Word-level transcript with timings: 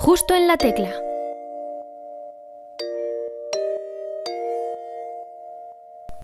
Justo 0.00 0.36
en 0.36 0.46
la 0.46 0.56
tecla. 0.56 0.94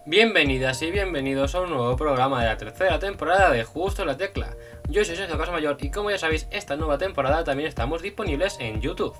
Bienvenidas 0.04 0.81
y 0.83 0.92
bienvenidos 0.92 1.57
a 1.57 1.62
un 1.62 1.70
nuevo 1.70 1.97
programa 1.97 2.41
de 2.41 2.47
la 2.47 2.57
tercera 2.57 3.00
temporada 3.00 3.50
de 3.50 3.65
Justo 3.65 4.02
en 4.02 4.08
la 4.08 4.17
Tecla. 4.17 4.55
Yo 4.89 5.05
soy 5.05 5.17
Sergio 5.17 5.37
Casamayor 5.37 5.76
y 5.81 5.91
como 5.91 6.13
ya 6.13 6.18
sabéis, 6.18 6.47
esta 6.52 6.76
nueva 6.76 6.99
temporada 6.99 7.42
también 7.42 7.68
estamos 7.68 8.00
disponibles 8.00 8.59
en 8.61 8.80
YouTube. 8.80 9.16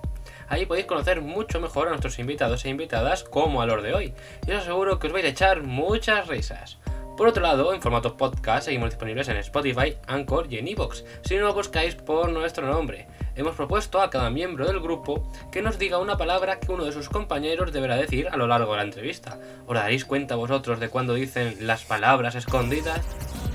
Ahí 0.46 0.66
podéis 0.66 0.86
conocer 0.86 1.21
mucho 1.21 1.61
mejor 1.61 1.89
a 1.89 1.91
nuestros 1.91 2.21
invitados 2.21 2.64
e 2.64 2.68
invitadas 2.68 3.25
como 3.25 3.61
a 3.61 3.66
los 3.66 3.82
de 3.82 3.93
hoy. 3.93 4.14
Y 4.46 4.52
os 4.52 4.59
aseguro 4.59 5.00
que 5.00 5.09
os 5.09 5.12
vais 5.12 5.25
a 5.25 5.30
echar 5.30 5.64
muchas 5.64 6.29
risas. 6.29 6.79
Por 7.16 7.29
otro 7.29 7.43
lado, 7.43 7.73
en 7.73 7.80
formato 7.80 8.16
podcast 8.16 8.64
seguimos 8.64 8.91
disponibles 8.91 9.29
en 9.29 9.36
Spotify, 9.36 9.96
Anchor 10.09 10.46
y 10.50 10.59
en 10.59 10.66
Evox, 10.66 11.05
si 11.23 11.36
no 11.36 11.43
lo 11.46 11.55
buscáis 11.55 11.95
por 11.95 12.30
nuestro 12.30 12.66
nombre. 12.66 13.07
Hemos 13.37 13.57
propuesto 13.57 14.01
a 14.01 14.11
cada 14.11 14.30
miembro 14.30 14.67
del 14.67 14.79
grupo 14.79 15.29
que 15.50 15.61
nos 15.61 15.79
diga 15.79 15.99
una 15.99 16.17
palabra 16.17 16.61
que 16.61 16.71
uno 16.71 16.85
de 16.85 16.93
sus 16.93 17.09
compañeros 17.09 17.72
deberá 17.72 17.96
decir 17.96 18.29
a 18.29 18.36
lo 18.36 18.46
largo 18.46 18.72
de 18.72 18.79
la 18.79 18.85
entrevista. 18.85 19.39
¿Os 19.67 19.75
daréis 19.75 20.04
cuenta 20.04 20.36
vosotros 20.36 20.79
de 20.79 20.89
cuando 20.89 21.14
dicen 21.14 21.57
las 21.61 21.85
palabras 21.85 22.36
escondidas? 22.36 23.00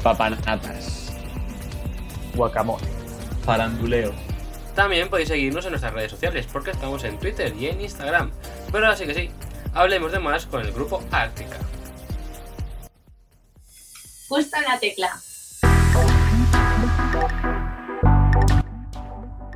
Papanatas. 0.04 1.14
Guacamole. 2.36 2.88
Faranduleo. 3.46 4.12
También 4.76 5.10
podéis 5.10 5.30
seguirnos 5.30 5.64
en 5.66 5.72
nuestras 5.72 5.94
redes 5.94 6.12
sociales 6.12 6.46
porque 6.52 6.72
estamos 6.72 7.04
en 7.06 7.18
Twitter 7.18 7.56
y 7.56 7.68
en 7.68 7.80
Instagram. 7.80 8.32
Pero 8.72 8.86
ahora 8.86 8.98
sí 8.98 9.06
que 9.06 9.14
sí, 9.14 9.32
hablemos 9.74 10.12
de 10.12 10.20
más 10.20 10.46
con 10.46 10.62
el 10.62 10.74
grupo 10.74 11.02
Ártica. 11.10 11.58
Justo 14.28 14.58
en 14.58 14.64
la 14.64 14.80
tecla. 14.80 15.20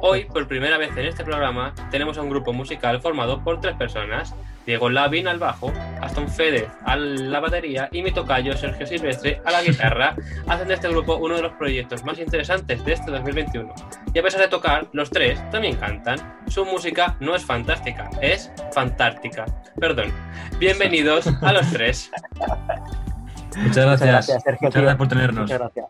Hoy, 0.05 0.25
por 0.25 0.45
primera 0.49 0.77
vez 0.77 0.91
en 0.98 1.05
este 1.05 1.23
programa, 1.23 1.73
tenemos 1.89 2.17
a 2.17 2.21
un 2.23 2.30
grupo 2.30 2.52
musical 2.52 2.99
formado 2.99 3.41
por 3.41 3.62
tres 3.62 3.77
personas. 3.77 4.35
Diego 4.65 4.90
Lavin 4.90 5.29
al 5.29 5.40
bajo, 5.40 5.71
Aston 6.01 6.27
Fedez 6.27 6.68
a 6.84 6.98
la 6.98 7.40
batería 7.40 7.87
y 7.90 8.04
mi 8.04 8.12
tocayo 8.12 8.57
Sergio 8.57 8.85
Silvestre 8.85 9.41
a 9.46 9.51
la 9.51 9.63
guitarra 9.63 10.18
hacen 10.48 10.68
de 10.68 10.74
este 10.74 10.90
grupo 10.90 11.15
uno 11.15 11.37
de 11.37 11.43
los 11.43 11.54
proyectos 11.54 12.04
más 12.04 12.20
interesantes 12.20 12.84
de 12.84 12.91
este 12.91 13.12
2021. 13.12 13.74
Y 14.13 14.20
a 14.20 14.21
pesar 14.21 14.41
de 14.41 14.49
tocar, 14.49 14.90
los 14.91 15.09
tres 15.09 15.40
también 15.51 15.77
cantan. 15.77 16.20
Su 16.48 16.65
música 16.65 17.15
no 17.21 17.34
es 17.34 17.46
fantástica, 17.46 18.09
es 18.21 18.51
fantástica. 18.74 19.46
Perdón. 19.79 20.12
Bienvenidos 20.59 21.27
a 21.27 21.54
los 21.54 21.71
tres. 21.71 22.12
Muchas 23.55 23.85
gracias. 23.85 24.09
gracias, 24.09 24.43
Sergio, 24.43 24.68
Muchas 24.68 24.81
gracias 24.81 24.98
por 24.98 25.07
tenernos. 25.07 25.41
Muchas 25.43 25.59
gracias. 25.59 25.85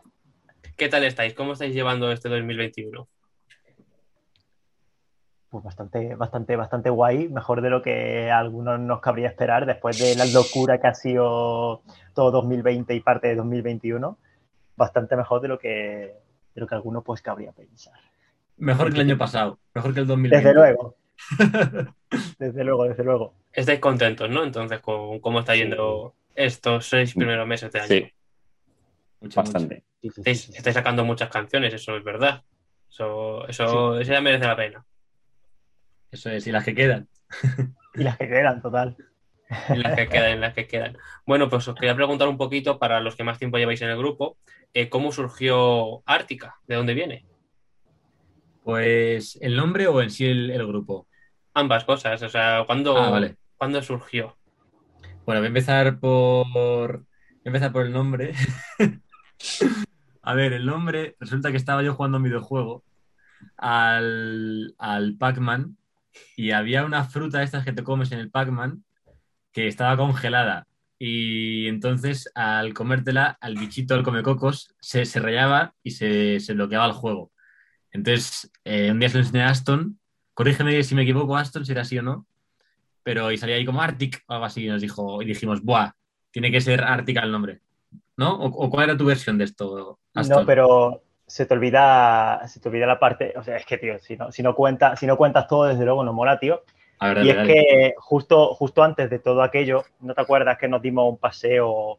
¿Qué 0.77 0.87
tal 0.87 1.03
estáis? 1.03 1.33
¿Cómo 1.33 1.53
estáis 1.53 1.73
llevando 1.73 2.11
este 2.11 2.29
2021? 2.29 3.07
Pues 5.53 5.63
bastante, 5.63 6.15
bastante, 6.15 6.55
bastante 6.55 6.89
guay, 6.89 7.29
mejor 7.29 7.61
de 7.61 7.69
lo 7.69 7.83
que 7.83 8.31
a 8.31 8.39
algunos 8.39 8.79
nos 8.79 9.01
cabría 9.01 9.27
esperar 9.27 9.67
después 9.67 9.99
de 9.99 10.15
la 10.15 10.25
locura 10.25 10.81
que 10.81 10.87
ha 10.87 10.95
sido 10.95 11.83
todo 12.15 12.31
2020 12.31 12.95
y 12.95 12.99
parte 13.01 13.27
de 13.27 13.35
2021. 13.35 14.17
Bastante 14.75 15.15
mejor 15.15 15.41
de 15.41 15.49
lo 15.49 15.59
que, 15.59 15.69
de 15.69 16.59
lo 16.59 16.65
que 16.65 16.73
algunos 16.73 17.03
pues 17.03 17.21
cabría 17.21 17.51
pensar. 17.51 17.93
Mejor 18.57 18.89
que 18.89 18.95
el 18.95 19.01
año 19.01 19.15
pasado. 19.15 19.59
Mejor 19.75 19.93
que 19.93 19.99
el 19.99 20.07
2020. 20.07 20.43
Desde 20.43 20.59
luego. 20.59 20.95
Desde 22.39 22.63
luego, 22.63 22.85
desde 22.85 23.03
luego. 23.03 23.35
Estáis 23.51 23.79
contentos, 23.79 24.27
¿no? 24.31 24.43
Entonces, 24.43 24.79
con 24.79 25.19
cómo 25.19 25.41
está 25.41 25.55
yendo 25.55 26.15
estos 26.33 26.87
seis 26.87 27.13
primeros 27.13 27.47
meses 27.47 27.71
de 27.71 27.79
año. 27.79 27.87
Sí, 27.87 28.11
Mucho, 29.21 29.41
bastante. 29.41 29.83
Estáis 30.01 30.73
sacando 30.73 31.05
muchas 31.05 31.29
canciones, 31.29 31.75
eso 31.75 31.95
es 31.95 32.03
verdad. 32.03 32.41
Eso, 32.89 33.47
eso, 33.47 33.99
eso 33.99 34.11
ya 34.11 34.19
merece 34.19 34.47
la 34.47 34.55
pena. 34.55 34.85
Eso 36.13 36.29
es, 36.29 36.45
y 36.45 36.51
las 36.51 36.63
que 36.63 36.75
quedan. 36.75 37.07
Y 37.95 38.03
las 38.03 38.17
que 38.17 38.27
quedan, 38.27 38.61
total. 38.61 38.95
En 39.69 39.81
las 39.81 39.95
que 39.95 40.07
quedan, 40.07 40.31
en 40.31 40.41
las 40.41 40.53
que 40.53 40.67
quedan. 40.67 40.95
Bueno, 41.25 41.49
pues 41.49 41.67
os 41.67 41.75
quería 41.75 41.95
preguntar 41.95 42.27
un 42.27 42.37
poquito, 42.37 42.77
para 42.77 42.99
los 43.01 43.15
que 43.15 43.23
más 43.23 43.39
tiempo 43.39 43.57
lleváis 43.57 43.81
en 43.81 43.89
el 43.89 43.97
grupo, 43.97 44.37
eh, 44.75 44.89
¿cómo 44.89 45.11
surgió 45.11 46.03
Ártica? 46.05 46.55
¿De 46.67 46.75
dónde 46.75 46.93
viene? 46.93 47.25
Pues, 48.63 49.37
¿el 49.41 49.55
nombre 49.55 49.87
o 49.87 50.01
en 50.01 50.11
sí 50.11 50.25
el, 50.27 50.51
el 50.51 50.65
grupo? 50.67 51.07
Ambas 51.55 51.83
cosas, 51.83 52.21
o 52.21 52.29
sea, 52.29 52.63
¿cuándo, 52.65 52.95
Ah, 52.95 53.09
vale. 53.09 53.35
¿cuándo 53.57 53.81
surgió? 53.81 54.37
Bueno, 55.25 55.41
voy 55.41 55.45
a 55.45 55.47
empezar 55.47 55.99
por. 55.99 56.99
Voy 56.99 57.45
a 57.45 57.49
empezar 57.49 57.71
por 57.71 57.85
el 57.85 57.91
nombre. 57.91 58.33
a 60.21 60.33
ver, 60.35 60.53
el 60.53 60.65
nombre. 60.65 61.15
Resulta 61.19 61.49
que 61.51 61.57
estaba 61.57 61.81
yo 61.81 61.95
jugando 61.95 62.17
un 62.17 62.23
videojuego 62.23 62.83
al, 63.57 64.75
al 64.77 65.15
Pac-Man 65.17 65.77
y 66.35 66.51
había 66.51 66.85
una 66.85 67.03
fruta 67.05 67.39
de 67.39 67.45
estas 67.45 67.65
que 67.65 67.73
te 67.73 67.83
comes 67.83 68.11
en 68.11 68.19
el 68.19 68.31
Pac-Man 68.31 68.83
que 69.51 69.67
estaba 69.67 69.97
congelada. 69.97 70.67
Y 70.99 71.67
entonces, 71.67 72.31
al 72.35 72.73
comértela, 72.73 73.37
al 73.41 73.55
bichito, 73.55 73.93
al 73.93 74.03
comecocos, 74.03 74.73
se, 74.79 75.05
se 75.05 75.19
rayaba 75.19 75.73
y 75.83 75.91
se, 75.91 76.39
se 76.39 76.53
bloqueaba 76.53 76.85
el 76.85 76.93
juego. 76.93 77.31
Entonces, 77.91 78.51
eh, 78.63 78.91
un 78.91 78.99
día 78.99 79.09
se 79.09 79.17
lo 79.17 79.23
enseñé 79.23 79.43
a 79.43 79.49
Aston. 79.49 79.99
Corrígeme 80.33 80.81
si 80.83 80.95
me 80.95 81.03
equivoco, 81.03 81.37
Aston, 81.37 81.65
si 81.65 81.73
era 81.73 81.81
así 81.81 81.97
o 81.97 82.03
no 82.03 82.25
pero 83.03 83.31
y 83.31 83.37
salía 83.37 83.57
ahí 83.57 83.65
como 83.65 83.81
Arctic 83.81 84.23
o 84.27 84.33
algo 84.33 84.45
así 84.45 84.65
y 84.65 84.69
nos 84.69 84.81
dijo 84.81 85.21
y 85.21 85.25
dijimos 85.25 85.61
buah 85.61 85.91
tiene 86.31 86.51
que 86.51 86.61
ser 86.61 86.81
Arctica 86.81 87.21
el 87.21 87.31
nombre 87.31 87.61
¿no? 88.17 88.35
¿O, 88.35 88.47
o 88.47 88.69
cuál 88.69 88.89
era 88.89 88.97
tu 88.97 89.05
versión 89.05 89.37
de 89.37 89.43
esto 89.43 89.99
Aston? 90.13 90.41
No, 90.41 90.45
pero 90.45 91.03
se 91.33 91.47
te 91.47 91.53
olvida, 91.55 92.47
se 92.47 92.59
te 92.59 92.69
olvida 92.69 92.85
la 92.85 92.99
parte, 92.99 93.33
o 93.35 93.41
sea, 93.41 93.57
es 93.57 93.65
que, 93.65 93.79
tío, 93.79 93.97
si 93.97 94.15
no, 94.15 94.31
si 94.31 94.43
no, 94.43 94.53
cuenta, 94.53 94.95
si 94.95 95.07
no 95.07 95.17
cuentas 95.17 95.47
todo, 95.47 95.63
desde 95.63 95.83
luego 95.83 96.03
no 96.03 96.13
mola, 96.13 96.37
tío. 96.37 96.61
A 96.99 97.07
ver, 97.07 97.25
Y 97.25 97.27
dale, 97.27 97.31
es 97.31 97.35
dale. 97.37 97.53
que 97.53 97.93
justo, 97.97 98.53
justo 98.53 98.83
antes 98.83 99.09
de 99.09 99.17
todo 99.17 99.41
aquello, 99.41 99.83
¿no 100.01 100.13
te 100.13 100.21
acuerdas 100.21 100.59
que 100.59 100.67
nos 100.67 100.79
dimos 100.83 101.09
un 101.09 101.17
paseo 101.17 101.97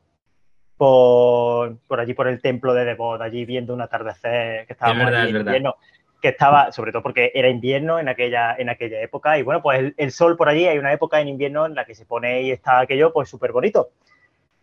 por, 0.77 1.79
por 1.89 1.99
allí, 1.99 2.15
por 2.15 2.29
el 2.29 2.41
templo 2.41 2.75
de 2.75 2.85
Devot, 2.85 3.21
allí 3.21 3.45
viendo 3.45 3.75
un 3.75 3.81
atardecer 3.81 4.69
que 4.69 4.73
estábamos 4.75 5.09
Es 5.09 5.15
es 5.15 5.27
en 5.27 5.33
verdad. 5.33 5.41
invierno? 5.47 5.77
Que 6.23 6.29
estaba, 6.29 6.71
sobre 6.71 6.93
todo 6.93 7.03
porque 7.03 7.33
era 7.35 7.49
invierno 7.49 7.99
en 7.99 8.09
aquella, 8.09 8.55
en 8.57 8.69
aquella 8.69 9.01
época, 9.01 9.37
y 9.37 9.43
bueno, 9.43 9.61
pues 9.63 9.81
el, 9.81 9.95
el 9.97 10.13
sol 10.13 10.37
por 10.37 10.49
allí, 10.49 10.69
hay 10.69 10.79
una 10.79 10.93
época 10.93 11.21
en 11.21 11.27
invierno 11.27 11.67
en 11.67 11.75
la 11.75 11.85
que 11.85 11.97
se 11.97 12.07
pone 12.07 12.43
y 12.43 12.53
está 12.53 12.79
aquello, 12.79 13.13
pues 13.13 13.29
súper 13.29 13.51
bonito. 13.51 13.89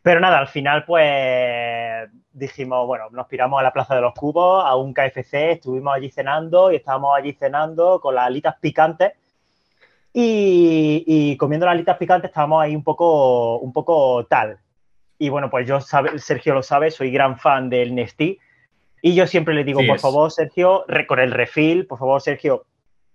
Pero 0.02 0.20
nada, 0.20 0.40
al 0.40 0.48
final, 0.48 0.84
pues 0.86 2.10
dijimos, 2.34 2.88
bueno, 2.88 3.10
nos 3.12 3.28
piramos 3.28 3.60
a 3.60 3.64
la 3.64 3.74
Plaza 3.74 3.96
de 3.96 4.02
los 4.02 4.14
Cubos, 4.14 4.64
a 4.66 4.76
un 4.76 4.94
KFC, 4.94 5.52
estuvimos 5.52 5.94
allí 5.94 6.10
cenando 6.10 6.72
y 6.72 6.78
estábamos 6.78 7.16
allí 7.16 7.34
cenando 7.34 8.00
con 8.00 8.16
las 8.16 8.26
alitas 8.26 8.56
picantes. 8.60 9.14
Y, 10.14 11.04
y 11.06 11.38
comiendo 11.38 11.66
las 11.66 11.74
alitas 11.74 11.98
picantes 11.98 12.30
estábamos 12.30 12.64
ahí 12.64 12.76
un 12.76 12.84
poco, 12.84 13.60
un 13.60 13.72
poco 13.72 14.26
tal. 14.26 14.58
Y 15.20 15.30
bueno, 15.30 15.52
pues 15.52 15.68
yo, 15.68 15.80
sabe, 15.82 16.18
Sergio 16.18 16.56
lo 16.56 16.64
sabe, 16.64 16.90
soy 16.90 17.12
gran 17.12 17.38
fan 17.38 17.70
del 17.70 17.94
Nestí. 17.94 18.40
Y 19.04 19.14
yo 19.14 19.28
siempre 19.28 19.54
le 19.54 19.64
digo, 19.64 19.82
Sí 19.82 19.88
por 19.88 19.98
es. 19.98 20.02
favor, 20.02 20.32
Sergio, 20.32 20.84
con 21.08 21.20
el 21.20 21.32
refil, 21.32 21.86
por 21.86 22.00
favor, 22.00 22.22
Sergio, 22.22 22.66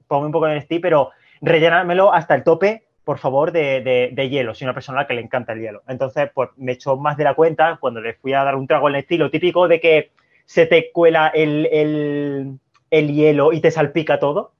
ponme 0.06 0.26
un 0.26 0.32
poco 0.32 0.47
de 0.47 0.54
Nestí, 0.54 0.78
pero 0.78 1.10
rellenármelo 1.41 2.12
hasta 2.12 2.36
el 2.36 2.44
tope, 2.44 2.85
por 3.06 3.18
favor, 3.18 3.52
de, 3.52 3.80
de- 3.82 4.10
de 4.12 4.28
hielo. 4.28 4.52
Soy 4.52 4.64
una 4.66 4.74
persona 4.74 4.98
a 4.98 5.02
la 5.02 5.06
que 5.06 5.14
le 5.14 5.20
encanta 5.20 5.52
el 5.52 5.60
hielo. 5.60 5.82
Entonces, 5.86 6.28
pues 6.34 6.50
me 6.56 6.72
echó 6.72 6.96
más 6.96 7.16
de 7.16 7.22
la 7.22 7.34
cuenta 7.34 7.76
cuando 7.80 8.00
le 8.00 8.14
fui 8.14 8.32
a 8.32 8.42
dar 8.42 8.56
un 8.56 8.66
trago 8.66 8.88
al 8.88 8.94
Nestí, 8.94 9.16
lo 9.16 9.30
típico 9.30 9.68
de 9.68 9.78
que 9.78 10.10
se 10.44 10.66
te 10.66 10.90
cuela 10.90 11.28
el, 11.28 11.66
el- 11.70 12.58
el 12.90 13.14
hielo 13.14 13.52
y 13.52 13.60
te 13.60 13.70
salpica 13.70 14.18
todo. 14.18 14.54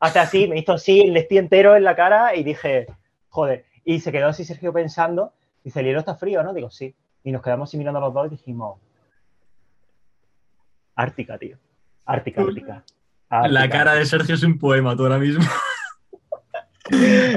Hasta 0.00 0.22
así, 0.22 0.48
me 0.48 0.58
hizo 0.58 0.72
así 0.72 1.00
el 1.02 1.12
Nestí 1.14 1.38
entero 1.38 1.76
en 1.76 1.84
la 1.84 1.94
cara 1.94 2.34
y 2.34 2.42
dije, 2.42 2.86
joder. 3.28 3.64
Y 3.84 4.00
se 4.00 4.10
quedó 4.10 4.26
así 4.26 4.44
Sergio 4.44 4.72
pensando, 4.72 5.32
dice, 5.62 5.78
el 5.78 5.86
hielo 5.86 6.00
está 6.00 6.16
frío, 6.16 6.42
¿no? 6.42 6.52
Digo, 6.52 6.70
sí. 6.70 6.92
Y 7.22 7.30
nos 7.30 7.40
quedamos 7.40 7.70
así 7.70 7.78
mirando 7.78 8.00
los 8.00 8.12
dos 8.12 8.26
y 8.26 8.30
dijimos, 8.30 8.80
Ártica, 10.96 11.38
tío. 11.38 11.56
Ártica, 12.04 12.40
Ártica. 12.42 12.84
la 13.30 13.38
Ártica. 13.38 13.68
cara 13.68 13.94
de 13.94 14.06
Sergio 14.06 14.34
es 14.34 14.42
un 14.42 14.58
poema 14.58 14.96
tú 14.96 15.02
ahora 15.04 15.18
mismo 15.18 15.44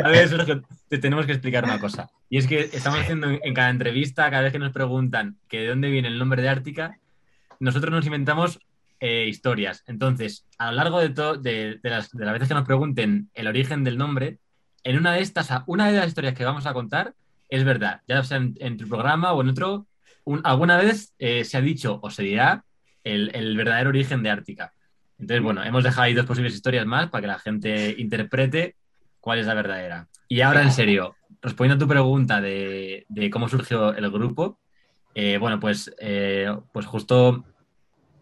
a 0.03 0.09
ver 0.09 0.27
Sergio 0.27 0.61
te 0.87 0.97
tenemos 0.97 1.25
que 1.25 1.31
explicar 1.33 1.63
una 1.63 1.79
cosa 1.79 2.09
y 2.29 2.37
es 2.37 2.47
que 2.47 2.69
estamos 2.73 2.99
haciendo 2.99 3.29
en, 3.29 3.53
cada 3.53 3.69
entrevista 3.69 4.29
cada 4.29 4.43
vez 4.43 4.51
que 4.51 4.59
nos 4.59 4.71
preguntan 4.71 5.37
que 5.47 5.59
de 5.61 5.67
dónde 5.67 5.89
viene 5.89 6.07
el 6.07 6.19
nombre 6.19 6.41
de 6.41 6.49
Ártica 6.49 6.97
nosotros 7.59 7.91
nos 7.91 8.05
inventamos 8.05 8.59
eh, 8.99 9.25
historias 9.27 9.83
entonces 9.87 10.45
a 10.57 10.71
lo 10.71 10.77
largo 10.77 10.99
de, 10.99 11.09
de, 11.09 11.79
de 11.81 11.89
las, 11.89 12.11
de 12.11 12.25
las 12.25 12.33
veces 12.33 12.47
que 12.47 12.53
nos 12.53 12.65
pregunten 12.65 13.29
el 13.33 13.47
origen 13.47 13.83
del 13.83 13.97
nombre 13.97 14.37
en 14.83 14.97
una 14.97 15.13
de 15.13 15.21
estas, 15.21 15.49
una 15.67 15.91
de 15.91 15.97
las 15.97 16.07
historias 16.07 16.33
que 16.35 16.45
vamos 16.45 16.65
a 16.65 16.73
contar 16.73 17.13
es 17.49 17.63
verdad, 17.63 18.01
ya 18.07 18.23
sea 18.23 18.37
en, 18.37 18.77
tu 18.77 18.87
programa 18.87 19.33
o 19.33 19.41
en 19.41 19.49
otro, 19.49 19.87
un- 20.23 20.41
alguna 20.43 20.77
vez 20.77 21.13
eh, 21.17 21.43
se 21.43 21.57
ha 21.57 21.61
dicho 21.61 21.99
o 22.01 22.09
se 22.11 22.23
dirá 22.23 22.63
el, 23.03 23.31
el 23.33 23.57
verdadero 23.57 23.89
origen 23.89 24.21
de 24.23 24.29
Ártica. 24.29 24.71
Entonces, 25.17 25.43
bueno, 25.43 25.63
hemos 25.63 25.83
dejado 25.83 26.03
ahí 26.03 26.13
dos 26.13 26.25
posibles 26.27 26.53
historias 26.53 26.85
más 26.85 27.09
para 27.09 27.21
que 27.21 27.27
la 27.27 27.39
gente 27.39 27.95
interprete 27.97 28.75
cuál 29.19 29.39
es 29.39 29.47
la 29.47 29.53
verdadera. 29.53 30.07
Y 30.27 30.41
ahora, 30.41 30.61
en 30.61 30.71
serio, 30.71 31.15
respondiendo 31.41 31.83
a 31.83 31.87
tu 31.87 31.91
pregunta 31.91 32.41
de, 32.41 33.05
de 33.09 33.29
cómo 33.29 33.49
surgió 33.49 33.93
el 33.93 34.09
grupo, 34.11 34.59
eh, 35.15 35.37
bueno, 35.37 35.59
pues, 35.59 35.93
eh, 35.99 36.55
pues 36.71 36.85
justo 36.85 37.45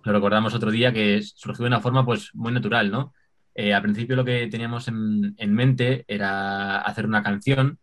lo 0.04 0.14
recordamos 0.14 0.54
otro 0.54 0.72
día 0.72 0.94
que 0.94 1.22
surgió 1.22 1.64
de 1.64 1.68
una 1.68 1.82
forma 1.82 2.06
pues 2.06 2.32
muy 2.34 2.54
natural, 2.54 2.90
¿no? 2.90 3.14
eh, 3.58 3.74
al 3.74 3.82
principio 3.82 4.16
lo 4.16 4.24
que 4.24 4.48
teníamos 4.48 4.88
en, 4.88 5.34
en 5.36 5.54
mente 5.54 6.06
era 6.08 6.78
hacer 6.78 7.08
una 7.08 7.24
canción 7.24 7.80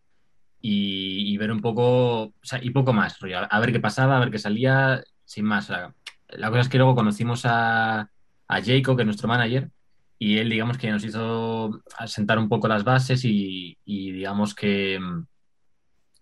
y, 0.61 1.33
y 1.33 1.37
ver 1.37 1.51
un 1.51 1.59
poco, 1.59 2.23
o 2.23 2.33
sea, 2.41 2.63
y 2.63 2.69
poco 2.69 2.93
más, 2.93 3.19
rollo, 3.19 3.39
a, 3.49 3.59
ver 3.59 3.73
qué 3.73 3.81
pasaba, 3.81 4.15
a 4.15 4.19
ver 4.21 4.31
qué 4.31 4.39
salía, 4.39 5.03
sin 5.25 5.43
más. 5.43 5.69
o 5.69 5.73
sea, 5.73 5.93
la 6.29 6.49
cosa 6.49 6.61
es 6.61 6.69
que 6.69 6.77
luego 6.77 6.95
conocimos 6.95 7.45
a, 7.45 8.09
a 8.47 8.61
Jacob, 8.63 8.95
que 8.95 9.01
es 9.01 9.05
nuestro 9.05 9.27
manager, 9.27 9.69
y 10.17 10.37
él, 10.37 10.49
digamos, 10.49 10.77
que 10.77 10.89
nos 10.89 11.03
hizo 11.03 11.81
sentar 12.05 12.39
un 12.39 12.47
poco 12.49 12.67
las 12.67 12.83
bases 12.83 13.23
y, 13.25 13.77
digamos 13.85 14.55
que, 14.55 14.99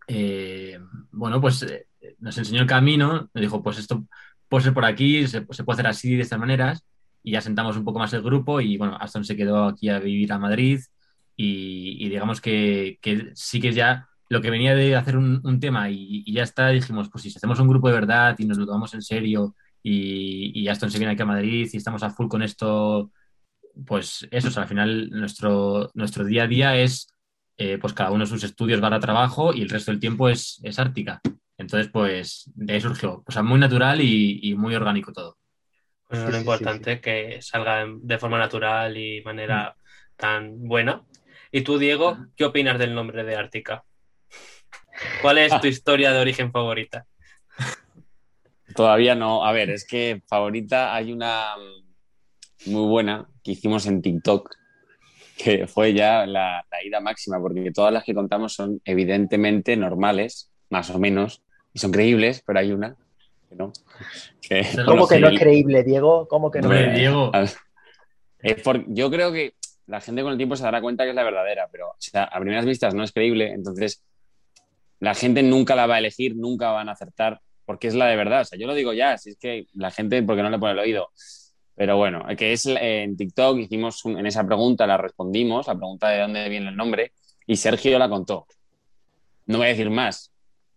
eh, 0.07 0.79
bueno, 1.11 1.39
pues 1.39 1.63
eh, 1.63 1.87
nos 2.19 2.37
enseñó 2.37 2.61
el 2.61 2.67
camino, 2.67 3.29
nos 3.33 3.41
dijo, 3.41 3.61
pues 3.61 3.77
esto 3.77 4.05
puede 4.49 4.63
ser 4.63 4.73
por 4.73 4.85
aquí, 4.85 5.27
se, 5.27 5.41
puede 5.41 5.73
hacer 5.73 5.87
así, 5.87 6.15
de 6.15 6.23
estas 6.23 6.39
maneras, 6.39 6.83
y 7.21 7.31
ya 7.33 7.41
sentamos 7.41 7.77
un 7.77 7.83
poco 7.83 7.99
más 7.99 8.13
el 8.13 8.23
grupo 8.23 8.61
y, 8.61 8.77
bueno, 8.77 8.97
Aston 8.99 9.25
se 9.25 9.37
quedó 9.37 9.65
aquí 9.65 9.89
a 9.89 9.99
vivir 9.99 10.33
a 10.33 10.39
Madrid 10.39 10.79
y, 11.37 12.09
digamos 12.09 12.41
que, 12.41 12.99
sí 13.35 13.61
que 13.61 13.73
ya 13.73 14.07
lo 14.29 14.41
que 14.41 14.49
venía 14.49 14.75
de 14.75 14.95
hacer 14.95 15.17
un, 15.17 15.59
tema 15.59 15.89
y, 15.91 16.23
y 16.25 16.33
ya 16.33 16.43
está, 16.43 16.69
dijimos, 16.69 17.09
pues 17.09 17.23
si 17.23 17.29
hacemos 17.29 17.59
un 17.59 17.67
grupo 17.67 17.87
de 17.87 17.93
verdad 17.93 18.35
y 18.39 18.45
nos 18.45 18.57
lo 18.57 18.65
tomamos 18.65 18.93
en 18.95 19.03
serio 19.03 19.55
y, 19.83 20.59
y 20.59 20.67
Aston 20.67 20.89
se 20.89 20.97
viene 20.97 21.13
aquí 21.13 21.21
a 21.21 21.25
Madrid 21.25 21.69
y 21.71 21.77
estamos 21.77 22.01
a 22.03 22.09
full 22.09 22.27
con 22.27 22.41
esto, 22.41 23.11
pues 23.85 24.27
eso, 24.31 24.47
o 24.49 24.51
sea, 24.51 24.63
al 24.63 24.69
final 24.69 25.09
nuestro, 25.11 25.91
nuestro 25.93 26.25
día 26.25 26.43
a 26.43 26.47
día 26.47 26.77
es, 26.77 27.07
eh, 27.57 27.77
pues 27.79 27.93
cada 27.93 28.11
uno 28.11 28.25
sus 28.25 28.43
estudios 28.43 28.83
va 28.83 28.93
a 28.95 28.99
trabajo 28.99 29.53
y 29.53 29.61
el 29.61 29.69
resto 29.69 29.91
del 29.91 29.99
tiempo 29.99 30.29
es, 30.29 30.59
es 30.63 30.79
Ártica. 30.79 31.21
Entonces, 31.57 31.89
pues 31.91 32.51
de 32.55 32.73
ahí 32.73 32.81
surgió, 32.81 33.23
o 33.25 33.31
sea, 33.31 33.43
muy 33.43 33.59
natural 33.59 34.01
y, 34.01 34.39
y 34.41 34.55
muy 34.55 34.75
orgánico 34.75 35.13
todo. 35.13 35.37
Pues 36.07 36.19
Sí, 36.19 36.31
lo 36.31 36.37
sí, 36.39 36.39
sí, 36.39 36.39
importante 36.39 37.01
que 37.01 37.41
salga 37.41 37.85
de 37.87 38.19
forma 38.19 38.37
natural 38.37 38.97
y 38.97 39.21
manera 39.23 39.75
tan 40.15 40.67
buena. 40.67 41.03
¿Y 41.51 41.61
tú, 41.61 41.77
Diego, 41.77 42.17
qué 42.35 42.45
opinas 42.45 42.79
del 42.79 42.95
nombre 42.95 43.23
de 43.23 43.35
Ártica? 43.35 43.83
¿Cuál 45.21 45.37
es 45.39 45.59
tu 45.59 45.67
historia 45.67 46.11
de 46.11 46.19
origen 46.19 46.51
favorita? 46.51 47.05
Todavía 48.75 49.15
no. 49.15 49.45
A 49.45 49.51
ver, 49.51 49.69
es 49.69 49.85
que 49.85 50.21
favorita 50.27 50.93
hay 50.95 51.11
una 51.11 51.55
mm, 51.57 51.82
muy 52.65 52.87
buena 52.87 53.27
que 53.43 53.51
hicimos 53.51 53.85
en 53.85 54.01
TikTok, 54.01 54.55
que 55.37 55.67
fue 55.67 55.93
ya 55.93 56.25
la, 56.25 56.65
la 56.71 56.83
ida 56.85 56.99
máxima, 56.99 57.39
porque 57.39 57.71
todas 57.71 57.91
las 57.93 58.03
que 58.03 58.13
contamos 58.13 58.53
son 58.53 58.81
evidentemente 58.85 59.75
normales, 59.75 60.51
más 60.69 60.89
o 60.89 60.99
menos, 60.99 61.41
y 61.73 61.79
son 61.79 61.91
creíbles, 61.91 62.43
pero 62.45 62.59
hay 62.59 62.71
una 62.71 62.95
que 63.49 63.55
no. 63.55 63.71
Que, 64.41 64.65
¿Cómo 64.85 65.07
que 65.07 65.19
no 65.19 65.29
es 65.29 65.39
creíble, 65.39 65.83
Diego? 65.83 66.27
¿Cómo 66.27 66.51
que 66.51 66.61
no? 66.61 66.69
Diego, 66.69 67.31
Es 68.39 68.61
por- 68.61 68.85
yo 68.93 69.09
creo 69.09 69.31
que 69.31 69.53
la 69.87 70.01
gente 70.01 70.21
con 70.21 70.31
el 70.31 70.37
tiempo 70.37 70.55
se 70.55 70.63
dará 70.63 70.81
cuenta 70.81 71.03
que 71.03 71.09
es 71.09 71.15
la 71.15 71.23
verdadera, 71.23 71.67
pero 71.71 71.89
o 71.89 71.95
sea, 71.97 72.23
a 72.23 72.39
primeras 72.39 72.65
vistas 72.65 72.93
no 72.93 73.03
es 73.03 73.11
creíble, 73.11 73.51
entonces 73.51 74.03
la 74.99 75.13
gente 75.13 75.43
nunca 75.43 75.75
la 75.75 75.87
va 75.87 75.95
a 75.95 75.99
elegir, 75.99 76.35
nunca 76.35 76.71
van 76.71 76.87
a 76.87 76.93
acertar, 76.93 77.41
porque 77.65 77.87
es 77.87 77.95
la 77.95 78.07
de 78.07 78.15
verdad. 78.15 78.41
O 78.41 78.45
sea, 78.45 78.57
yo 78.57 78.67
lo 78.67 78.73
digo 78.73 78.93
ya, 78.93 79.17
si 79.17 79.31
es 79.31 79.37
que 79.37 79.65
la 79.73 79.91
gente, 79.91 80.23
porque 80.23 80.41
no 80.43 80.49
le 80.49 80.59
pone 80.59 80.73
el 80.73 80.79
oído. 80.79 81.09
Pero 81.75 81.97
bueno, 81.97 82.23
que 82.37 82.53
es 82.53 82.65
en 82.67 83.17
TikTok, 83.17 83.57
hicimos 83.59 84.05
un- 84.05 84.19
en 84.19 84.27
esa 84.27 84.45
pregunta, 84.45 84.85
la 84.85 84.97
respondimos, 84.97 85.67
la 85.67 85.75
pregunta 85.75 86.09
de 86.09 86.19
dónde 86.19 86.47
viene 86.49 86.69
el 86.69 86.75
nombre, 86.75 87.13
y 87.47 87.55
Sergio 87.57 87.97
la 87.97 88.07
contó. 88.09 88.45
No 89.47 89.57
voy 89.57 89.67
a 89.67 89.69
decir 89.71 89.89
más, 89.89 90.31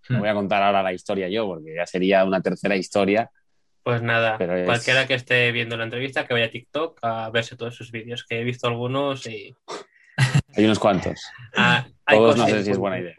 no 0.08 0.16
Hmm. 0.16 0.20
voy 0.20 0.28
a 0.30 0.34
contar 0.34 0.62
ahora 0.62 0.82
la 0.82 0.92
historia 0.92 1.28
yo, 1.28 1.46
porque 1.46 1.74
ya 1.74 1.86
sería 1.86 2.24
una 2.24 2.40
tercera 2.40 2.76
historia. 2.76 3.30
Pues 3.82 4.02
nada, 4.02 4.36
Pero 4.38 4.56
es- 4.56 4.64
cualquiera 4.64 5.06
que 5.06 5.14
esté 5.14 5.52
viendo 5.52 5.76
la 5.76 5.84
entrevista, 5.84 6.26
que 6.26 6.32
vaya 6.34 6.46
a 6.46 6.50
TikTok 6.50 6.98
a 7.02 7.30
verse 7.30 7.56
todos 7.56 7.74
sus 7.76 7.92
vídeos, 7.92 8.24
que 8.24 8.40
he 8.40 8.44
visto 8.44 8.66
algunos 8.66 9.26
y 9.26 9.54
Hay 10.56 10.64
unos 10.64 10.78
cuantos. 10.78 11.20
ah, 11.56 11.86
hay, 12.06 12.16
Todos 12.18 12.36
no 12.38 12.46
sé 12.46 12.64
si 12.64 12.70
es 12.70 12.78
buena 12.78 12.98
idea. 12.98 13.14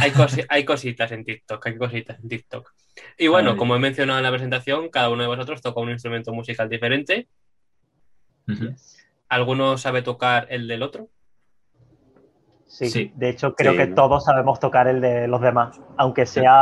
Hay, 0.00 0.10
cosi- 0.10 0.46
hay 0.48 0.64
cositas 0.64 1.12
en 1.12 1.24
TikTok, 1.24 1.66
hay 1.66 1.76
cositas 1.78 2.18
en 2.20 2.28
TikTok. 2.28 2.72
Y 3.18 3.28
bueno, 3.28 3.50
Ay. 3.52 3.56
como 3.56 3.76
he 3.76 3.78
mencionado 3.78 4.18
en 4.18 4.24
la 4.24 4.30
presentación, 4.30 4.88
cada 4.90 5.08
uno 5.10 5.22
de 5.22 5.28
vosotros 5.28 5.60
toca 5.62 5.80
un 5.80 5.90
instrumento 5.90 6.32
musical 6.32 6.68
diferente. 6.68 7.28
¿Alguno 9.28 9.78
sabe 9.78 10.02
tocar 10.02 10.46
el 10.50 10.66
del 10.66 10.82
otro? 10.82 11.08
Sí. 12.66 12.88
Sí. 12.88 13.12
de 13.16 13.30
hecho 13.30 13.54
creo 13.56 13.72
Sí, 13.72 13.78
que 13.78 13.86
¿no? 13.88 13.94
todos 13.96 14.24
sabemos 14.24 14.60
tocar 14.60 14.86
el 14.86 15.00
de 15.00 15.26
los 15.26 15.40
demás, 15.40 15.80
aunque 15.96 16.24
sea 16.24 16.52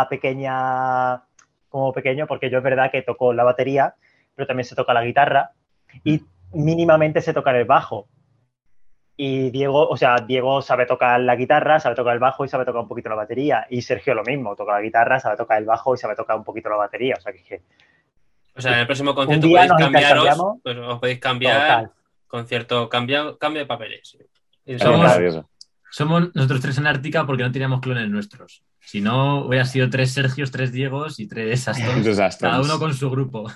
a 0.00 0.06
pequeña, 0.08 1.24
como 1.68 1.92
pequeño, 1.92 2.28
porque 2.28 2.48
yo 2.48 2.58
es 2.58 2.64
verdad 2.64 2.92
que 2.92 3.02
toco 3.02 3.32
la 3.32 3.42
batería, 3.42 3.96
pero 4.36 4.46
también 4.46 4.64
se 4.66 4.76
toca 4.76 4.94
la 4.94 5.02
guitarra 5.04 5.50
y 6.04 6.24
mínimamente 6.52 7.20
sé 7.22 7.32
tocar 7.34 7.56
el 7.56 7.64
bajo. 7.64 8.06
Y 9.18 9.50
Diego, 9.50 9.88
o 9.88 9.96
sea, 9.96 10.16
Diego 10.16 10.60
sabe 10.60 10.84
tocar 10.84 11.18
la 11.20 11.36
guitarra, 11.36 11.80
sabe 11.80 11.94
tocar 11.94 12.14
el 12.14 12.18
bajo 12.18 12.44
y 12.44 12.48
sabe 12.48 12.66
tocar 12.66 12.82
un 12.82 12.88
poquito 12.88 13.08
la 13.08 13.14
batería. 13.14 13.66
Y 13.70 13.80
Sergio 13.80 14.14
lo 14.14 14.22
mismo, 14.22 14.54
toca 14.54 14.72
la 14.72 14.82
guitarra, 14.82 15.18
sabe 15.20 15.36
tocar 15.36 15.58
el 15.58 15.64
bajo 15.64 15.94
y 15.94 15.98
sabe 15.98 16.14
tocar 16.14 16.36
un 16.36 16.44
poquito 16.44 16.68
la 16.68 16.76
batería. 16.76 17.14
O 17.16 17.20
sea, 17.20 17.32
que, 17.32 17.62
O 18.54 18.60
sea, 18.60 18.74
en 18.74 18.80
el 18.80 18.86
próximo 18.86 19.14
concierto 19.14 19.48
podéis 19.48 19.72
cambiaros, 19.72 20.58
pues 20.62 20.76
os 20.76 20.98
podéis 21.00 21.18
cambiar 21.18 21.60
total. 21.60 21.92
concierto, 22.26 22.88
cambia, 22.88 23.36
cambio 23.38 23.60
de 23.62 23.66
papeles. 23.66 24.18
Somos-. 24.78 25.46
Somos 25.90 26.34
nosotros 26.34 26.60
tres 26.60 26.76
en 26.76 26.86
Ártica 26.86 27.24
porque 27.24 27.42
no 27.42 27.50
teníamos 27.50 27.80
clones 27.80 28.08
nuestros. 28.10 28.62
Si 28.86 29.00
no, 29.00 29.44
hubiera 29.44 29.64
sido 29.64 29.90
tres 29.90 30.12
Sergios, 30.12 30.52
tres 30.52 30.70
Diegos 30.70 31.18
y 31.18 31.26
tres 31.26 31.66
Astons. 31.68 32.38
Cada 32.38 32.60
uno 32.60 32.78
con 32.78 32.94
su 32.94 33.10
grupo. 33.10 33.50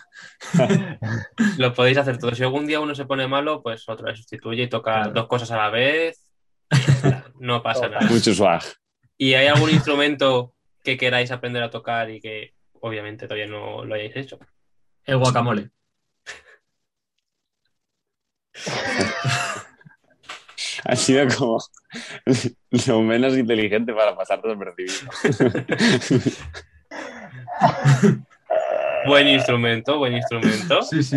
Lo 1.58 1.72
podéis 1.72 1.98
hacer 1.98 2.18
todo. 2.18 2.34
Si 2.34 2.42
algún 2.42 2.66
día 2.66 2.80
uno 2.80 2.96
se 2.96 3.04
pone 3.04 3.28
malo, 3.28 3.62
pues 3.62 3.88
otro 3.88 4.08
le 4.08 4.16
sustituye 4.16 4.64
y 4.64 4.68
toca 4.68 4.94
Claro. 4.94 5.12
dos 5.12 5.28
cosas 5.28 5.52
a 5.52 5.56
la 5.56 5.70
vez. 5.70 6.26
No 7.38 7.62
pasa 7.62 7.88
nada. 7.88 8.08
Mucho 8.08 8.34
swag. 8.34 8.62
¿Y 9.16 9.34
hay 9.34 9.46
algún 9.46 9.70
instrumento 9.70 10.54
que 10.82 10.96
queráis 10.96 11.30
aprender 11.30 11.62
a 11.62 11.70
tocar 11.70 12.10
y 12.10 12.20
que 12.20 12.54
obviamente 12.80 13.26
todavía 13.28 13.46
no 13.46 13.84
lo 13.84 13.94
hayáis 13.94 14.16
hecho? 14.16 14.38
El 15.04 15.18
guacamole. 15.18 15.70
Ha 20.84 20.96
sido 20.96 21.26
como 21.36 21.58
lo 22.86 23.00
menos 23.02 23.36
inteligente 23.36 23.92
para 23.92 24.16
pasar 24.16 24.40
desapercibido. 24.42 25.10
Buen 29.06 29.28
instrumento, 29.28 29.98
buen 29.98 30.14
instrumento. 30.14 30.82
Sí, 30.82 31.02
sí. 31.02 31.16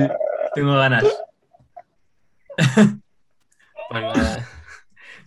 Tengo 0.56 0.74
ganas. 0.76 1.04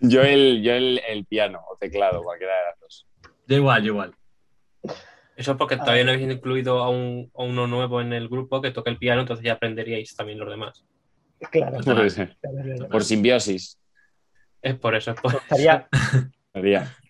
Yo 0.00 0.22
el, 0.22 0.62
yo 0.62 0.72
el, 0.72 1.00
el 1.08 1.25
piano 1.25 1.60
o 1.70 1.76
teclado, 1.76 2.22
cualquiera 2.22 2.52
de 2.54 2.60
las 2.70 2.80
dos. 2.80 3.06
Yo 3.46 3.56
igual, 3.56 3.82
yo 3.82 3.92
igual. 3.92 4.14
Eso 5.37 5.52
es 5.52 5.58
porque 5.58 5.76
todavía 5.76 6.04
no 6.04 6.12
habéis 6.12 6.30
incluido 6.30 6.82
a, 6.82 6.88
un- 6.90 7.30
a 7.37 7.42
uno 7.42 7.66
nuevo 7.66 8.00
en 8.00 8.12
el 8.12 8.28
grupo 8.28 8.60
que 8.62 8.70
toque 8.70 8.90
el 8.90 8.99
piano, 8.99 9.20
entonces 9.22 9.44
ya 9.44 9.52
aprenderíais 9.54 10.14
también 10.16 10.38
los 10.38 10.49
demás. 10.50 10.84
Claro. 11.50 11.78
Por 12.90 13.04
simbiosis. 13.04 13.78
Es 14.62 14.75
por 14.76 14.94
eso, 14.94 15.12
es 15.12 15.20
por 15.20 15.40
Sería. 15.48 15.88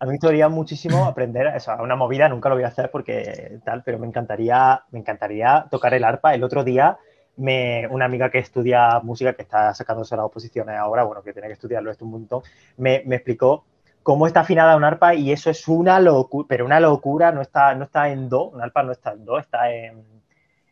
A 0.00 0.04
mí 0.04 0.10
me 0.10 0.16
gustaría 0.16 0.48
muchísimo 0.48 1.06
aprender 1.06 1.46
eso, 1.54 1.74
una 1.80 1.96
movida, 1.96 2.28
nunca 2.28 2.48
lo 2.48 2.56
voy 2.56 2.64
a 2.64 2.68
hacer 2.68 2.90
porque 2.90 3.58
tal, 3.64 3.82
pero 3.84 3.98
me 3.98 4.06
encantaría, 4.06 4.82
me 4.90 4.98
encantaría 4.98 5.66
tocar 5.70 5.94
el 5.94 6.04
arpa. 6.04 6.34
El 6.34 6.42
otro 6.44 6.64
día, 6.64 6.98
me, 7.36 7.86
una 7.88 8.04
amiga 8.06 8.28
que 8.30 8.38
estudia 8.38 9.00
música, 9.02 9.34
que 9.34 9.42
está 9.42 9.72
sacándose 9.72 10.16
las 10.16 10.24
oposiciones 10.26 10.76
ahora, 10.76 11.04
bueno, 11.04 11.22
que 11.22 11.32
tiene 11.32 11.48
que 11.48 11.54
estudiarlo 11.54 11.90
esto 11.90 12.04
un 12.04 12.10
montón, 12.10 12.42
me, 12.76 13.02
me 13.06 13.16
explicó 13.16 13.64
cómo 14.02 14.26
está 14.26 14.40
afinada 14.40 14.76
un 14.76 14.84
arpa 14.84 15.14
y 15.14 15.32
eso 15.32 15.48
es 15.50 15.66
una 15.68 15.98
locura, 16.00 16.46
pero 16.48 16.64
una 16.64 16.80
locura, 16.80 17.32
no 17.32 17.40
está, 17.40 17.74
no 17.74 17.84
está 17.84 18.08
en 18.10 18.28
do, 18.28 18.50
un 18.50 18.60
arpa 18.60 18.82
no 18.82 18.92
está 18.92 19.12
en 19.12 19.24
do, 19.24 19.38
está 19.38 19.72
en, 19.72 20.04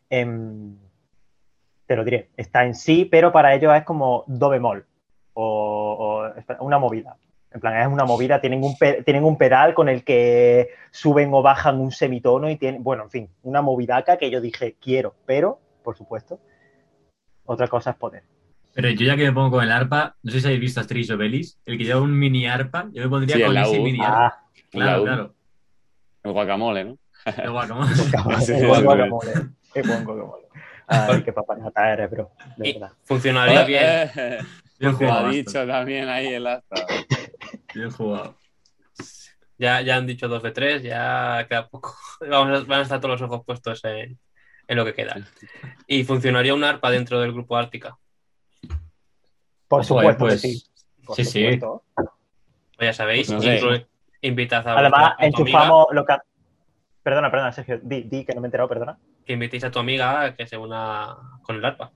en- 0.09 0.79
te 1.85 1.95
lo 1.95 2.03
diré, 2.03 2.29
está 2.37 2.65
en 2.65 2.75
sí, 2.75 3.05
pero 3.05 3.31
para 3.31 3.53
ellos 3.53 3.73
es 3.75 3.83
como 3.83 4.23
do 4.27 4.49
bemol 4.49 4.85
o, 5.35 6.27
una 6.59 6.79
movida. 6.79 7.15
En 7.51 7.61
plan, 7.61 7.79
es 7.79 7.87
una 7.87 8.03
movida, 8.03 8.41
tienen 8.41 8.63
un, 8.63 8.75
tienen 9.05 9.23
un 9.23 9.37
pedal 9.37 9.73
con 9.73 9.87
el 9.87 10.03
que 10.03 10.71
suben 10.91 11.29
o 11.33 11.41
bajan 11.41 11.79
un 11.79 11.91
semitono 11.91 12.49
y 12.49 12.57
tienen, 12.57 12.83
bueno, 12.83 13.03
en 13.03 13.09
fin, 13.09 13.29
una 13.43 13.61
movidaca 13.61 14.17
que 14.17 14.29
yo 14.29 14.41
dije, 14.41 14.75
quiero, 14.81 15.15
pero, 15.25 15.59
por 15.83 15.95
supuesto, 15.95 16.39
otra 17.45 17.67
cosa 17.67 17.91
es 17.91 17.95
poder. 17.95 18.23
Pero 18.73 18.89
yo 18.89 19.05
ya 19.05 19.15
que 19.15 19.23
me 19.23 19.31
pongo 19.31 19.51
con 19.51 19.63
el 19.63 19.71
arpa, 19.71 20.15
no 20.21 20.31
sé 20.31 20.41
si 20.41 20.47
habéis 20.47 20.59
visto 20.59 20.81
Asterix 20.81 21.09
Obelix, 21.11 21.57
el 21.65 21.77
que 21.77 21.85
lleva 21.85 22.01
un 22.01 22.17
mini 22.17 22.45
arpa, 22.45 22.89
yo 22.91 23.03
me 23.03 23.09
pondría 23.09 23.37
Sí, 23.37 23.41
el 23.41 23.47
con 23.47 23.57
ese 23.57 23.79
mini 23.79 24.03
arpa. 24.03 24.25
Ah, 24.25 24.41
Claro, 24.71 24.97
La- 24.97 25.03
claro. 25.03 25.33
El 26.23 26.31
guacamole, 26.33 26.83
¿no? 26.83 26.97
El 27.25 27.51
guacamole. 27.51 27.87
El 28.49 28.67
guacamole. 28.67 29.31
Qué 29.73 29.81
buen 29.81 30.03
guacamole. 30.03 30.45
Ay, 30.87 31.23
qué 31.23 31.31
papanata 31.31 31.93
eres, 31.93 32.11
bro. 32.11 32.31
De 32.57 32.73
verdad. 32.73 32.91
funcionaría 33.05 33.63
bien. 33.63 34.45
Eh, 34.75 34.77
Bien 34.79 34.93
jugado. 34.93 35.27
ha 35.27 35.29
dicho 35.31 35.65
también 35.67 36.09
ahí 36.09 36.27
el 36.33 36.47
asta. 36.47 36.75
Bien 37.73 37.91
jugado. 37.91 38.37
Ya, 39.57 39.79
ya 39.81 39.95
han 39.95 40.05
dicho 40.05 40.27
dos 40.27 40.43
de 40.43 40.51
tres, 40.51 40.83
ya 40.83 41.45
queda 41.47 41.67
poco. 41.69 41.95
Vamos 42.29 42.61
a- 42.61 42.65
van 42.65 42.79
a 42.79 42.83
estar 42.83 42.99
todos 42.99 43.19
los 43.19 43.29
ojos 43.29 43.45
puestos 43.45 43.83
en, 43.85 44.19
en 44.67 44.77
lo 44.77 44.83
que 44.83 44.93
queda. 44.93 45.15
Y 45.87 46.03
funcionaría 46.03 46.53
un 46.53 46.63
arpa 46.63 46.91
dentro 46.91 47.19
del 47.21 47.31
grupo 47.31 47.55
Ártica. 47.57 47.97
Por 49.67 49.79
Ojo, 49.81 49.87
supuesto 49.87 50.19
pues, 50.25 50.41
que 50.41 50.47
sí. 50.49 50.63
Por 51.05 51.15
sí. 51.15 51.59
Pues 52.77 52.89
ya 52.89 52.93
sabéis, 52.93 53.27
Pues 53.31 53.45
no 53.45 53.69
sé. 53.71 53.87
invitad 54.21 54.67
a, 54.67 54.77
Además, 54.79 55.13
a 55.17 55.25
enchufamos 55.25 55.87
lo 55.91 56.05
que... 56.05 56.15
Perdona, 57.01 57.29
perdona, 57.31 57.51
Sergio. 57.51 57.79
Di, 57.81 58.01
di 58.03 58.25
que 58.25 58.33
no 58.33 58.41
me 58.41 58.47
he 58.47 58.49
enterado, 58.49 58.67
perdona. 58.67 58.97
que 59.25 59.33
invitéis 59.33 59.63
a 59.63 59.71
tu 59.71 59.79
amiga 59.79 60.21
a 60.21 60.35
que 60.35 60.45
se 60.47 60.57
una 60.57 61.15
con 61.43 61.55
el 61.55 61.63
arpa. 61.65 61.91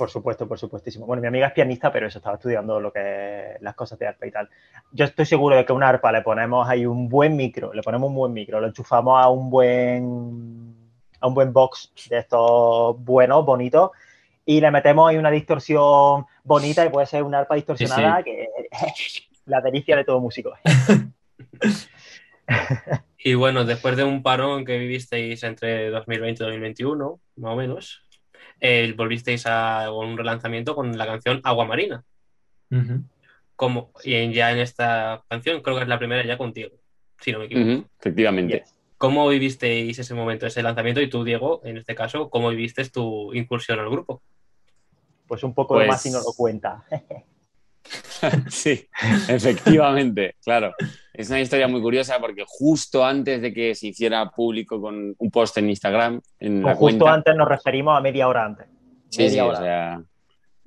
Por 0.00 0.08
supuesto, 0.08 0.48
por 0.48 0.58
supuestísimo. 0.58 1.04
Bueno, 1.04 1.20
mi 1.20 1.28
amiga 1.28 1.48
es 1.48 1.52
pianista, 1.52 1.92
pero 1.92 2.06
eso 2.06 2.20
estaba 2.20 2.36
estudiando 2.36 2.80
lo 2.80 2.90
que 2.90 3.58
las 3.60 3.74
cosas 3.74 3.98
de 3.98 4.06
arpa 4.06 4.26
y 4.26 4.30
tal. 4.30 4.48
Yo 4.92 5.04
estoy 5.04 5.26
seguro 5.26 5.56
de 5.56 5.66
que 5.66 5.72
a 5.72 5.74
una 5.74 5.90
arpa 5.90 6.10
le 6.10 6.22
ponemos 6.22 6.66
ahí 6.66 6.86
un 6.86 7.06
buen 7.06 7.36
micro, 7.36 7.74
le 7.74 7.82
ponemos 7.82 8.08
un 8.08 8.14
buen 8.14 8.32
micro, 8.32 8.62
lo 8.62 8.68
enchufamos 8.68 9.22
a 9.22 9.28
un 9.28 9.50
buen 9.50 10.74
a 11.20 11.26
un 11.26 11.34
buen 11.34 11.52
box 11.52 11.92
de 12.08 12.16
estos 12.16 12.98
buenos, 13.04 13.44
bonitos, 13.44 13.90
y 14.46 14.62
le 14.62 14.70
metemos 14.70 15.10
ahí 15.10 15.18
una 15.18 15.30
distorsión 15.30 16.24
bonita 16.44 16.82
y 16.86 16.88
puede 16.88 17.06
ser 17.06 17.22
una 17.22 17.40
arpa 17.40 17.56
distorsionada 17.56 18.22
que 18.22 18.48
la 19.44 19.60
delicia 19.60 19.96
de 19.96 20.04
todo 20.04 20.18
músico. 20.18 20.54
Y 23.22 23.34
bueno, 23.34 23.66
después 23.66 23.98
de 23.98 24.04
un 24.04 24.22
parón 24.22 24.64
que 24.64 24.78
vivisteis 24.78 25.42
entre 25.42 25.90
2020 25.90 26.42
y 26.42 26.46
2021, 26.46 27.20
más 27.36 27.52
o 27.52 27.56
menos, 27.56 28.02
eh, 28.60 28.92
volvisteis 28.96 29.46
a 29.46 29.90
un 29.92 30.16
relanzamiento 30.16 30.74
con 30.74 30.96
la 30.96 31.06
canción 31.06 31.40
Agua 31.44 31.64
Marina. 31.64 32.04
Como, 33.56 33.90
y 34.04 34.14
en- 34.14 34.32
ya 34.32 34.52
en 34.52 34.58
esta 34.58 35.22
canción, 35.28 35.60
creo 35.62 35.76
que 35.76 35.82
es 35.82 35.88
la 35.88 35.98
primera 35.98 36.24
ya 36.24 36.38
contigo, 36.38 36.70
si 37.20 37.32
no 37.32 37.40
me 37.40 37.44
equivoco. 37.46 37.86
Efectivamente. 37.98 38.64
¿Cómo 38.96 39.28
vivisteis 39.28 39.98
ese 39.98 40.14
momento, 40.14 40.46
ese 40.46 40.62
lanzamiento? 40.62 41.00
Y 41.00 41.08
tú, 41.08 41.24
Diego, 41.24 41.60
en 41.64 41.78
este 41.78 41.94
caso, 41.94 42.28
¿cómo 42.30 42.50
viviste 42.50 42.84
tu 42.90 43.32
incursión 43.34 43.78
al 43.80 43.88
grupo? 43.90 44.22
Pues 45.26 45.42
un 45.42 45.54
poco 45.54 45.74
Pues- 45.74 45.84
de 45.86 45.88
más 45.88 46.02
si 46.02 46.10
no 46.10 46.18
lo 46.18 46.32
cuenta. 46.36 46.84
Sí, 48.50 48.86
efectivamente, 49.28 50.36
claro. 50.44 50.72
Es 51.12 51.28
una 51.30 51.40
historia 51.40 51.66
muy 51.68 51.80
curiosa 51.80 52.18
porque 52.20 52.44
justo 52.46 53.04
antes 53.04 53.40
de 53.42 53.52
que 53.52 53.74
se 53.74 53.88
hiciera 53.88 54.30
público 54.30 54.80
con 54.80 55.14
un 55.18 55.30
post 55.30 55.58
en 55.58 55.70
Instagram, 55.70 56.20
en 56.38 56.62
la 56.62 56.74
justo 56.74 57.04
cuenta, 57.04 57.14
antes 57.14 57.36
nos 57.36 57.48
referimos 57.48 57.96
a 57.96 58.00
media 58.00 58.28
hora 58.28 58.44
antes. 58.44 58.66
Sí, 59.08 59.22
Media 59.24 59.30
sí, 59.32 59.40
o 59.40 59.46
hora. 59.48 59.58
sea, 59.58 60.02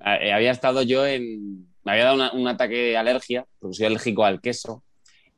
a- 0.01 0.17
eh, 0.17 0.33
había 0.33 0.51
estado 0.51 0.81
yo 0.81 1.05
en... 1.05 1.67
Me 1.85 1.91
había 1.93 2.05
dado 2.05 2.15
una- 2.15 2.31
un 2.33 2.47
ataque 2.47 2.75
de 2.75 2.97
alergia, 2.97 3.45
porque 3.59 3.75
soy 3.75 3.85
alérgico 3.87 4.23
al 4.25 4.41
queso, 4.41 4.83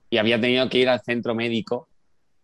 y 0.10 0.18
había 0.18 0.40
tenido 0.40 0.68
que 0.70 0.78
ir 0.80 0.90
al 0.90 1.02
centro 1.02 1.36
médico. 1.36 1.88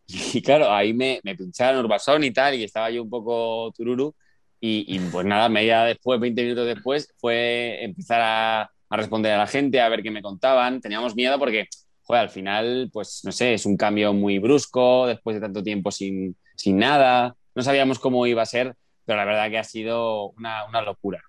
Y 0.33 0.41
claro, 0.41 0.71
ahí 0.71 0.93
me, 0.93 1.19
me 1.23 1.35
pincharon 1.35 1.83
Urbasón 1.85 2.23
y 2.23 2.31
tal, 2.31 2.55
y 2.55 2.63
estaba 2.63 2.89
yo 2.91 3.01
un 3.03 3.09
poco 3.09 3.71
tururu. 3.75 4.13
Y, 4.59 4.85
y, 4.95 4.99
pues 5.11 5.25
nada, 5.25 5.49
media 5.49 5.83
después, 5.85 6.19
20 6.19 6.43
minutos 6.43 6.67
después, 6.67 7.11
fue 7.17 7.83
empezar 7.83 8.21
a, 8.23 8.71
a 8.91 8.97
responder 8.97 9.31
a 9.31 9.37
la 9.37 9.47
gente, 9.47 9.79
a 9.79 9.89
ver 9.89 10.03
qué 10.03 10.11
me 10.11 10.21
contaban. 10.21 10.81
Teníamos 10.81 11.15
miedo 11.15 11.39
porque, 11.39 11.67
joder, 12.03 12.23
al 12.23 12.29
final, 12.29 12.89
pues 12.91 13.21
no 13.23 13.31
sé, 13.31 13.53
es 13.53 13.65
un 13.65 13.77
cambio 13.77 14.13
muy 14.13 14.37
brusco, 14.37 15.07
después 15.07 15.35
de 15.35 15.41
tanto 15.41 15.63
tiempo 15.63 15.91
sin, 15.91 16.35
sin 16.55 16.77
nada. 16.77 17.33
No 17.55 17.63
sabíamos 17.63 17.99
cómo 17.99 18.27
iba 18.27 18.41
a 18.41 18.45
ser, 18.45 18.75
pero 19.05 19.17
la 19.17 19.25
verdad 19.25 19.49
que 19.49 19.57
ha 19.57 19.63
sido 19.63 20.31
una, 20.31 20.65
una 20.65 20.81
locura. 20.81 21.23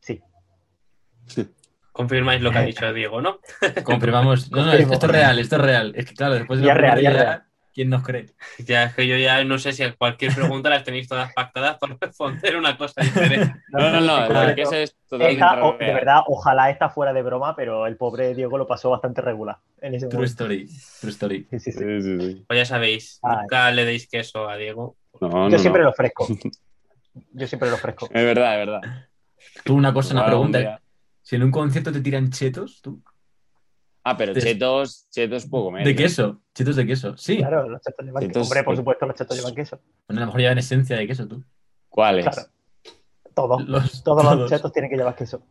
Sí. 0.00 0.20
Confirmáis 1.92 2.42
lo 2.42 2.50
que 2.50 2.58
ha 2.58 2.62
dicho 2.66 2.92
Diego, 2.92 3.22
¿no? 3.22 3.38
Confirmamos. 3.84 4.50
No, 4.50 4.64
no, 4.64 4.72
esto 4.72 5.06
es 5.06 5.12
real, 5.12 5.38
esto 5.38 5.54
es 5.54 5.62
real. 5.62 5.92
Es 5.94 6.06
que 6.06 6.14
claro, 6.14 6.34
después 6.34 6.58
de 6.58 6.66
Ya 6.66 6.74
la 6.74 6.80
es 6.80 6.80
real, 6.80 7.00
ya, 7.00 7.10
real. 7.10 7.42
¿Quién 7.72 7.88
nos 7.90 8.02
cree? 8.02 8.26
Ya 8.58 8.84
es 8.84 8.94
que 8.94 9.06
yo 9.06 9.16
ya 9.16 9.42
no 9.44 9.58
sé 9.58 9.72
si 9.72 9.82
a 9.82 9.94
cualquier 9.94 10.34
pregunta 10.34 10.70
las 10.70 10.84
tenéis 10.84 11.08
todas 11.08 11.32
pactadas 11.32 11.78
por 11.78 11.98
responder 12.00 12.56
una 12.56 12.76
cosa 12.76 13.00
diferente. 13.02 13.52
No, 13.68 13.90
no, 13.90 14.28
no, 14.28 14.54
que 14.54 14.62
eso 14.62 14.74
es 14.76 14.94
totalmente 15.08 15.42
Esta, 15.44 15.64
o- 15.64 15.78
de 15.78 15.92
verdad, 15.94 16.20
ojalá 16.26 16.68
esta 16.70 16.90
fuera 16.90 17.12
de 17.12 17.22
broma, 17.22 17.56
pero 17.56 17.86
el 17.86 17.96
pobre 17.96 18.34
Diego 18.34 18.58
lo 18.58 18.66
pasó 18.66 18.90
bastante 18.90 19.22
regular 19.22 19.58
en 19.80 19.94
ese 19.94 20.06
True 20.08 20.18
momento. 20.18 20.30
story. 20.44 20.68
True 21.00 21.10
story. 21.10 21.46
Sí, 21.50 21.58
sí, 21.58 21.72
sí. 21.72 21.78
Sí, 21.78 22.02
sí, 22.02 22.20
sí. 22.20 22.44
Pues 22.46 22.58
ya 22.58 22.66
sabéis, 22.66 23.18
Ay. 23.22 23.36
nunca 23.40 23.70
le 23.70 23.84
deis 23.86 24.06
queso 24.08 24.48
a 24.48 24.56
Diego. 24.56 24.96
No, 25.20 25.48
Yo 25.48 25.58
siempre 25.58 25.80
no. 25.80 25.86
lo 25.86 25.90
ofrezco. 25.92 26.26
Yo 27.32 27.46
siempre 27.46 27.68
lo 27.68 27.76
ofrezco. 27.76 28.06
Es 28.12 28.24
verdad, 28.24 28.60
es 28.60 28.66
verdad. 28.66 29.08
Tú, 29.64 29.74
una 29.74 29.92
cosa, 29.92 30.14
una 30.14 30.26
pregunta. 30.26 30.80
Si 31.22 31.36
en 31.36 31.44
un 31.44 31.50
concierto 31.50 31.92
te 31.92 32.00
tiran 32.00 32.30
chetos, 32.30 32.80
¿tú? 32.82 33.02
Ah, 34.04 34.16
pero 34.16 34.34
De- 34.34 34.40
chetos, 34.40 35.06
chetos 35.10 35.46
puedo 35.46 35.64
comer. 35.66 35.84
¿De 35.84 35.92
¿no? 35.92 35.96
queso? 35.98 36.42
Chetos 36.54 36.76
de 36.76 36.86
queso. 36.86 37.16
Sí. 37.16 37.36
Claro, 37.38 37.68
los 37.68 37.80
chetos 37.82 38.04
llevan 38.04 38.26
queso. 38.28 38.40
Hombre, 38.40 38.58
por 38.60 38.64
pues- 38.66 38.78
supuesto, 38.78 39.06
los 39.06 39.16
chetos 39.16 39.36
llevan 39.36 39.54
queso. 39.54 39.80
Bueno, 40.08 40.20
a 40.20 40.20
lo 40.22 40.26
mejor 40.26 40.40
llevan 40.40 40.58
esencia 40.58 40.96
de 40.96 41.06
queso, 41.06 41.28
tú. 41.28 41.42
¿Cuáles? 41.88 42.24
Claro. 42.28 42.48
Todos. 43.34 43.66
Los- 43.68 44.02
Todos 44.02 44.24
los 44.36 44.50
chetos 44.50 44.72
tienen 44.72 44.90
que 44.90 44.96
llevar 44.96 45.14
queso. 45.14 45.42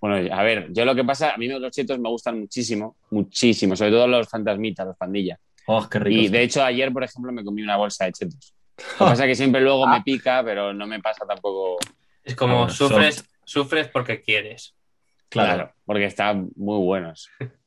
Bueno, 0.00 0.34
a 0.34 0.42
ver, 0.42 0.72
yo 0.72 0.84
lo 0.84 0.94
que 0.96 1.04
pasa, 1.04 1.32
a 1.32 1.36
mí 1.38 1.46
los 1.46 1.70
chetos 1.70 1.96
me 2.00 2.08
gustan 2.08 2.40
muchísimo, 2.40 2.96
muchísimo, 3.10 3.76
sobre 3.76 3.92
todo 3.92 4.08
los 4.08 4.28
fantasmitas, 4.28 4.84
los 4.86 4.96
pandillas. 4.96 5.38
Oh, 5.66 5.88
qué 5.88 6.00
rico. 6.00 6.20
Y 6.22 6.28
de 6.28 6.42
hecho 6.42 6.62
ayer, 6.64 6.92
por 6.92 7.04
ejemplo, 7.04 7.30
me 7.30 7.44
comí 7.44 7.62
una 7.62 7.76
bolsa 7.76 8.06
de 8.06 8.12
chetos. 8.12 8.52
Lo 8.76 8.84
que 9.06 9.10
pasa 9.12 9.24
es 9.24 9.28
que 9.28 9.34
siempre 9.36 9.60
luego 9.60 9.86
me 9.86 10.02
pica, 10.02 10.42
pero 10.44 10.74
no 10.74 10.88
me 10.88 10.98
pasa 11.00 11.24
tampoco. 11.24 11.78
Es 12.24 12.34
como 12.34 12.64
Ah, 12.64 12.68
sufres, 12.70 13.24
sufres 13.44 13.86
porque 13.88 14.20
quieres. 14.22 14.74
Claro. 15.28 15.54
Claro, 15.54 15.72
porque 15.86 16.04
están 16.06 16.50
muy 16.56 16.78
buenos. 16.84 17.30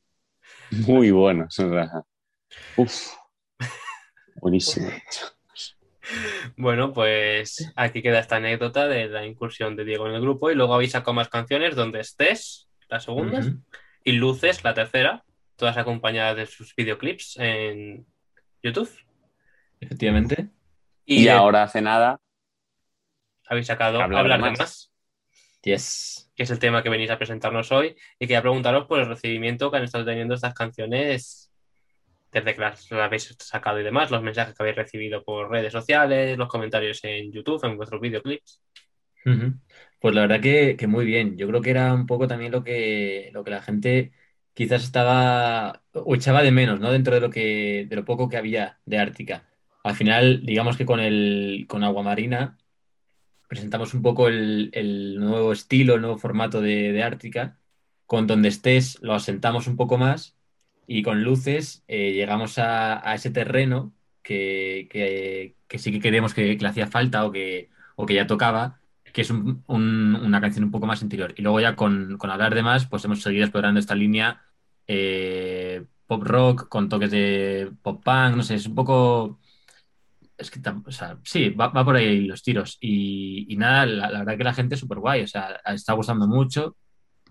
Muy 0.70 1.10
buenos. 1.10 1.56
Uf. 2.76 3.12
Buenísimo. 4.36 4.90
Bueno, 6.56 6.92
pues 6.92 7.72
aquí 7.74 8.02
queda 8.02 8.20
esta 8.20 8.36
anécdota 8.36 8.86
de 8.86 9.08
la 9.08 9.26
incursión 9.26 9.76
de 9.76 9.84
Diego 9.84 10.06
en 10.06 10.14
el 10.14 10.20
grupo 10.20 10.50
y 10.50 10.54
luego 10.54 10.74
habéis 10.74 10.92
sacado 10.92 11.14
más 11.14 11.28
canciones 11.28 11.74
donde 11.74 12.00
estés, 12.00 12.68
la 12.88 13.00
segunda, 13.00 13.40
y 14.04 14.12
Luces, 14.12 14.62
la 14.62 14.74
tercera, 14.74 15.24
todas 15.56 15.76
acompañadas 15.76 16.36
de 16.36 16.46
sus 16.46 16.74
videoclips 16.76 17.36
en 17.38 18.06
YouTube. 18.62 18.90
Efectivamente. 19.80 20.48
Y, 21.04 21.28
ahora 21.28 21.64
hace 21.64 21.80
nada. 21.80 22.20
habéis 23.48 23.66
sacado 23.66 24.00
Hablar 24.00 24.28
de 24.28 24.38
más. 24.38 24.58
más, 24.58 24.92
Yes. 25.62 26.25
Que 26.36 26.42
es 26.42 26.50
el 26.50 26.58
tema 26.58 26.82
que 26.82 26.90
venís 26.90 27.10
a 27.10 27.18
presentarnos 27.18 27.72
hoy, 27.72 27.96
y 28.18 28.26
quería 28.26 28.42
preguntaros 28.42 28.86
por 28.86 29.00
el 29.00 29.08
recibimiento 29.08 29.70
que 29.70 29.78
han 29.78 29.84
estado 29.84 30.04
teniendo 30.04 30.34
estas 30.34 30.54
canciones 30.54 31.50
desde 32.30 32.54
que 32.54 32.60
las, 32.60 32.90
las 32.90 33.00
habéis 33.00 33.34
sacado 33.38 33.80
y 33.80 33.84
demás, 33.84 34.10
los 34.10 34.22
mensajes 34.22 34.54
que 34.54 34.62
habéis 34.62 34.76
recibido 34.76 35.24
por 35.24 35.50
redes 35.50 35.72
sociales, 35.72 36.36
los 36.36 36.48
comentarios 36.48 37.02
en 37.04 37.32
YouTube, 37.32 37.64
en 37.64 37.76
vuestros 37.76 38.00
videoclips. 38.00 38.60
Pues 40.00 40.14
la 40.14 40.20
verdad 40.22 40.40
que, 40.40 40.76
que 40.76 40.86
muy 40.86 41.04
bien. 41.04 41.36
Yo 41.36 41.48
creo 41.48 41.62
que 41.62 41.70
era 41.70 41.92
un 41.94 42.06
poco 42.06 42.28
también 42.28 42.52
lo 42.52 42.62
que, 42.62 43.30
lo 43.32 43.42
que 43.42 43.50
la 43.50 43.62
gente 43.62 44.12
quizás 44.52 44.84
estaba 44.84 45.82
o 45.92 46.14
echaba 46.14 46.42
de 46.42 46.52
menos, 46.52 46.78
¿no? 46.78 46.92
Dentro 46.92 47.14
de 47.14 47.20
lo 47.20 47.30
que, 47.30 47.86
de 47.88 47.96
lo 47.96 48.04
poco 48.04 48.28
que 48.28 48.36
había 48.36 48.78
de 48.84 48.98
Ártica. 48.98 49.48
Al 49.82 49.94
final, 49.94 50.44
digamos 50.44 50.76
que 50.76 50.86
con 50.86 51.00
el, 51.00 51.66
con 51.68 51.84
Aguamarina 51.84 52.58
presentamos 53.48 53.94
un 53.94 54.02
poco 54.02 54.28
el, 54.28 54.70
nuevo 55.18 55.52
estilo, 55.52 55.94
el 55.94 56.00
nuevo 56.02 56.18
formato 56.18 56.60
de, 56.60 57.02
Ártica. 57.02 57.58
Con 58.06 58.26
donde 58.26 58.48
estés 58.48 58.98
lo 59.02 59.14
asentamos 59.14 59.66
un 59.66 59.76
poco 59.76 59.98
más 59.98 60.36
y 60.86 61.02
con 61.02 61.24
luces 61.24 61.82
eh, 61.88 62.12
llegamos 62.12 62.58
a, 62.58 63.14
ese 63.14 63.30
terreno 63.30 63.92
que, 64.22 64.88
sí 65.78 65.92
que 65.92 66.00
creemos 66.00 66.34
que, 66.34 66.56
le 66.56 66.68
hacía 66.68 66.86
falta 66.86 67.24
o 67.26 67.32
que, 67.32 67.70
ya 68.10 68.26
tocaba, 68.26 68.80
que 69.12 69.22
es 69.22 69.30
un- 69.30 69.64
un- 69.66 70.14
una 70.16 70.40
canción 70.40 70.64
un 70.64 70.70
poco 70.70 70.86
más 70.86 71.02
interior. 71.02 71.34
Y 71.36 71.42
luego 71.42 71.60
ya 71.60 71.74
con, 71.76 72.16
con 72.18 72.30
hablar 72.30 72.54
de 72.54 72.62
más, 72.62 72.86
pues 72.86 73.04
hemos 73.04 73.22
seguido 73.22 73.44
explorando 73.44 73.80
esta 73.80 73.94
línea 73.94 74.42
eh, 74.86 75.84
pop 76.06 76.22
rock 76.22 76.68
con 76.68 76.88
toques 76.88 77.10
de 77.10 77.72
pop 77.82 78.02
punk, 78.04 78.36
no 78.36 78.42
sé, 78.42 78.54
es 78.56 78.66
un 78.66 78.74
poco... 78.74 79.40
Es 80.38 80.50
que, 80.50 80.60
o 80.84 80.92
sea, 80.92 81.18
sí, 81.24 81.50
va, 81.50 81.72
por 81.72 81.96
ahí 81.96 82.26
los 82.26 82.42
tiros. 82.42 82.76
Y, 82.80 83.46
y 83.48 83.56
nada, 83.56 83.86
la, 83.86 84.10
la 84.10 84.18
verdad 84.20 84.36
que 84.38 84.44
la 84.44 84.54
gente 84.54 84.74
es 84.74 84.80
súper 84.80 84.98
guay, 84.98 85.22
o 85.22 85.26
sea, 85.26 85.60
está 85.66 85.94
gustando 85.94 86.26
mucho 86.28 86.76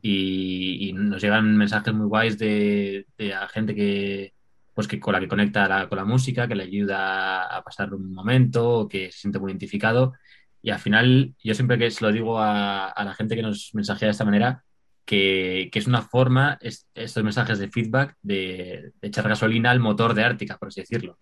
y, 0.02 0.92
nos 0.94 1.22
llegan 1.22 1.56
mensajes 1.58 1.94
muy 1.94 2.08
guays 2.08 2.38
de, 2.38 3.06
de 3.18 3.34
gente 3.52 3.76
que, 3.76 4.34
pues 4.74 4.88
que 4.88 5.00
con 5.00 5.14
la 5.14 5.20
que 5.20 5.28
conecta 5.28 5.88
con 5.88 5.98
la 5.98 6.06
música, 6.06 6.48
que 6.48 6.56
le 6.56 6.64
ayuda 6.64 7.44
a 7.58 7.64
pasar 7.64 7.94
un 7.94 8.14
momento, 8.14 8.88
que 8.90 9.12
se 9.12 9.20
siente 9.20 9.40
muy 9.40 9.52
identificado. 9.52 10.14
Y 10.62 10.72
al 10.72 10.80
final, 10.80 11.34
yo 11.44 11.54
siempre 11.54 11.78
que 11.78 11.92
se 11.92 12.04
lo 12.04 12.12
digo 12.12 12.40
a, 12.40 12.88
a 12.90 13.06
la 13.06 13.14
gente 13.14 13.36
que 13.36 13.42
nos 13.44 13.72
mensajea 13.74 14.08
de 14.08 14.12
esta 14.12 14.26
manera, 14.26 14.64
que, 15.06 15.70
que 15.72 15.80
es 15.80 15.88
una 15.88 16.02
forma, 16.02 16.58
es- 16.62 16.88
estos 16.96 17.24
mensajes 17.24 17.60
de 17.60 17.70
feedback, 17.70 18.16
de, 18.22 18.92
de 19.00 19.08
echar 19.08 19.28
gasolina 19.30 19.70
al 19.72 19.80
motor 19.80 20.14
de 20.16 20.24
Ártica, 20.24 20.58
por 20.58 20.70
así 20.70 20.82
decirlo. 20.82 21.20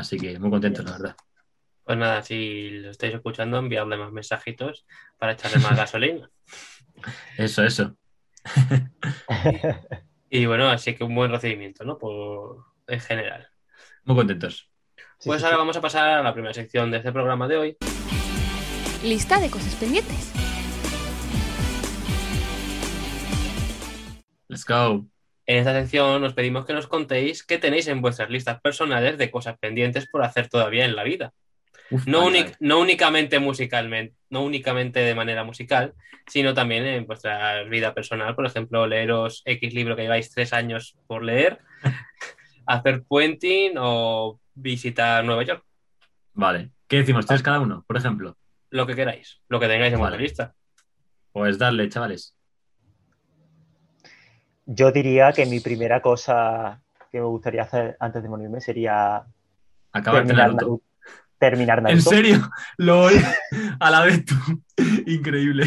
Así 0.00 0.18
que 0.18 0.38
muy 0.38 0.50
contentos, 0.50 0.84
la 0.84 0.92
verdad. 0.92 1.16
Pues 1.84 1.98
nada, 1.98 2.22
si 2.22 2.70
lo 2.70 2.90
estáis 2.90 3.14
escuchando, 3.14 3.58
enviadle 3.58 3.98
más 3.98 4.12
mensajitos 4.12 4.86
para 5.18 5.32
echarle 5.32 5.58
más 5.58 5.76
gasolina. 5.76 6.30
Eso, 7.36 7.62
eso. 7.62 7.96
y, 10.30 10.44
bueno, 10.44 10.68
así 10.68 10.94
que 10.94 11.04
un 11.04 11.14
buen 11.14 11.30
recibimiento, 11.30 11.84
¿no? 11.84 11.96
Por, 11.96 12.64
en 12.86 13.00
general. 13.00 13.48
Muy 14.04 14.16
contentos. 14.16 14.70
Pues 15.24 15.42
ahora 15.44 15.56
vamos 15.56 15.76
a 15.76 15.80
pasar 15.80 16.18
a 16.18 16.22
la 16.22 16.32
primera 16.32 16.52
sección 16.52 16.90
de 16.90 16.98
este 16.98 17.12
programa 17.12 17.48
de 17.48 17.56
hoy. 17.56 17.76
Lista 19.02 19.40
de 19.40 19.50
cosas 19.50 19.74
pendientes. 19.76 20.32
Let's 24.48 24.64
go. 24.64 25.06
En 25.50 25.56
esta 25.56 25.72
sección 25.72 26.22
os 26.22 26.32
pedimos 26.32 26.64
que 26.64 26.72
nos 26.72 26.86
contéis 26.86 27.42
qué 27.42 27.58
tenéis 27.58 27.88
en 27.88 28.00
vuestras 28.00 28.30
listas 28.30 28.60
personales 28.60 29.18
de 29.18 29.32
cosas 29.32 29.58
pendientes 29.58 30.06
por 30.08 30.22
hacer 30.22 30.48
todavía 30.48 30.84
en 30.84 30.94
la 30.94 31.02
vida. 31.02 31.32
Uf, 31.90 32.06
No, 32.06 32.78
únicamente 32.78 33.40
musicalmente, 33.40 34.14
no 34.28 34.44
únicamente 34.44 35.00
de 35.00 35.12
manera 35.16 35.42
musical, 35.42 35.94
sino 36.28 36.54
también 36.54 36.86
en 36.86 37.04
vuestra 37.04 37.64
vida 37.64 37.94
personal. 37.94 38.36
Por 38.36 38.46
ejemplo, 38.46 38.86
leeros 38.86 39.42
X 39.44 39.74
libro 39.74 39.96
que 39.96 40.02
lleváis 40.02 40.30
tres 40.30 40.52
años 40.52 40.96
por 41.08 41.24
leer, 41.24 41.58
hacer 42.66 43.02
puenting 43.02 43.72
o 43.76 44.38
visitar 44.54 45.24
Nueva 45.24 45.42
York. 45.42 45.64
Vale. 46.32 46.70
¿Qué 46.86 46.98
decimos? 46.98 47.26
¿Tres 47.26 47.42
cada 47.42 47.58
uno, 47.58 47.84
por 47.88 47.96
ejemplo? 47.96 48.36
Lo 48.70 48.86
que 48.86 48.94
queráis, 48.94 49.40
lo 49.48 49.58
que 49.58 49.66
tengáis 49.66 49.92
en 49.94 49.98
Vale. 49.98 50.16
vuestra 50.16 50.22
lista. 50.22 50.54
Pues 51.32 51.58
darle, 51.58 51.88
chavales. 51.88 52.36
Yo 54.72 54.92
diría 54.92 55.32
que 55.32 55.46
mi 55.46 55.58
primera 55.58 56.00
cosa 56.00 56.80
que 57.10 57.18
me 57.18 57.26
gustaría 57.26 57.62
hacer 57.62 57.96
antes 57.98 58.22
de 58.22 58.28
morirme 58.28 58.60
sería 58.60 59.24
Acabarte 59.92 60.28
terminar 60.28 60.46
Naruto. 60.54 60.64
Naruto. 60.66 60.82
Terminar 61.38 61.78
¿En 61.78 61.84
Naruto. 61.84 62.10
serio? 62.10 62.36
LOL. 62.78 63.12
A 63.80 63.90
la 63.90 64.02
vez 64.02 64.24
tú. 64.24 64.34
Increíble. 65.06 65.64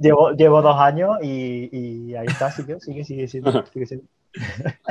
Llevo, 0.00 0.32
llevo 0.32 0.62
dos 0.62 0.76
años 0.80 1.18
y, 1.22 1.68
y 2.10 2.14
ahí 2.16 2.26
está, 2.26 2.50
sigue, 2.50 2.80
sigue, 2.80 3.04
sigue, 3.04 3.28
sigue, 3.28 3.52
sigue 3.72 3.86
siendo. 3.86 4.06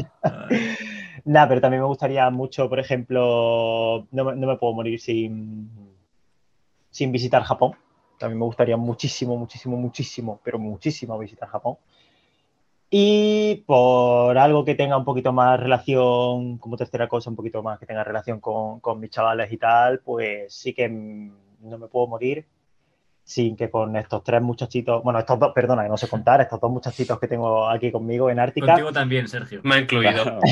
Nada, 1.26 1.48
pero 1.50 1.60
también 1.62 1.82
me 1.82 1.88
gustaría 1.88 2.30
mucho, 2.30 2.70
por 2.70 2.80
ejemplo, 2.80 4.08
no, 4.12 4.24
me- 4.26 4.36
no 4.36 4.48
me 4.48 4.56
puedo 4.58 4.74
morir 4.74 5.00
sin, 5.02 5.70
sin 6.92 7.12
visitar 7.12 7.44
Japón. 7.44 7.74
También 8.20 8.40
me 8.40 8.46
gustaría 8.46 8.78
muchísimo, 8.78 9.36
muchísimo, 9.38 9.76
muchísimo, 9.76 10.40
pero 10.44 10.60
muchísimo 10.60 11.18
visitar 11.20 11.50
Japón. 11.50 11.76
Y 12.96 13.64
por 13.66 14.38
algo 14.38 14.64
que 14.64 14.76
tenga 14.76 14.96
un 14.96 15.04
poquito 15.04 15.34
más 15.34 15.60
relación, 15.60 16.60
como 16.60 16.78
tercera 16.78 17.08
cosa, 17.08 17.32
un 17.32 17.36
poquito 17.36 17.64
más 17.64 17.80
que 17.80 17.88
tenga 17.88 18.04
relación 18.04 18.40
con, 18.40 18.82
con 18.82 19.00
mis 19.00 19.10
chavales 19.10 19.52
y 19.52 19.58
tal, 19.58 20.02
pues 20.02 20.54
sí 20.54 20.76
que 20.76 20.88
mm, 20.88 21.32
no 21.62 21.80
me 21.80 21.88
puedo 21.88 22.06
morir 22.06 22.46
sin 23.24 23.56
que 23.56 23.72
con 23.72 23.96
estos 23.96 24.24
tres 24.24 24.44
muchachitos, 24.44 25.02
bueno, 25.02 25.18
estos 25.18 25.40
dos, 25.40 25.54
perdona, 25.56 25.82
que 25.82 25.90
no 25.90 25.98
sé 25.98 26.08
contar, 26.08 26.42
estos 26.42 26.62
dos 26.62 26.70
muchachitos 26.70 27.20
que 27.20 27.28
tengo 27.28 27.68
aquí 27.68 27.92
conmigo 27.92 28.30
en 28.30 28.38
Ártica, 28.38 28.68
Contigo 28.68 28.94
también, 28.94 29.28
Sergio. 29.28 29.62
Me 29.64 29.74
ha 29.74 29.80
incluido. 29.80 30.24
Claro. 30.24 30.40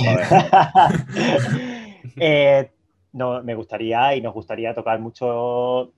Eh, 2.18 2.72
no, 3.14 3.44
me 3.44 3.54
gustaría 3.54 4.16
y 4.16 4.22
nos 4.22 4.34
gustaría 4.34 4.74
tocar 4.74 5.00
mucho 5.00 5.94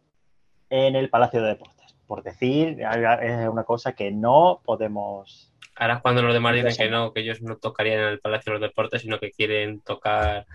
en 0.69 0.95
el 0.97 1.09
Palacio 1.09 1.41
de 1.41 1.47
Deportes. 1.47 1.95
Por 2.05 2.21
decir, 2.21 2.81
es 2.81 3.47
una 3.47 3.63
cosa 3.63 3.93
que 3.93 4.11
no 4.11 4.61
podemos. 4.65 5.52
Ahora 5.75 5.95
es 5.95 6.01
cuando 6.01 6.21
los 6.21 6.33
demás 6.33 6.55
dicen 6.55 6.75
que 6.75 6.89
no, 6.89 7.13
que 7.13 7.21
ellos 7.21 7.41
no 7.41 7.57
tocarían 7.57 7.99
en 7.99 8.07
el 8.09 8.19
Palacio 8.19 8.53
de 8.53 8.59
los 8.59 8.69
Deportes, 8.69 9.01
sino 9.01 9.19
que 9.19 9.31
quieren 9.31 9.81
tocar 9.81 10.45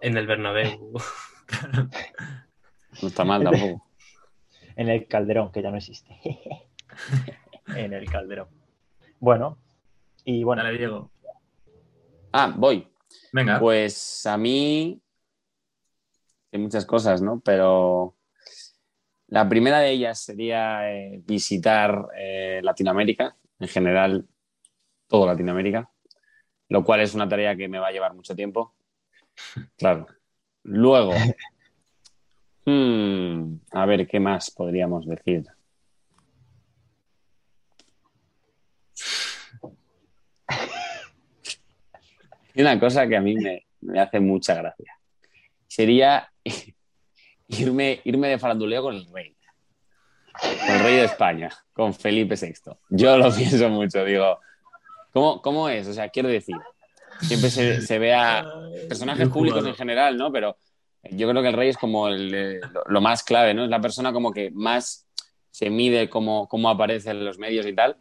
en 0.00 0.16
el 0.16 0.26
Bernabéu. 0.26 0.92
No 3.00 3.08
está 3.08 3.22
mal 3.22 3.44
tampoco. 3.44 3.86
En 4.74 4.88
el 4.88 5.06
Calderón, 5.06 5.52
que 5.52 5.62
ya 5.62 5.70
no 5.70 5.76
existe. 5.76 6.18
en 7.76 7.92
el 7.92 8.10
Calderón. 8.10 8.48
Bueno, 9.20 9.58
y 10.24 10.42
bueno, 10.42 10.64
Dale, 10.64 10.78
Diego. 10.78 11.10
Ah, 12.32 12.52
voy. 12.56 12.88
Venga. 13.32 13.60
Pues 13.60 14.26
a 14.26 14.36
mí 14.36 15.00
hay 16.52 16.58
muchas 16.58 16.86
cosas, 16.86 17.22
¿no? 17.22 17.40
Pero 17.44 18.16
la 19.28 19.48
primera 19.48 19.80
de 19.80 19.90
ellas 19.90 20.20
sería 20.20 20.90
eh, 20.90 21.22
visitar 21.24 22.08
eh, 22.16 22.60
Latinoamérica, 22.62 23.36
en 23.60 23.68
general 23.68 24.26
todo 25.08 25.26
Latinoamérica, 25.26 25.90
lo 26.68 26.84
cual 26.84 27.00
es 27.00 27.14
una 27.14 27.28
tarea 27.28 27.56
que 27.56 27.68
me 27.68 27.78
va 27.78 27.88
a 27.88 27.92
llevar 27.92 28.14
mucho 28.14 28.34
tiempo. 28.34 28.74
Claro. 29.76 30.06
Luego, 30.64 31.12
hmm, 32.66 33.54
a 33.70 33.86
ver, 33.86 34.06
¿qué 34.06 34.18
más 34.18 34.50
podríamos 34.50 35.06
decir? 35.06 35.44
Una 42.56 42.80
cosa 42.80 43.06
que 43.06 43.16
a 43.16 43.20
mí 43.20 43.36
me, 43.36 43.66
me 43.80 44.00
hace 44.00 44.20
mucha 44.20 44.54
gracia. 44.54 44.98
Sería 45.66 46.30
irme, 47.48 48.00
irme 48.04 48.28
de 48.28 48.38
faranduleo 48.38 48.82
con 48.82 48.96
el 48.96 49.06
rey. 49.12 49.36
Con 50.40 50.76
el 50.76 50.82
rey 50.82 50.96
de 50.96 51.04
España, 51.04 51.50
con 51.72 51.94
Felipe 51.94 52.34
VI. 52.34 52.72
Yo 52.90 53.16
lo 53.16 53.32
pienso 53.34 53.68
mucho, 53.68 54.04
digo, 54.04 54.40
¿cómo, 55.18 55.42
cómo 55.42 55.68
es? 55.68 55.86
O 55.88 55.92
sea, 55.92 56.08
quiero 56.08 56.28
decir, 56.28 56.56
siempre 57.20 57.50
se, 57.50 57.82
se 57.82 57.98
ve 57.98 58.14
a 58.14 58.44
personajes 58.88 59.28
públicos 59.28 59.66
en 59.66 59.74
general, 59.74 60.16
¿no? 60.16 60.30
Pero 60.30 60.56
yo 61.10 61.28
creo 61.28 61.42
que 61.42 61.48
el 61.48 61.54
rey 61.54 61.68
es 61.70 61.76
como 61.76 62.08
el, 62.08 62.34
eh, 62.34 62.60
lo, 62.72 62.82
lo 62.86 63.00
más 63.00 63.22
clave, 63.22 63.54
¿no? 63.54 63.64
Es 63.64 63.70
la 63.70 63.80
persona 63.80 64.12
como 64.12 64.32
que 64.32 64.50
más 64.52 65.06
se 65.50 65.70
mide 65.70 66.08
cómo, 66.08 66.46
cómo 66.48 66.70
aparece 66.70 67.10
en 67.10 67.24
los 67.24 67.38
medios 67.38 67.66
y 67.66 67.74
tal. 67.74 67.96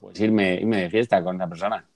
Pues 0.00 0.18
irme, 0.20 0.54
irme 0.54 0.82
de 0.82 0.90
fiesta 0.90 1.22
con 1.22 1.36
esa 1.36 1.48
persona. 1.48 1.86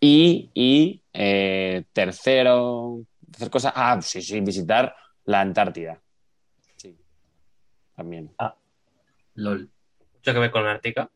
Y, 0.00 0.50
y 0.54 1.02
eh, 1.12 1.84
tercero, 1.92 3.00
tercer 3.30 3.50
cosa, 3.50 3.72
ah, 3.74 4.00
sí, 4.00 4.22
sí, 4.22 4.40
visitar 4.40 4.94
la 5.24 5.40
Antártida. 5.40 6.00
Sí, 6.76 6.96
también. 7.96 8.32
LOL. 9.34 9.68
Mucho 10.14 10.32
que 10.32 10.38
ver 10.38 10.50
con 10.50 10.66
Ártica. 10.66 11.10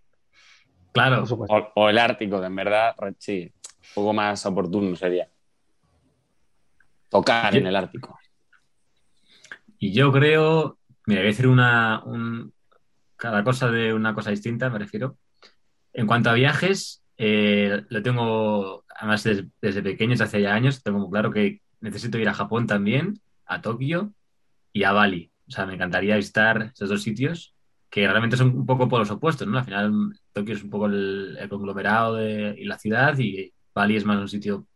Claro. 0.92 1.18
por 1.20 1.28
supuesto. 1.28 1.54
O, 1.56 1.72
o 1.82 1.88
el 1.88 1.98
Ártico, 1.98 2.40
que 2.40 2.46
en 2.46 2.54
verdad, 2.56 2.94
sí, 3.18 3.52
un 3.64 3.94
poco 3.94 4.12
más 4.12 4.44
oportuno 4.46 4.94
sería. 4.96 5.28
Tocar 7.08 7.54
en 7.56 7.66
el 7.66 7.76
Ártico. 7.76 8.18
Y 9.78 9.92
yo 9.92 10.12
creo, 10.12 10.78
mira, 11.06 11.20
voy 11.20 11.26
a 11.26 11.30
decir 11.30 11.46
una, 11.46 12.02
un- 12.04 12.52
cada 13.16 13.44
cosa 13.44 13.70
de 13.70 13.92
una 13.92 14.14
cosa 14.14 14.30
distinta, 14.30 14.70
me 14.70 14.78
refiero. 14.78 15.16
En 15.92 16.06
cuanto 16.06 16.30
a 16.30 16.34
viajes, 16.34 17.04
eh, 17.18 17.84
lo 17.88 18.02
tengo, 18.02 18.84
además 18.96 19.22
desde, 19.24 19.48
desde 19.60 19.82
pequeño, 19.82 20.10
desde 20.10 20.24
hace 20.24 20.40
ya 20.42 20.54
años, 20.54 20.82
tengo 20.82 20.98
muy 21.00 21.10
claro 21.10 21.30
que 21.30 21.60
necesito 21.80 22.18
ir 22.18 22.28
a 22.28 22.34
Japón 22.34 22.66
también, 22.66 23.20
a 23.44 23.60
Tokio 23.60 24.12
y 24.72 24.84
a 24.84 24.92
Bali. 24.92 25.30
O 25.48 25.50
sea, 25.50 25.66
me 25.66 25.74
encantaría 25.74 26.16
visitar 26.16 26.70
esos 26.74 26.88
dos 26.88 27.02
sitios 27.02 27.51
que 27.92 28.08
realmente 28.08 28.38
son 28.38 28.48
un 28.56 28.64
poco 28.64 28.88
polos 28.88 29.10
opuestos, 29.10 29.46
¿no? 29.46 29.58
Al 29.58 29.64
final, 29.66 29.92
Tokio 30.32 30.54
es 30.54 30.64
un 30.64 30.70
poco 30.70 30.86
el, 30.86 31.36
el 31.38 31.46
conglomerado 31.50 32.14
de, 32.14 32.54
y 32.58 32.64
la 32.64 32.78
ciudad 32.78 33.18
y 33.18 33.52
Bali 33.74 33.96
es 33.96 34.06
más 34.06 34.16
un 34.16 34.28
sitio, 34.30 34.66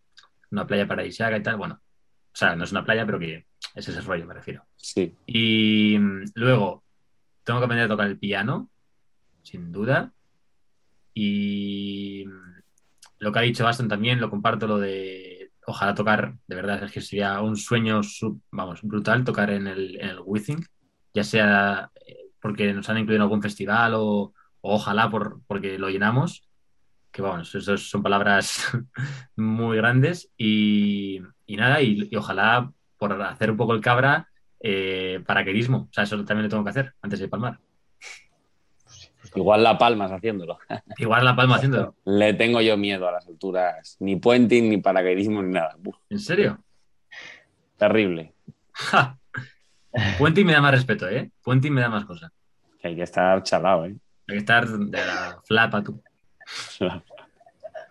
una 0.50 0.66
playa 0.66 0.86
paradisíaca 0.86 1.34
y 1.38 1.42
tal. 1.42 1.56
Bueno, 1.56 1.80
o 1.80 2.36
sea, 2.36 2.54
no 2.54 2.64
es 2.64 2.72
una 2.72 2.84
playa, 2.84 3.06
pero 3.06 3.18
que 3.18 3.46
es 3.74 3.88
ese 3.88 4.02
rollo, 4.02 4.26
me 4.26 4.34
refiero. 4.34 4.64
Sí. 4.76 5.14
Y 5.24 5.96
mm, 5.98 6.24
luego, 6.34 6.84
tengo 7.42 7.58
que 7.60 7.64
aprender 7.64 7.86
a 7.86 7.88
tocar 7.88 8.06
el 8.06 8.18
piano, 8.18 8.68
sin 9.42 9.72
duda. 9.72 10.12
Y 11.14 12.24
mm, 12.26 12.60
lo 13.20 13.32
que 13.32 13.38
ha 13.38 13.42
dicho 13.42 13.66
Aston 13.66 13.88
también, 13.88 14.20
lo 14.20 14.28
comparto, 14.28 14.66
lo 14.66 14.76
de 14.78 15.52
ojalá 15.66 15.94
tocar, 15.94 16.34
de 16.46 16.54
verdad, 16.54 16.84
es 16.84 16.92
que 16.92 17.00
sería 17.00 17.40
un 17.40 17.56
sueño, 17.56 18.02
sub- 18.02 18.42
vamos, 18.50 18.82
brutal 18.82 19.24
tocar 19.24 19.48
en 19.50 19.66
el, 19.66 19.96
en 20.00 20.10
el 20.10 20.20
Withing, 20.22 20.62
ya 21.14 21.24
sea 21.24 21.90
eh, 22.06 22.25
porque 22.40 22.72
nos 22.72 22.88
han 22.88 22.98
incluido 22.98 23.16
en 23.16 23.22
algún 23.22 23.42
festival 23.42 23.94
o, 23.94 24.32
o 24.60 24.74
ojalá 24.74 25.10
por, 25.10 25.40
porque 25.46 25.78
lo 25.78 25.88
llenamos, 25.88 26.48
que 27.10 27.22
vamos, 27.22 27.54
eso 27.54 27.76
son 27.76 28.02
palabras 28.02 28.66
muy 29.36 29.76
grandes 29.76 30.30
y, 30.36 31.20
y 31.46 31.56
nada, 31.56 31.80
y, 31.80 32.08
y 32.10 32.16
ojalá 32.16 32.70
por 32.98 33.20
hacer 33.22 33.50
un 33.50 33.56
poco 33.56 33.74
el 33.74 33.80
cabra, 33.80 34.28
eh, 34.60 35.22
paraquedismo. 35.26 35.88
O 35.90 35.92
sea, 35.92 36.04
eso 36.04 36.16
también 36.24 36.44
lo 36.44 36.48
tengo 36.48 36.64
que 36.64 36.70
hacer 36.70 36.94
antes 37.02 37.20
de 37.20 37.28
palmar. 37.28 37.58
Igual 39.34 39.62
La 39.62 39.76
Palmas 39.76 40.12
haciéndolo. 40.12 40.58
Igual 40.98 41.24
la 41.24 41.36
palma 41.36 41.56
haciéndolo. 41.56 41.96
Le 42.04 42.34
tengo 42.34 42.60
yo 42.60 42.76
miedo 42.76 43.08
a 43.08 43.12
las 43.12 43.26
alturas. 43.26 43.96
Ni 44.00 44.16
puenting, 44.16 44.70
ni 44.70 44.78
paracaidismo, 44.78 45.42
ni 45.42 45.52
nada. 45.52 45.76
Uf, 45.84 45.96
¿En 46.08 46.18
serio? 46.18 46.58
terrible. 47.76 48.32
¡Ja! 48.72 49.18
Puente 50.18 50.44
me 50.44 50.52
da 50.52 50.60
más 50.60 50.72
respeto, 50.72 51.08
¿eh? 51.08 51.30
Puente 51.42 51.70
me 51.70 51.80
da 51.80 51.88
más 51.88 52.04
cosas. 52.04 52.30
Que 52.80 52.88
hay 52.88 52.96
que 52.96 53.02
estar 53.02 53.42
chalado, 53.42 53.86
¿eh? 53.86 53.96
Hay 54.28 54.34
que 54.34 54.36
estar 54.38 54.66
de 54.68 55.06
la 55.06 55.40
flapa 55.44 55.82
tú. 55.82 56.02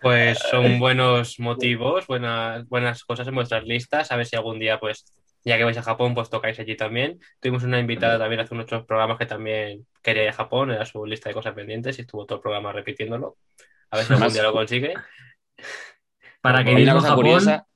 Pues 0.00 0.38
son 0.50 0.78
buenos 0.78 1.40
motivos, 1.40 2.06
buenas, 2.06 2.68
buenas 2.68 3.02
cosas 3.04 3.26
en 3.26 3.34
vuestras 3.34 3.64
listas. 3.64 4.12
A 4.12 4.16
ver 4.16 4.26
si 4.26 4.36
algún 4.36 4.58
día, 4.58 4.78
pues, 4.78 5.04
ya 5.44 5.56
que 5.56 5.64
vais 5.64 5.78
a 5.78 5.82
Japón, 5.82 6.14
pues 6.14 6.30
tocáis 6.30 6.58
allí 6.60 6.76
también. 6.76 7.18
Tuvimos 7.40 7.64
una 7.64 7.80
invitada 7.80 8.18
también 8.18 8.40
hace 8.40 8.54
unos 8.54 8.66
programas 8.66 9.18
que 9.18 9.26
también 9.26 9.86
quería 10.02 10.24
ir 10.24 10.28
a 10.28 10.34
Japón, 10.34 10.70
era 10.70 10.84
su 10.84 11.04
lista 11.06 11.28
de 11.30 11.34
cosas 11.34 11.54
pendientes 11.54 11.98
y 11.98 12.02
estuvo 12.02 12.26
todo 12.26 12.36
el 12.36 12.42
programa 12.42 12.72
repitiéndolo. 12.72 13.36
A 13.90 13.96
ver 13.96 14.06
si 14.06 14.12
algún 14.12 14.32
día 14.32 14.42
lo 14.42 14.52
consigue. 14.52 14.94
Una 14.94 15.04
Paraquedismo 16.40 16.94
cosa 16.94 17.08
Japón. 17.08 17.24
curiosa. 17.24 17.66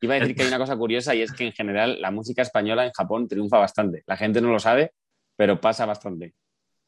Iba 0.00 0.14
a 0.14 0.20
decir 0.20 0.36
que 0.36 0.42
hay 0.42 0.48
una 0.48 0.58
cosa 0.58 0.76
curiosa 0.76 1.14
y 1.14 1.22
es 1.22 1.32
que 1.32 1.46
en 1.46 1.52
general 1.52 2.00
la 2.00 2.10
música 2.10 2.42
española 2.42 2.84
en 2.84 2.92
Japón 2.92 3.26
triunfa 3.28 3.58
bastante. 3.58 4.02
La 4.06 4.16
gente 4.16 4.40
no 4.40 4.50
lo 4.50 4.58
sabe, 4.58 4.92
pero 5.36 5.60
pasa 5.60 5.86
bastante. 5.86 6.34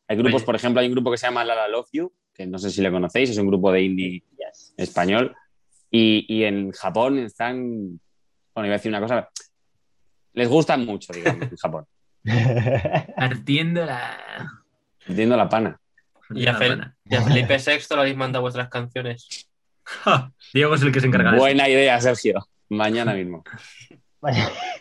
Hay 0.09 0.17
grupos, 0.17 0.43
Oye. 0.43 0.47
por 0.47 0.55
ejemplo, 0.57 0.81
hay 0.81 0.87
un 0.87 0.93
grupo 0.93 1.11
que 1.11 1.17
se 1.19 1.27
llama 1.27 1.45
La 1.45 1.55
La 1.55 1.69
Love 1.69 1.89
You, 1.93 2.13
que 2.35 2.47
no 2.47 2.59
sé 2.59 2.71
si 2.71 2.83
le 2.83 2.91
conocéis, 2.93 3.31
es 3.31 3.39
un 3.39 3.47
grupo 3.49 3.73
de 3.73 3.83
indie 3.83 4.21
japonés. 4.21 4.75
español. 4.77 5.35
Y, 5.91 6.27
y 6.29 6.45
en 6.45 6.71
Japón 6.73 7.19
están, 7.19 7.99
bueno, 8.55 8.67
iba 8.67 8.75
a 8.75 8.79
decir 8.79 8.91
una 8.91 9.01
cosa, 9.01 9.31
les 10.35 10.49
gustan 10.49 10.85
mucho, 10.85 11.13
digamos, 11.13 11.43
en 11.51 11.57
Japón. 11.57 11.87
Partiendo 13.17 13.85
la. 13.87 14.53
Entiendo 15.07 15.37
la 15.37 15.49
pana. 15.49 15.81
Y 16.31 16.47
a, 16.47 16.55
Fel- 16.59 16.93
y 17.05 17.15
a 17.15 17.23
Felipe 17.23 17.57
VI 17.59 17.95
le 17.95 18.01
habéis 18.01 18.17
mandado 18.17 18.43
vuestras 18.43 18.69
canciones. 18.69 19.49
Diego 20.53 20.75
es 20.75 20.83
el 20.83 20.91
que 20.93 21.01
se 21.01 21.07
encarga 21.07 21.33
de 21.33 21.39
Buena 21.39 21.69
idea, 21.69 22.01
Sergio. 22.01 22.47
Mañana 22.69 23.15
mismo. 23.15 23.45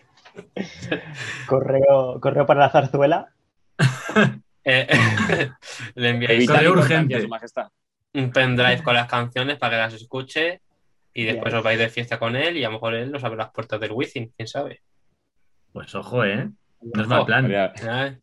Correo, 1.48 2.20
correo 2.20 2.46
para 2.46 2.62
la 2.62 2.70
zarzuela. 2.70 3.30
Eh, 4.68 4.88
le 5.94 6.10
enviáis 6.10 6.50
Correo. 6.50 7.22
Su 7.22 7.28
Majestad. 7.28 7.68
un 8.16 8.32
pendrive 8.32 8.82
con 8.82 8.96
las 8.96 9.08
canciones 9.08 9.60
para 9.60 9.76
que 9.76 9.78
las 9.78 9.94
escuche 9.94 10.60
y 11.14 11.24
después 11.24 11.54
os 11.54 11.62
vais 11.62 11.78
de 11.78 11.88
fiesta 11.88 12.18
con 12.18 12.36
él 12.36 12.58
y 12.58 12.64
a 12.64 12.70
lo 12.70 12.74
mejor 12.74 12.96
él 12.96 13.14
os 13.14 13.24
abre 13.24 13.38
las 13.38 13.52
puertas 13.52 13.80
del 13.80 13.92
Wizzing, 13.92 14.34
quién 14.36 14.48
sabe. 14.48 14.82
Pues 15.72 15.94
ojo, 15.94 16.26
¿eh? 16.26 16.50
No 16.82 17.00
es 17.00 17.08
mal 17.08 17.28
plan. 17.28 17.44
Sería, 17.44 17.74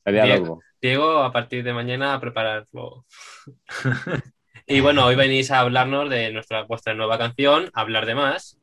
sería 0.05 0.25
Diego, 0.25 0.45
loco. 0.45 0.63
Diego, 0.81 1.19
a 1.23 1.31
partir 1.31 1.63
de 1.63 1.75
mañana 1.75 2.15
a 2.15 2.21
prepararlo. 2.21 3.07
y 4.67 4.81
bueno, 4.81 5.07
hoy 5.07 5.15
venís 5.15 5.53
a 5.53 5.61
hablarnos 5.61 6.11
de 6.11 6.33
nuestra 6.33 6.65
vuestra 6.65 6.93
nueva 6.95 7.19
canción, 7.19 7.71
hablar 7.73 8.05
de 8.05 8.17
más 8.17 8.61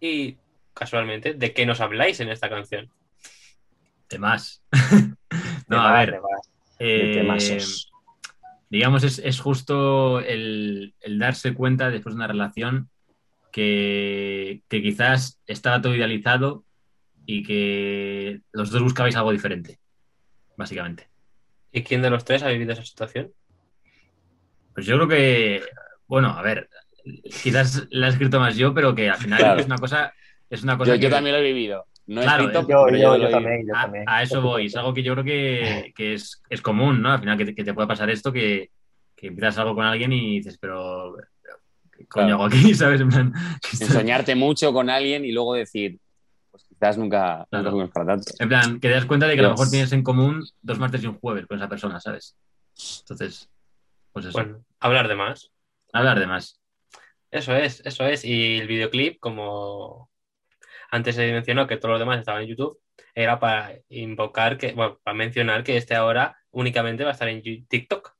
Y 0.00 0.36
casualmente, 0.74 1.34
¿de 1.34 1.52
qué 1.52 1.66
nos 1.66 1.80
habláis 1.80 2.20
en 2.20 2.28
esta 2.30 2.48
canción? 2.48 2.90
De 4.08 4.18
más. 4.18 4.62
De 4.70 5.14
no, 5.68 5.80
a 5.80 5.90
más, 5.90 6.06
ver. 6.06 6.12
de 6.12 6.20
más. 6.20 6.50
De 6.78 7.10
eh, 7.10 7.14
temazos. 7.14 7.90
digamos, 8.70 9.04
es, 9.04 9.18
es 9.18 9.40
justo 9.40 10.20
el, 10.20 10.94
el 11.00 11.18
darse 11.18 11.52
cuenta 11.52 11.90
después 11.90 12.14
de 12.14 12.18
una 12.18 12.26
relación 12.26 12.88
que, 13.52 14.62
que 14.68 14.80
quizás 14.82 15.40
estaba 15.46 15.82
todo 15.82 15.94
idealizado 15.94 16.64
y 17.26 17.42
que 17.42 18.40
los 18.52 18.70
dos 18.70 18.82
buscabais 18.82 19.16
algo 19.16 19.32
diferente, 19.32 19.78
básicamente. 20.56 21.08
¿Y 21.72 21.82
quién 21.82 22.00
de 22.00 22.08
los 22.10 22.24
tres 22.24 22.42
ha 22.42 22.48
vivido 22.48 22.72
esa 22.72 22.84
situación? 22.84 23.32
Pues 24.72 24.86
yo 24.86 24.96
creo 24.96 25.08
que, 25.08 25.62
bueno, 26.06 26.30
a 26.30 26.40
ver, 26.40 26.70
quizás 27.42 27.86
la 27.90 28.06
he 28.06 28.10
escrito 28.10 28.38
más 28.40 28.56
yo, 28.56 28.74
pero 28.74 28.94
que 28.94 29.08
al 29.10 29.16
final 29.16 29.38
Claro. 29.40 29.60
es 29.60 29.66
una 29.66 29.78
cosa, 29.78 30.12
es 30.50 30.62
una 30.62 30.76
cosa 30.78 30.96
Yo, 30.96 31.10
también 31.10 31.34
lo 31.36 31.40
he 31.42 31.44
vivido. 31.52 31.86
No 32.06 32.20
he 32.22 32.24
Claro, 32.24 32.44
escrito. 32.44 32.66
Yo, 32.68 32.84
pero 32.86 33.16
yo, 33.18 33.30
también, 33.30 33.66
yo 33.66 33.74
a, 33.76 33.82
también. 33.82 34.04
a 34.06 34.22
eso 34.22 34.40
voy, 34.40 34.66
es 34.66 34.76
algo 34.76 34.94
que 34.94 35.02
yo 35.02 35.12
creo 35.14 35.24
que, 35.24 35.92
que 35.96 36.14
es, 36.14 36.42
es 36.48 36.62
común, 36.62 37.02
¿no? 37.02 37.12
Al 37.12 37.20
final 37.20 37.36
que 37.36 37.44
te, 37.46 37.54
que 37.54 37.64
te 37.64 37.74
puede 37.74 37.86
pasar 37.88 38.08
esto, 38.10 38.32
que, 38.32 38.70
que 39.14 39.26
empiezas 39.28 39.58
algo 39.58 39.74
con 39.74 39.84
alguien 39.84 40.12
y 40.12 40.38
dices, 40.38 40.56
pero, 40.58 41.14
pero, 41.42 41.56
¿qué 41.96 42.06
coño 42.06 42.26
Claro. 42.26 42.34
hago 42.36 42.44
aquí? 42.46 42.74
¿Sabes? 42.74 43.00
En 43.00 43.08
plan, 43.10 43.32
En 43.80 43.88
soñarte 43.88 44.34
mucho 44.34 44.72
con 44.72 44.88
alguien 44.88 45.24
y 45.24 45.32
luego 45.32 45.54
decir, 45.54 45.98
pues 46.50 46.64
quizás 46.68 46.96
nunca, 46.96 47.46
Claro. 47.50 47.70
nunca 47.72 47.92
para 47.92 48.06
tanto. 48.16 48.32
en 48.38 48.48
plan, 48.48 48.74
que 48.80 48.88
te 48.88 48.94
das 48.94 49.04
cuenta 49.04 49.26
de 49.26 49.34
que 49.34 49.40
a 49.40 49.44
lo 49.44 49.50
mejor 49.50 49.68
tienes 49.70 49.92
en 49.92 50.02
común 50.02 50.42
dos 50.62 50.78
martes 50.78 51.02
y 51.02 51.06
un 51.06 51.18
jueves 51.18 51.46
con 51.46 51.58
esa 51.58 51.68
persona, 51.68 52.00
¿sabes? 52.00 52.36
Entonces, 53.00 53.50
pues 54.12 54.24
eso, 54.26 54.38
Bueno, 54.38 54.64
hablar 54.80 55.08
de 55.08 55.14
más. 55.16 55.50
hablar 55.92 56.18
de 56.20 56.26
más. 56.26 56.58
Eso 57.30 57.54
es, 57.54 57.82
eso 57.84 58.06
es. 58.06 58.24
Y 58.24 58.58
el 58.58 58.66
videoclip, 58.68 59.18
como 59.20 60.10
antes 60.90 61.16
se 61.16 61.30
mencionó 61.32 61.66
que 61.66 61.76
todos 61.76 61.92
los 61.92 62.00
demás 62.00 62.18
estaban 62.18 62.42
en 62.42 62.48
YouTube, 62.48 62.78
era 63.14 63.38
para 63.38 63.74
invocar 63.88 64.56
que, 64.58 64.72
bueno, 64.72 64.98
para 65.02 65.14
mencionar 65.16 65.62
que 65.64 65.76
este 65.76 65.94
ahora 65.94 66.36
únicamente 66.50 67.04
va 67.04 67.10
a 67.10 67.12
estar 67.12 67.28
en 67.28 67.42
TikTok, 67.42 68.14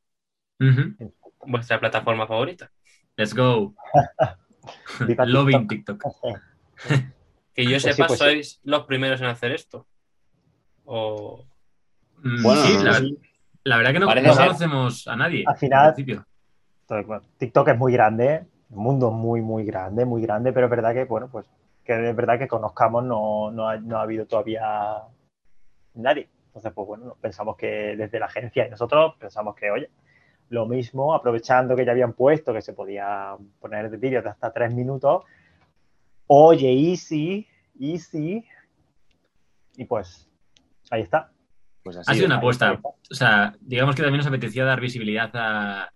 vuestra 1.47 1.81
plataforma 1.81 2.27
favorita. 2.27 2.71
Let's 3.17 3.35
go. 3.35 3.75
Loving 5.27 5.67
TikTok. 5.69 6.05
Que 7.55 7.65
yo 7.65 7.71
Pues 7.71 7.83
sí, 7.83 7.93
sepa, 7.93 8.07
pues 8.07 8.19
sí. 8.21 8.25
sois 8.25 8.61
los 8.63 8.85
primeros 8.87 9.21
en 9.21 9.27
hacer 9.27 9.51
esto. 9.51 9.89
O 10.85 11.45
Mm, 12.23 12.43
Bueno, 12.43 12.63
sí, 12.63 13.17
la, 13.65 13.77
verdad 13.79 13.93
que 13.93 13.99
no, 14.01 14.07
conocemos 14.07 15.07
a 15.09 15.17
nadie. 15.17 15.45
Al 15.47 15.57
final- 15.57 15.95
TikTok 17.39 17.69
es 17.69 17.77
muy 17.79 17.93
grande, 17.93 18.47
el 18.71 18.77
mundo 18.77 19.09
es 19.09 19.15
muy, 19.15 19.41
muy 19.41 19.65
grande, 19.65 20.05
muy 20.05 20.23
grande, 20.23 20.53
pero 20.53 20.67
es 20.67 20.71
verdad 20.71 20.95
que, 20.95 21.05
bueno, 21.05 21.29
pues, 21.31 21.47
que 21.85 22.11
es 22.11 22.17
verdad 22.17 22.39
que 22.39 22.49
conozcamos 22.49 23.05
no, 23.05 23.51
no, 23.51 23.69
ha, 23.69 23.77
no 23.79 23.99
ha 23.99 24.03
habido 24.03 24.27
todavía 24.27 25.03
nadie. 25.95 26.29
Entonces, 26.49 26.73
pues 26.73 26.87
bueno, 26.87 27.17
pensamos 27.21 27.57
que 27.57 27.97
desde 27.97 28.19
la 28.19 28.27
agencia 28.27 28.67
y 28.67 28.71
nosotros 28.71 29.15
pensamos 29.19 29.55
que, 29.55 29.71
oye, 29.71 29.91
lo 30.51 30.67
mismo, 30.67 31.15
aprovechando 31.15 31.77
que 31.77 31.85
ya 31.85 31.93
habían 31.93 32.15
puesto 32.15 32.53
que 32.53 32.63
se 32.63 32.73
podía 32.73 33.37
poner 33.61 33.97
vídeos 33.99 34.25
de 34.25 34.31
hasta 34.31 34.53
tres 34.53 34.73
minutos, 34.73 35.25
oye, 36.27 36.73
easy, 36.73 37.47
easy, 37.79 38.45
y 39.79 39.85
pues, 39.85 40.29
ahí 40.91 41.03
está. 41.03 41.31
Pues 41.85 41.97
así 41.97 42.11
Ha 42.11 42.15
sido 42.15 42.25
es. 42.27 42.31
una 42.31 42.39
apuesta. 42.39 42.81
O 42.83 43.15
sea, 43.15 43.55
digamos 43.61 43.95
que 43.95 44.03
también 44.03 44.19
nos 44.19 44.27
apetecía 44.27 44.65
dar 44.65 44.81
visibilidad 44.81 45.31
a. 45.35 45.93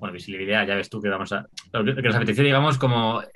Bueno, 0.00 0.12
visibilidad, 0.14 0.66
ya 0.66 0.74
ves 0.74 0.90
tú 0.90 1.00
que 1.00 1.08
vamos 1.08 1.32
a. 1.32 1.46
Lo 1.72 1.84
que 1.84 2.02
nos 2.02 2.16
apetecía, 2.16 2.42
digamos, 2.44 2.78
como 2.78 3.22
eh, 3.22 3.28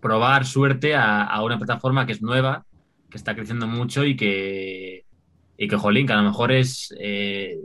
probar 0.00 0.46
suerte 0.46 0.94
a, 0.94 1.24
a 1.24 1.42
una 1.42 1.58
plataforma 1.58 2.06
que 2.06 2.12
es 2.12 2.22
nueva, 2.22 2.64
que 3.10 3.16
está 3.16 3.34
creciendo 3.34 3.66
mucho 3.66 4.04
y 4.04 4.14
que. 4.16 5.04
Y 5.56 5.66
que, 5.66 5.76
jolín, 5.76 6.06
que 6.06 6.12
a 6.12 6.16
lo 6.16 6.22
mejor 6.22 6.52
es. 6.52 6.94
eh, 7.00 7.58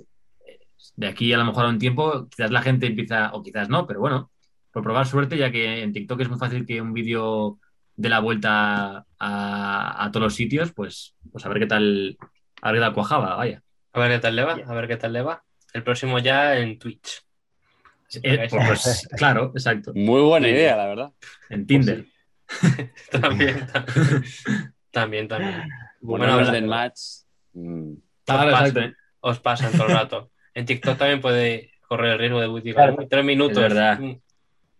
de 0.96 1.08
aquí 1.08 1.34
a 1.34 1.38
lo 1.38 1.46
mejor 1.46 1.66
a 1.66 1.70
un 1.70 1.80
tiempo, 1.80 2.28
quizás 2.30 2.52
la 2.52 2.62
gente 2.62 2.86
empieza, 2.88 3.32
o 3.34 3.42
quizás 3.44 3.70
no, 3.70 3.88
pero 3.88 4.00
bueno, 4.00 4.32
por 4.72 4.84
probar 4.84 5.08
suerte, 5.08 5.38
ya 5.38 5.52
que 5.52 5.82
en 5.82 5.92
TikTok 5.94 6.22
es 6.22 6.30
muy 6.30 6.38
fácil 6.40 6.66
que 6.66 6.82
un 6.82 6.94
vídeo 6.94 7.60
dé 7.96 8.10
la 8.10 8.20
vuelta 8.20 9.06
a, 9.20 10.06
a 10.06 10.12
todos 10.12 10.24
los 10.26 10.36
sitios, 10.36 10.72
pues, 10.74 11.16
pues 11.32 11.46
a 11.46 11.50
ver 11.50 11.60
qué 11.60 11.68
tal. 11.68 12.18
A 12.62 12.72
ver 12.72 12.80
qué 12.80 12.86
tal 12.86 12.94
cuajaba, 12.94 13.36
vaya. 13.36 13.62
a 13.92 14.00
ver 14.00 14.12
qué 14.12 14.20
tal 14.20 14.36
le 14.36 14.44
va, 14.44 14.54
a 14.54 14.74
ver 14.74 14.88
qué 14.88 14.98
tal 14.98 15.14
le 15.14 15.22
va. 15.22 15.44
El 15.74 15.84
próximo 15.84 16.20
ya 16.20 16.58
en 16.58 16.80
Twitch. 16.80 17.22
Eh, 18.22 18.48
pues, 18.50 18.68
pues, 18.68 19.08
claro, 19.18 19.52
exacto. 19.56 19.92
Muy 19.96 20.22
buena 20.22 20.48
idea, 20.50 20.76
la 20.76 20.88
verdad. 20.88 21.12
En 21.50 21.66
Tinder. 21.66 22.06
También, 23.10 23.66
también. 23.74 24.34
También, 24.92 25.28
también. 25.28 25.64
Bueno, 26.02 26.26
Bueno, 26.36 26.52
del 26.52 26.68
match. 26.68 27.00
mm, 27.54 27.94
Claro, 28.26 28.42
Os 28.42 28.54
exacto. 28.54 28.74
pasan, 28.80 28.96
os 29.22 29.40
pasan 29.40 29.72
todo 29.74 29.88
el 29.88 29.94
rato. 29.94 30.32
En 30.54 30.66
TikTok 30.66 30.98
también 30.98 31.20
puede 31.22 31.72
correr 31.88 32.14
el 32.14 32.20
riesgo 32.20 32.40
de 32.42 32.74
Claro. 32.74 32.96
"Uy, 32.98 33.08
tres 33.08 33.26
minutos. 33.26 33.58
Es 33.58 33.64
verdad. 33.64 34.00
Mm. 34.00 34.20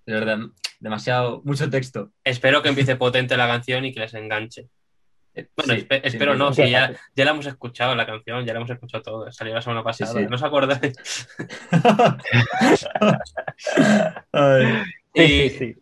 De 0.06 0.14
verdad, 0.14 0.38
demasiado, 0.80 1.42
mucho 1.46 1.70
texto. 1.70 2.12
Espero 2.24 2.62
que 2.62 2.70
empiece 2.70 2.96
potente 2.96 3.38
la 3.38 3.48
canción 3.48 3.86
y 3.86 3.94
que 3.94 4.02
les 4.02 4.14
enganche. 4.14 4.68
Bueno, 5.56 5.74
Sí, 5.76 5.88
espero 6.04 6.36
no, 6.36 6.52
ya, 6.54 6.94
ya 7.16 7.26
la 7.26 7.32
hemos 7.32 7.46
escuchado 7.48 7.96
la 7.96 8.06
canción, 8.06 8.46
ya 8.46 8.54
la 8.54 8.60
hemos 8.60 8.70
escuchado 8.70 9.02
todo. 9.04 9.32
Salió 9.32 9.54
la 9.56 9.62
semana 9.62 9.84
pasada, 9.84 10.12
sí. 10.22 10.28
¿no 10.30 10.36
os 10.36 10.44
acordáis? 10.44 10.94
Ay. 14.32 14.84
Y, 15.16 15.22
Sí, 15.28 15.50
sí, 15.50 15.58
sí. 15.60 15.76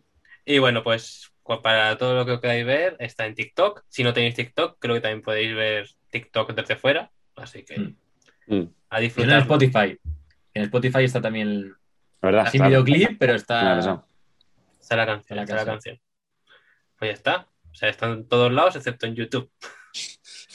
y 0.44 0.58
bueno, 0.58 0.82
pues 0.82 1.32
para 1.62 1.96
todo 1.96 2.14
lo 2.14 2.26
que 2.26 2.38
queráis 2.38 2.66
ver, 2.66 2.96
está 2.98 3.24
en 3.26 3.34
TikTok. 3.34 3.82
Si 3.88 4.04
no 4.04 4.12
tenéis 4.12 4.34
TikTok, 4.34 4.76
creo 4.78 4.94
que 4.94 5.00
también 5.00 5.22
podéis 5.22 5.54
ver 5.54 5.88
TikTok 6.10 6.52
desde 6.54 6.76
fuera. 6.76 7.10
Así 7.36 7.64
que 7.64 7.78
Mm. 7.78 7.96
mm, 8.48 8.74
a 8.90 8.96
Y 9.00 9.04
en 9.04 9.08
disfrutar. 9.08 9.38
Spotify. 9.40 9.98
En 10.52 10.62
Spotify 10.64 11.04
está 11.04 11.22
también 11.22 11.70
la 11.70 11.76
verdad. 12.20 12.50
sin 12.50 12.62
videoclip, 12.62 13.18
pero 13.18 13.34
está. 13.34 13.60
Claro. 13.80 14.06
Está 14.78 14.96
la 14.96 15.06
canción, 15.06 15.38
está 15.38 15.54
la 15.54 15.64
canción. 15.64 15.96
canción. 15.96 16.00
Pues 16.98 17.08
ya 17.10 17.14
está. 17.14 17.48
O 17.72 17.74
sea, 17.74 17.88
está 17.88 18.06
en 18.06 18.28
todos 18.28 18.52
lados 18.52 18.76
excepto 18.76 19.06
en 19.06 19.14
YouTube. 19.14 19.50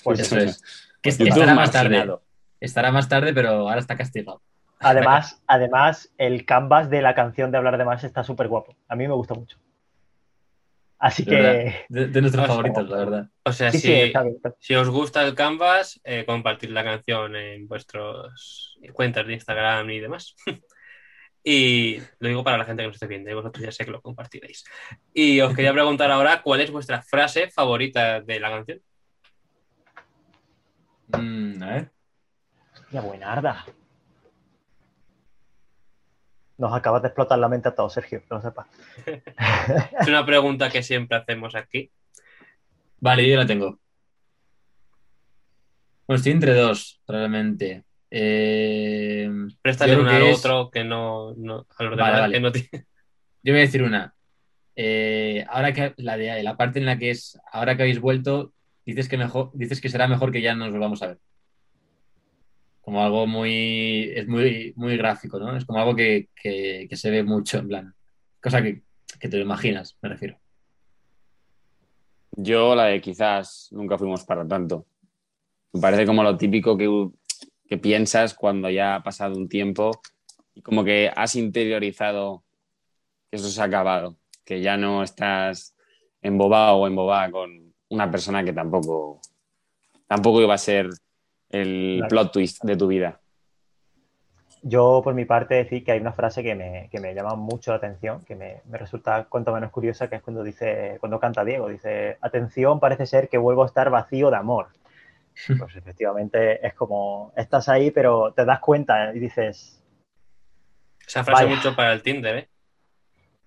Pues 0.04 0.20
Eso 0.22 0.38
es. 0.38 0.62
Que 1.02 1.10
YouTube 1.12 1.28
estará 1.30 1.54
más 1.54 1.72
tarde. 1.72 2.18
Estará 2.62 2.92
más 2.92 3.10
tarde, 3.10 3.34
pero 3.34 3.50
ahora 3.50 3.80
está 3.80 3.98
castigado. 3.98 4.42
Además, 4.80 5.42
además, 5.48 6.14
el 6.18 6.46
canvas 6.46 6.90
de 6.90 7.02
la 7.02 7.14
canción 7.14 7.52
de 7.52 7.58
Hablar 7.58 7.78
de 7.78 7.84
Más 7.84 8.04
está 8.06 8.24
súper 8.24 8.48
guapo. 8.48 8.76
A 8.88 8.96
mí 8.96 9.06
me 9.08 9.14
gusta 9.16 9.34
mucho. 9.34 9.58
Así 11.00 11.24
De 11.24 11.30
que. 11.30 11.36
verdad. 11.42 11.74
De, 11.90 12.08
de 12.08 12.22
nuestros 12.22 12.48
favoritos, 12.48 12.88
la 12.90 12.98
verdad. 12.98 13.30
O 13.44 13.52
sea, 13.52 13.72
Sí, 13.72 13.80
si, 13.80 13.88
sí, 13.88 13.94
está 13.94 14.24
bien. 14.24 14.36
está 14.38 14.50
bien. 14.50 14.58
si 14.60 14.76
os 14.76 14.90
gusta 14.90 15.26
el 15.26 15.36
Canvas, 15.36 16.00
eh, 16.06 16.24
compartid 16.26 16.70
la 16.70 16.84
canción 16.84 17.36
en 17.36 17.68
vuestras 17.68 18.78
cuentas 18.94 19.28
de 19.28 19.34
Instagram 19.34 19.90
y 19.90 20.00
demás. 20.00 20.36
Y 21.44 22.00
lo 22.20 22.28
digo 22.28 22.44
para 22.44 22.58
la 22.58 22.66
gente 22.66 22.84
que 22.84 22.88
nos 22.88 22.96
esté 22.96 23.08
viendo, 23.08 23.30
y 23.30 23.34
vosotros 23.34 23.64
ya 23.64 23.72
sé 23.72 23.86
que 23.86 23.92
lo 23.92 24.02
compartiréis. 24.02 24.66
Y 25.14 25.40
os 25.42 25.56
quería 25.56 25.74
preguntar 25.74 26.12
ahora 26.12 26.42
cuál 26.42 26.62
es 26.62 26.72
vuestra 26.72 27.02
frase 27.02 27.50
favorita 27.50 28.22
de 28.22 28.40
la 28.40 28.50
canción. 28.50 28.82
Mm, 31.08 31.64
a 31.64 31.68
ver. 31.68 31.92
Ya 32.92 33.02
buenarda. 33.02 33.66
Nos 36.58 36.74
acabas 36.74 37.02
de 37.04 37.10
explotar 37.10 37.38
la 37.38 37.48
mente 37.48 37.70
a 37.70 37.76
todos, 37.76 37.94
Sergio, 37.94 38.22
que 38.22 38.28
lo 38.34 38.42
sepas. 38.42 38.68
Es 40.00 40.08
una 40.08 40.26
pregunta 40.26 40.70
que 40.70 40.82
siempre 40.82 41.18
hacemos 41.18 41.56
aquí. 41.56 41.92
Vale, 43.00 43.30
yo 43.30 43.38
la 43.38 43.46
tengo. 43.46 43.80
Bueno, 46.08 46.18
estoy 46.18 46.32
entre 46.32 46.54
dos, 46.56 47.02
realmente. 47.08 47.84
Eh, 48.10 49.30
Préstale 49.62 49.98
una 49.98 50.16
al 50.18 50.24
es- 50.24 50.40
otro 50.40 50.70
que 50.72 50.84
no, 50.84 51.34
no 51.36 51.66
a 51.78 51.84
los 51.84 51.98
Vale, 51.98 52.12
demás 52.12 52.22
vale. 52.22 52.34
que 52.34 52.40
no 52.40 52.52
tiene. 52.52 52.70
yo 53.44 53.54
voy 53.54 53.58
a 53.58 53.66
decir 53.66 53.84
una. 53.84 54.14
Eh, 54.76 55.46
ahora 55.50 55.74
que 55.74 55.94
la 55.98 56.18
de 56.18 56.44
la 56.44 56.56
parte 56.56 56.80
en 56.80 56.86
la 56.86 56.98
que 56.98 57.10
es 57.12 57.40
ahora 57.52 57.76
que 57.76 57.84
habéis 57.84 58.00
vuelto, 58.00 58.54
dices 58.86 59.10
que 59.10 59.18
mejor, 59.18 59.52
dices 59.54 59.82
que 59.82 59.90
será 59.90 60.08
mejor 60.08 60.32
que 60.32 60.42
ya 60.42 60.54
nos 60.56 60.72
volvamos 60.72 61.02
a 61.04 61.08
ver. 61.08 61.20
Como 62.82 63.04
algo 63.04 63.28
muy, 63.28 64.12
es 64.16 64.28
muy, 64.28 64.72
muy 64.78 64.96
gráfico, 64.96 65.40
¿no? 65.40 65.58
Es 65.58 65.66
como 65.66 65.80
algo 65.80 65.96
que, 65.96 66.30
que- 66.36 66.88
que 66.90 66.96
se 66.96 67.10
ve 67.12 67.24
mucho, 67.24 67.58
en 67.60 67.68
plan. 67.68 67.94
Cosa 68.42 68.62
que, 68.62 68.84
que 69.20 69.28
te 69.28 69.38
lo 69.38 69.44
imaginas, 69.44 69.98
me 70.02 70.10
refiero. 70.10 70.40
Yo 72.32 72.76
la 72.76 72.86
de 72.86 73.02
quizás 73.02 73.68
nunca 73.72 73.98
fuimos 73.98 74.24
para 74.24 74.48
tanto. 74.48 74.86
Me 75.74 75.82
parece 75.82 76.06
como 76.06 76.24
lo 76.24 76.38
típico 76.38 76.78
que, 76.78 76.88
que 77.68 77.78
piensas 77.78 78.34
cuando 78.34 78.70
ya 78.70 78.96
ha 78.96 79.04
pasado 79.04 79.36
un 79.36 79.50
tiempo 79.50 79.92
y 80.54 80.62
como 80.62 80.84
que 80.84 81.12
has 81.16 81.36
interiorizado 81.36 82.44
que 83.30 83.38
eso 83.38 83.50
se 83.50 83.62
ha 83.62 83.66
acabado, 83.66 84.18
que 84.46 84.62
ya 84.62 84.78
no 84.78 85.04
estás 85.04 85.76
embobado 86.22 86.78
o 86.78 86.88
embobada 86.88 87.30
con 87.32 87.74
una 87.90 88.10
persona 88.10 88.44
que 88.44 88.54
tampoco, 88.54 89.20
tampoco 90.08 90.42
iba 90.42 90.54
a 90.54 90.58
ser 90.58 90.90
el 91.50 91.98
Claro. 92.00 92.10
plot 92.10 92.32
twist 92.32 92.64
de 92.64 92.76
tu 92.76 92.88
vida. 92.88 93.20
Yo, 94.64 95.02
por 95.04 95.14
mi 95.14 95.24
parte, 95.26 95.56
decir 95.56 95.84
que 95.84 95.92
hay 95.92 96.00
una 96.00 96.12
frase 96.14 96.42
que 96.44 96.56
me, 96.56 96.90
que 96.92 97.00
me 97.00 97.14
llama 97.14 97.36
mucho 97.36 97.72
la 97.72 97.78
atención, 97.78 98.22
que 98.26 98.36
me, 98.36 98.62
me 98.66 98.78
resulta 98.78 99.26
cuanto 99.26 99.54
menos 99.54 99.72
curiosa, 99.72 100.10
que 100.10 100.16
es 100.18 100.22
cuando 100.22 100.44
dice, 100.44 100.98
cuando 101.00 101.20
canta 101.20 101.46
Diego, 101.46 101.70
dice, 101.70 102.18
atención, 102.22 102.80
parece 102.80 103.06
ser 103.06 103.30
que 103.30 103.38
vuelvo 103.38 103.64
a 103.64 103.68
estar 103.68 103.90
vacío 103.90 104.30
de 104.32 104.38
amor. 104.38 104.68
Pues 105.60 105.76
efectivamente 105.76 106.66
es 106.66 106.74
como, 106.74 107.34
estás 107.36 107.70
ahí, 107.70 107.92
pero 107.92 108.34
te 108.34 108.46
das 108.46 108.60
cuenta 108.60 109.14
y 109.14 109.20
dices, 109.20 109.84
Esa 111.06 111.24
frase 111.24 111.46
Vaya. 111.46 111.56
mucho 111.56 111.76
para 111.76 111.94
el 111.94 112.02
Tinder, 112.02 112.36
¿eh? 112.38 112.50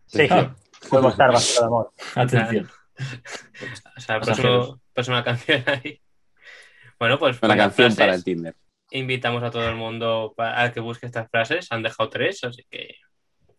sí, 0.06 0.26
Ah. 0.30 0.54
vuelvo 0.90 1.08
a 1.08 1.10
estar 1.10 1.32
vacío 1.32 1.60
de 1.60 1.66
amor. 1.66 1.92
Atención. 2.14 2.68
O 3.96 4.00
sea, 4.00 4.20
puso 4.20 5.10
una 5.10 5.24
canción 5.24 5.64
ahí. 5.66 6.02
Bueno, 6.98 7.18
pues 7.18 7.38
Una 7.42 7.56
canción 7.56 7.86
frases. 7.86 7.98
para 7.98 8.14
el 8.14 8.22
Tinder. 8.24 8.54
Invitamos 8.90 9.42
a 9.42 9.50
todo 9.50 9.66
el 9.68 9.76
mundo 9.76 10.34
a 10.36 10.70
que 10.72 10.80
busque 10.80 11.06
estas 11.06 11.30
frases. 11.30 11.68
Han 11.72 11.82
dejado 11.82 12.10
tres, 12.10 12.44
así 12.44 12.62
que 12.70 12.96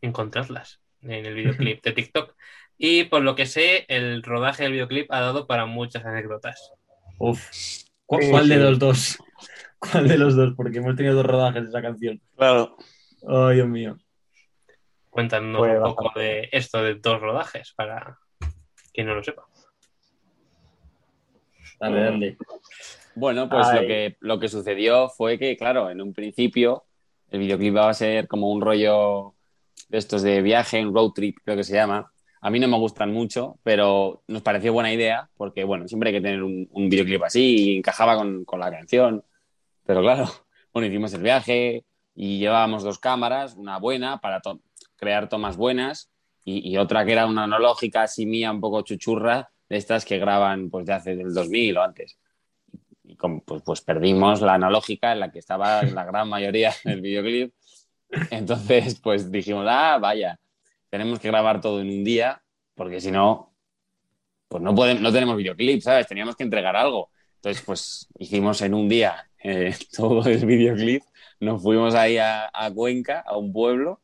encontradlas 0.01 0.79
en 1.01 1.25
el 1.25 1.33
videoclip 1.33 1.81
de 1.83 1.91
TikTok. 1.91 2.35
Y 2.77 3.05
por 3.05 3.23
lo 3.23 3.33
que 3.35 3.47
sé, 3.47 3.85
el 3.87 4.21
rodaje 4.21 4.61
del 4.63 4.73
videoclip 4.73 5.11
ha 5.11 5.21
dado 5.21 5.47
para 5.47 5.65
muchas 5.65 6.05
anécdotas. 6.05 6.71
Uf. 7.17 7.49
¿Cu- 8.11 8.21
Sí, 8.21 8.29
¿Cuál 8.29 8.49
de 8.49 8.57
los 8.57 8.77
dos? 8.77 9.17
¿Cuál 9.79 10.07
de 10.09 10.17
los 10.17 10.35
dos? 10.35 10.53
Porque 10.57 10.79
hemos 10.79 10.97
tenido 10.97 11.15
dos 11.15 11.25
rodajes 11.25 11.63
de 11.63 11.69
esa 11.69 11.81
canción. 11.81 12.21
Claro. 12.35 12.75
Ay, 13.25 13.55
Dios 13.55 13.67
mío. 13.69 13.97
Cuéntanos 15.09 15.61
un 15.65 15.83
poco 15.83 16.03
bastante. 16.03 16.19
de 16.19 16.49
esto 16.51 16.83
de 16.83 16.95
dos 16.95 17.21
rodajes, 17.21 17.73
para 17.73 18.17
quien 18.93 19.07
no 19.07 19.15
lo 19.15 19.23
sepa. 19.23 19.43
Dale, 21.79 22.01
dale. 22.01 22.37
Bueno, 23.15 23.47
pues 23.49 23.65
lo 23.73 23.79
que, 23.81 24.17
lo 24.19 24.39
que 24.39 24.49
sucedió 24.49 25.07
fue 25.07 25.39
que, 25.39 25.55
claro, 25.55 25.89
en 25.89 26.01
un 26.01 26.13
principio 26.13 26.83
el 27.29 27.39
videoclip 27.39 27.67
iba 27.73 27.89
a 27.89 27.93
ser 27.93 28.27
como 28.27 28.51
un 28.51 28.59
rollo 28.61 29.35
de 29.87 29.97
estos 29.97 30.21
de 30.21 30.41
viaje, 30.41 30.85
un 30.85 30.93
road 30.93 31.11
trip, 31.11 31.37
creo 31.45 31.55
que 31.55 31.63
se 31.63 31.73
llama. 31.75 32.11
A 32.41 32.49
mí 32.49 32.59
no 32.59 32.67
me 32.67 32.77
gustan 32.77 33.11
mucho, 33.13 33.59
pero 33.63 34.23
nos 34.27 34.41
pareció 34.41 34.73
buena 34.73 34.91
idea 34.91 35.29
porque, 35.37 35.63
bueno, 35.63 35.87
siempre 35.87 36.09
hay 36.09 36.15
que 36.15 36.21
tener 36.21 36.41
un, 36.43 36.67
un 36.71 36.89
videoclip 36.89 37.23
así 37.23 37.73
y 37.73 37.77
encajaba 37.77 38.15
con, 38.17 38.43
con 38.45 38.59
la 38.59 38.71
canción. 38.71 39.23
Pero 39.85 40.01
claro, 40.01 40.25
bueno, 40.73 40.87
hicimos 40.87 41.13
el 41.13 41.21
viaje 41.21 41.85
y 42.15 42.39
llevábamos 42.39 42.83
dos 42.83 42.99
cámaras, 42.99 43.55
una 43.55 43.77
buena 43.77 44.19
para 44.19 44.41
to- 44.41 44.61
crear 44.95 45.29
tomas 45.29 45.55
buenas 45.57 46.09
y, 46.43 46.67
y 46.69 46.77
otra 46.77 47.05
que 47.05 47.13
era 47.13 47.27
una 47.27 47.43
analógica 47.43 48.03
así 48.03 48.25
mía, 48.25 48.51
un 48.51 48.59
poco 48.61 48.81
chuchurra, 48.81 49.49
de 49.69 49.77
estas 49.77 50.03
que 50.03 50.17
graban 50.19 50.69
pues 50.69 50.85
de 50.85 50.93
hace 50.93 51.15
del 51.15 51.33
2000 51.33 51.77
o 51.77 51.83
antes 51.83 52.17
y 53.03 53.15
como, 53.15 53.41
pues, 53.43 53.61
pues 53.63 53.81
perdimos 53.81 54.41
la 54.41 54.53
analógica 54.55 55.11
en 55.11 55.19
la 55.21 55.31
que 55.31 55.39
estaba 55.39 55.83
la 55.83 56.05
gran 56.05 56.27
mayoría 56.29 56.73
del 56.83 57.01
videoclip. 57.01 57.53
Entonces, 58.29 58.99
pues 58.99 59.31
dijimos, 59.31 59.65
ah, 59.69 59.97
vaya, 59.99 60.39
tenemos 60.91 61.19
que 61.19 61.29
grabar 61.29 61.61
todo 61.61 61.81
en 61.81 61.89
un 61.89 62.03
día, 62.03 62.43
porque 62.75 63.01
si 63.01 63.09
no, 63.09 63.55
pues 64.47 64.61
no, 64.61 64.75
podemos, 64.75 65.01
no 65.01 65.11
tenemos 65.11 65.37
videoclip, 65.37 65.81
¿sabes? 65.81 66.05
Teníamos 66.05 66.35
que 66.35 66.43
entregar 66.43 66.75
algo. 66.75 67.09
Entonces, 67.37 67.63
pues 67.65 68.07
hicimos 68.19 68.61
en 68.61 68.75
un 68.75 68.87
día 68.87 69.27
eh, 69.43 69.73
todo 69.97 70.23
el 70.29 70.45
videoclip, 70.45 71.01
nos 71.39 71.63
fuimos 71.63 71.95
ahí 71.95 72.17
a, 72.17 72.51
a 72.53 72.71
Cuenca, 72.71 73.23
a 73.25 73.37
un 73.37 73.51
pueblo, 73.51 74.01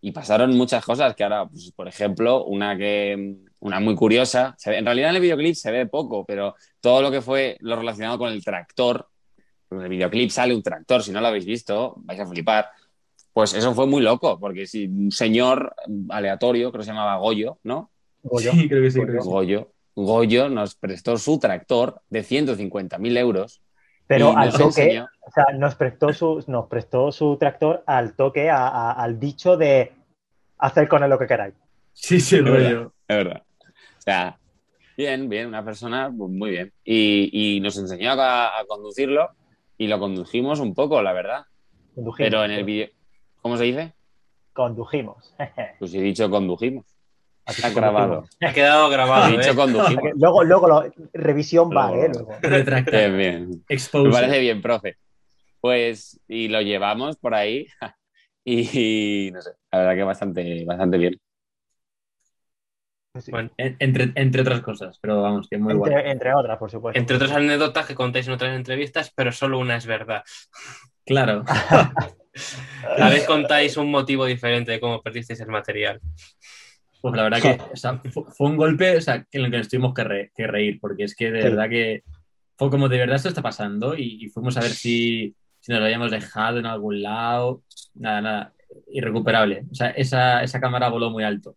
y 0.00 0.12
pasaron 0.12 0.56
muchas 0.56 0.84
cosas 0.84 1.14
que 1.14 1.22
ahora, 1.22 1.46
pues, 1.46 1.70
por 1.72 1.86
ejemplo, 1.86 2.44
una 2.44 2.76
que 2.76 3.36
una 3.60 3.80
muy 3.80 3.94
curiosa, 3.94 4.56
en 4.66 4.84
realidad 4.84 5.10
en 5.10 5.16
el 5.16 5.22
videoclip 5.22 5.54
se 5.54 5.70
ve 5.70 5.86
poco, 5.86 6.24
pero 6.26 6.54
todo 6.80 7.00
lo 7.00 7.10
que 7.10 7.22
fue 7.22 7.56
lo 7.60 7.76
relacionado 7.76 8.18
con 8.18 8.30
el 8.30 8.44
tractor, 8.44 9.08
en 9.70 9.80
el 9.80 9.88
videoclip 9.88 10.30
sale 10.30 10.54
un 10.54 10.62
tractor, 10.62 11.02
si 11.02 11.12
no 11.12 11.20
lo 11.20 11.28
habéis 11.28 11.46
visto, 11.46 11.94
vais 11.98 12.20
a 12.20 12.26
flipar. 12.26 12.68
Pues 13.34 13.52
eso 13.52 13.74
fue 13.74 13.86
muy 13.86 14.00
loco, 14.00 14.38
porque 14.40 14.66
si 14.66 14.86
un 14.86 15.10
señor 15.10 15.74
aleatorio, 16.08 16.70
creo 16.70 16.80
que 16.80 16.84
se 16.86 16.92
llamaba 16.92 17.16
Goyo, 17.18 17.58
¿no? 17.64 17.90
Goyo. 18.22 18.52
Sí, 18.52 18.68
creo 18.68 18.82
que 18.82 18.90
sí. 18.90 19.00
Creo 19.02 19.14
que 19.16 19.22
sí. 19.22 19.28
Goyo, 19.28 19.72
Goyo 19.96 20.48
nos 20.48 20.76
prestó 20.76 21.18
su 21.18 21.38
tractor 21.38 22.00
de 22.08 22.22
150.000 22.22 23.16
euros. 23.18 23.60
Pero 24.06 24.36
al 24.36 24.52
toque, 24.52 24.64
enseñó- 24.82 25.08
o 25.20 25.30
sea, 25.30 25.46
nos 25.56 25.74
prestó 25.74 26.12
su, 26.12 26.44
nos 26.46 26.68
prestó 26.68 27.10
su 27.10 27.36
tractor 27.36 27.82
al 27.86 28.14
toque, 28.14 28.50
a- 28.50 28.68
a- 28.68 28.92
al 28.92 29.18
dicho 29.18 29.56
de 29.56 29.92
hacer 30.58 30.86
con 30.88 31.02
él 31.02 31.10
lo 31.10 31.18
que 31.18 31.26
queráis. 31.26 31.54
Sí, 31.92 32.20
sí, 32.20 32.36
Es 32.36 32.44
verdad. 32.44 32.88
Es 33.08 33.16
verdad. 33.16 33.42
O 33.98 34.00
sea, 34.02 34.38
bien, 34.96 35.28
bien, 35.28 35.48
una 35.48 35.64
persona 35.64 36.12
pues, 36.16 36.30
muy 36.30 36.50
bien. 36.50 36.72
Y, 36.84 37.56
y 37.56 37.60
nos 37.60 37.76
enseñó 37.78 38.12
a, 38.12 38.58
a 38.60 38.64
conducirlo 38.66 39.30
y 39.78 39.86
lo 39.88 39.98
condujimos 39.98 40.60
un 40.60 40.74
poco, 40.74 41.02
la 41.02 41.12
verdad. 41.12 41.44
Condujimos. 41.94 42.30
Pero 42.30 42.44
en 42.44 42.50
el 42.52 42.64
vídeo, 42.64 42.88
¿cómo 43.44 43.58
se 43.58 43.64
dice? 43.64 43.92
Condujimos. 44.54 45.34
Pues 45.78 45.92
he 45.94 46.00
dicho 46.00 46.30
condujimos. 46.30 46.86
Así 47.44 47.60
Está 47.60 47.68
que 47.74 47.74
grabado. 47.80 48.24
Ha 48.40 48.52
quedado 48.54 48.88
grabado, 48.88 49.28
He 49.28 49.36
dicho 49.36 49.50
¿eh? 49.50 49.54
condujimos. 49.54 49.86
condujimos. 49.94 50.12
Luego, 50.18 50.44
luego, 50.44 50.66
lo- 50.68 50.92
revisión 51.12 51.68
va, 51.70 51.90
Luego. 51.90 52.04
¿eh? 52.04 52.10
Luego. 52.40 52.80
Bien, 52.90 53.16
bien. 53.18 53.64
Me 53.68 54.10
parece 54.10 54.38
bien, 54.40 54.62
profe. 54.62 54.96
Pues, 55.60 56.18
y 56.26 56.48
lo 56.48 56.62
llevamos 56.62 57.16
por 57.18 57.34
ahí 57.34 57.66
y, 58.44 59.30
no 59.32 59.42
sé, 59.42 59.50
la 59.70 59.78
verdad 59.80 59.94
que 59.94 60.02
bastante, 60.04 60.64
bastante 60.64 60.96
bien. 60.96 61.20
Sí. 63.20 63.30
Bueno, 63.30 63.50
Entre, 63.58 64.10
entre 64.16 64.40
otras 64.40 64.60
cosas, 64.62 64.98
pero 65.00 65.20
vamos, 65.22 65.46
que 65.48 65.56
muy 65.58 65.74
entre, 65.74 66.10
entre 66.10 66.34
otras, 66.34 66.58
por 66.58 66.70
supuesto. 66.70 66.98
entre 66.98 67.16
otras 67.16 67.30
anécdotas 67.32 67.86
que 67.86 67.94
contáis 67.94 68.26
en 68.26 68.32
otras 68.32 68.56
entrevistas, 68.56 69.12
pero 69.14 69.30
solo 69.32 69.58
una 69.58 69.76
es 69.76 69.86
verdad. 69.86 70.24
Claro. 71.04 71.44
A 72.98 73.08
vez 73.08 73.26
contáis 73.26 73.76
un 73.76 73.90
motivo 73.90 74.24
diferente 74.26 74.72
de 74.72 74.80
cómo 74.80 75.00
perdisteis 75.02 75.40
el 75.40 75.48
material. 75.48 76.00
Pues 77.00 77.14
la 77.14 77.22
verdad 77.24 77.40
que 77.42 77.60
o 77.72 77.76
sea, 77.76 77.98
fu- 78.12 78.24
fue 78.24 78.48
un 78.48 78.56
golpe 78.56 78.96
o 78.96 79.00
sea, 79.00 79.26
en 79.30 79.44
el 79.44 79.50
que 79.50 79.58
nos 79.58 79.68
tuvimos 79.68 79.92
que, 79.94 80.04
re- 80.04 80.32
que 80.34 80.46
reír, 80.46 80.78
porque 80.80 81.04
es 81.04 81.14
que 81.14 81.30
de 81.30 81.42
Sí. 81.42 81.48
verdad 81.48 81.68
que 81.68 82.02
fue 82.56 82.70
como 82.70 82.88
de 82.88 82.98
verdad 82.98 83.16
esto 83.16 83.28
está 83.28 83.42
pasando 83.42 83.94
y, 83.96 84.24
y 84.24 84.28
fuimos 84.28 84.56
a 84.56 84.60
ver 84.60 84.70
si, 84.70 85.34
si 85.60 85.70
nos 85.72 85.80
lo 85.80 85.86
habíamos 85.86 86.10
dejado 86.10 86.58
en 86.58 86.66
algún 86.66 87.02
lado. 87.02 87.62
Nada, 87.94 88.20
nada, 88.20 88.52
irrecuperable. 88.90 89.64
O 89.70 89.74
sea, 89.74 89.90
esa, 89.90 90.42
esa 90.42 90.60
cámara 90.60 90.88
voló 90.88 91.10
muy 91.10 91.24
alto. 91.24 91.56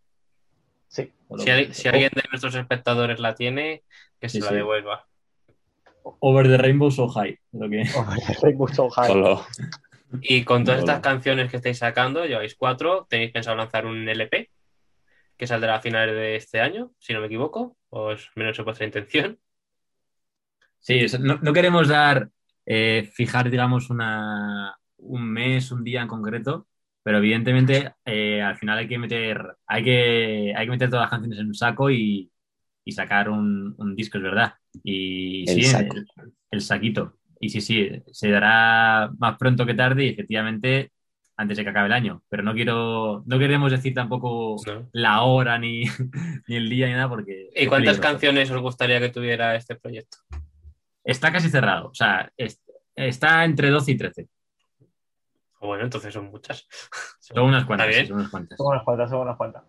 Sí. 0.90 1.12
Voló 1.28 1.44
Si, 1.44 1.50
muy 1.50 1.58
hay- 1.60 1.64
alto. 1.66 1.74
si 1.76 1.88
alguien 1.88 2.12
de 2.14 2.24
nuestros 2.30 2.56
espectadores 2.56 3.20
la 3.20 3.34
tiene, 3.36 3.84
que 4.20 4.28
se 4.30 4.38
Sí, 4.38 4.42
la 4.44 4.50
sí. 4.50 4.56
devuelva. 4.56 5.08
Over 6.20 6.48
the 6.48 6.58
rainbow 6.58 6.90
so 6.92 7.08
high. 7.10 7.38
Lo 7.54 7.70
que... 7.70 7.84
Rainbow 8.42 8.68
So 8.70 8.90
High. 8.90 9.08
Solo, 9.08 9.46
Y 10.22 10.44
con 10.44 10.64
todas 10.64 10.82
Hola. 10.82 10.94
estas 10.94 11.04
canciones 11.04 11.52
que 11.52 11.58
estáis 11.58 11.78
sacando, 11.80 12.26
lleváis 12.26 12.56
cuatro, 12.56 13.08
tenéis 13.10 13.32
pensado 13.32 13.58
lanzar 13.58 13.86
un 13.86 14.08
LP 14.08 14.50
que 15.38 15.48
saldrá 15.48 15.76
a 15.76 15.82
finales 15.82 16.16
de 16.16 16.36
este 16.36 16.62
año, 16.62 16.92
si 16.98 17.14
no 17.14 17.20
me 17.20 17.28
equivoco, 17.28 17.78
o 17.90 18.12
es 18.12 18.30
menos 18.36 18.58
vuestra 18.64 18.86
intención. 18.86 19.40
Sí, 20.80 21.06
no, 21.20 21.40
no 21.42 21.54
queremos 21.54 21.88
dar, 21.88 22.30
eh, 22.66 23.10
fijar, 23.14 23.50
digamos, 23.50 23.90
una, 23.90 24.78
un 24.98 25.30
mes, 25.30 25.72
un 25.72 25.84
día 25.84 26.02
en 26.02 26.08
concreto, 26.08 26.68
pero 27.04 27.18
evidentemente 27.20 27.94
eh, 28.06 28.42
al 28.42 28.58
final 28.58 28.78
hay 28.80 28.88
que 28.88 28.98
meter, 28.98 29.56
hay 29.68 29.84
que, 29.84 30.54
hay 30.56 30.66
que 30.66 30.72
meter 30.72 30.90
todas 30.90 31.04
las 31.04 31.12
canciones 31.12 31.40
en 31.40 31.48
un 31.48 31.54
saco 31.56 31.90
y, 31.92 32.32
y 32.84 32.92
sacar 32.92 33.30
un, 33.30 33.76
un 33.78 33.96
disco, 33.96 34.18
es 34.18 34.24
verdad. 34.24 34.54
Y 34.84 35.50
El 35.50 35.56
sí, 35.56 35.64
saco. 35.64 35.96
El, 35.96 36.08
el 36.52 36.62
saquito. 36.62 37.17
Y 37.40 37.50
sí, 37.50 37.62
sí, 37.62 37.90
se 38.12 38.30
dará 38.32 39.12
más 39.20 39.38
pronto 39.38 39.66
que 39.66 39.74
tarde 39.74 40.06
y 40.06 40.10
efectivamente 40.10 40.92
antes 41.36 41.58
de 41.58 41.64
que 41.64 41.70
acabe 41.70 41.88
el 41.88 41.94
año. 41.94 42.24
Pero 42.30 42.42
no 42.44 42.54
quiero, 42.54 43.24
no 43.28 43.38
queremos 43.40 43.72
decir 43.72 43.94
tampoco 43.94 44.56
¿no? 44.66 44.90
la 44.92 45.22
hora 45.22 45.60
ni, 45.60 45.84
ni 46.48 46.56
el 46.56 46.70
día 46.70 46.88
ni 46.88 46.94
nada 46.94 47.10
porque... 47.10 47.50
¿Y 47.56 47.68
cuántas 47.68 47.98
peligroso. 47.98 48.02
canciones 48.02 48.52
os 48.52 48.62
gustaría 48.62 49.00
que 49.00 49.10
tuviera 49.10 49.56
este 49.56 49.76
proyecto? 49.76 50.18
Está 51.04 51.32
casi 51.32 51.50
cerrado. 51.50 51.90
O 51.90 51.94
sea, 51.94 52.32
es- 52.36 52.62
está 52.96 53.46
entre 53.46 53.70
12 53.70 53.92
y 53.92 53.98
13. 53.98 54.28
Bueno, 55.62 55.84
entonces 55.84 56.14
son 56.14 56.26
muchas. 56.32 56.68
Son 57.20 57.40
unas 57.44 57.66
cuantas. 57.66 57.94
Sí, 57.94 58.06
son 58.06 58.18
unas 58.20 58.30
cuantas. 58.30 58.58
Son 58.58 58.68
unas 58.68 58.84
cuantas, 58.84 59.10
son 59.10 59.20
unas 59.20 59.36
cuantas. 59.38 59.64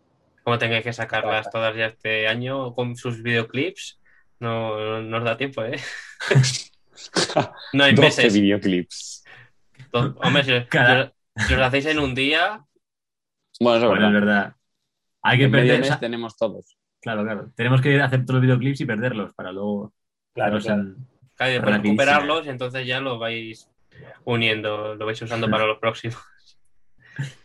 Como 0.44 0.58
tengáis 0.58 0.84
que 0.84 0.92
sacarlas 0.92 1.50
todas 1.50 1.74
ya 1.74 1.86
este 1.86 2.28
año 2.28 2.72
con 2.74 2.94
sus 2.94 3.22
videoclips, 3.22 4.00
no, 4.38 4.78
no 4.78 5.02
nos 5.02 5.24
da 5.24 5.36
tiempo, 5.36 5.64
¿eh? 5.64 5.78
No 7.72 7.84
hay 7.84 7.94
12 7.94 8.02
meses. 8.22 8.34
videoclips. 8.34 9.24
Hombre, 9.92 10.44
si, 10.44 10.66
Cada- 10.68 11.12
si 11.46 11.54
os 11.54 11.60
hacéis 11.60 11.86
en 11.86 11.98
un 11.98 12.14
día, 12.14 12.64
Bueno, 13.60 13.78
eso 13.78 13.86
es 13.86 13.90
Bueno, 13.90 14.06
es 14.08 14.12
verdad. 14.14 14.26
verdad. 14.36 14.56
Hay 15.22 15.38
que 15.38 15.44
En 15.44 15.50
medio 15.50 15.74
perder. 15.74 15.90
mes 15.90 16.00
tenemos 16.00 16.36
todos. 16.36 16.76
claro, 17.00 17.24
claro. 17.24 17.50
Tenemos 17.56 17.80
que 17.80 18.00
hacer 18.00 18.20
todos 18.24 18.34
los 18.36 18.42
videoclips 18.42 18.80
y 18.80 18.84
perderlos 18.86 19.34
para 19.34 19.50
luego. 19.52 19.92
Claro, 20.34 20.58
claro. 20.60 20.82
en- 20.82 20.96
claro, 21.34 21.50
y 21.50 21.54
después 21.54 21.74
Rapidísimo. 21.74 22.02
recuperarlos 22.02 22.46
y 22.46 22.48
entonces 22.50 22.86
ya 22.86 23.00
lo 23.00 23.18
vais 23.18 23.68
uniendo, 24.24 24.94
lo 24.94 25.06
vais 25.06 25.20
usando 25.22 25.48
para 25.50 25.66
los 25.66 25.78
próximos. 25.78 26.16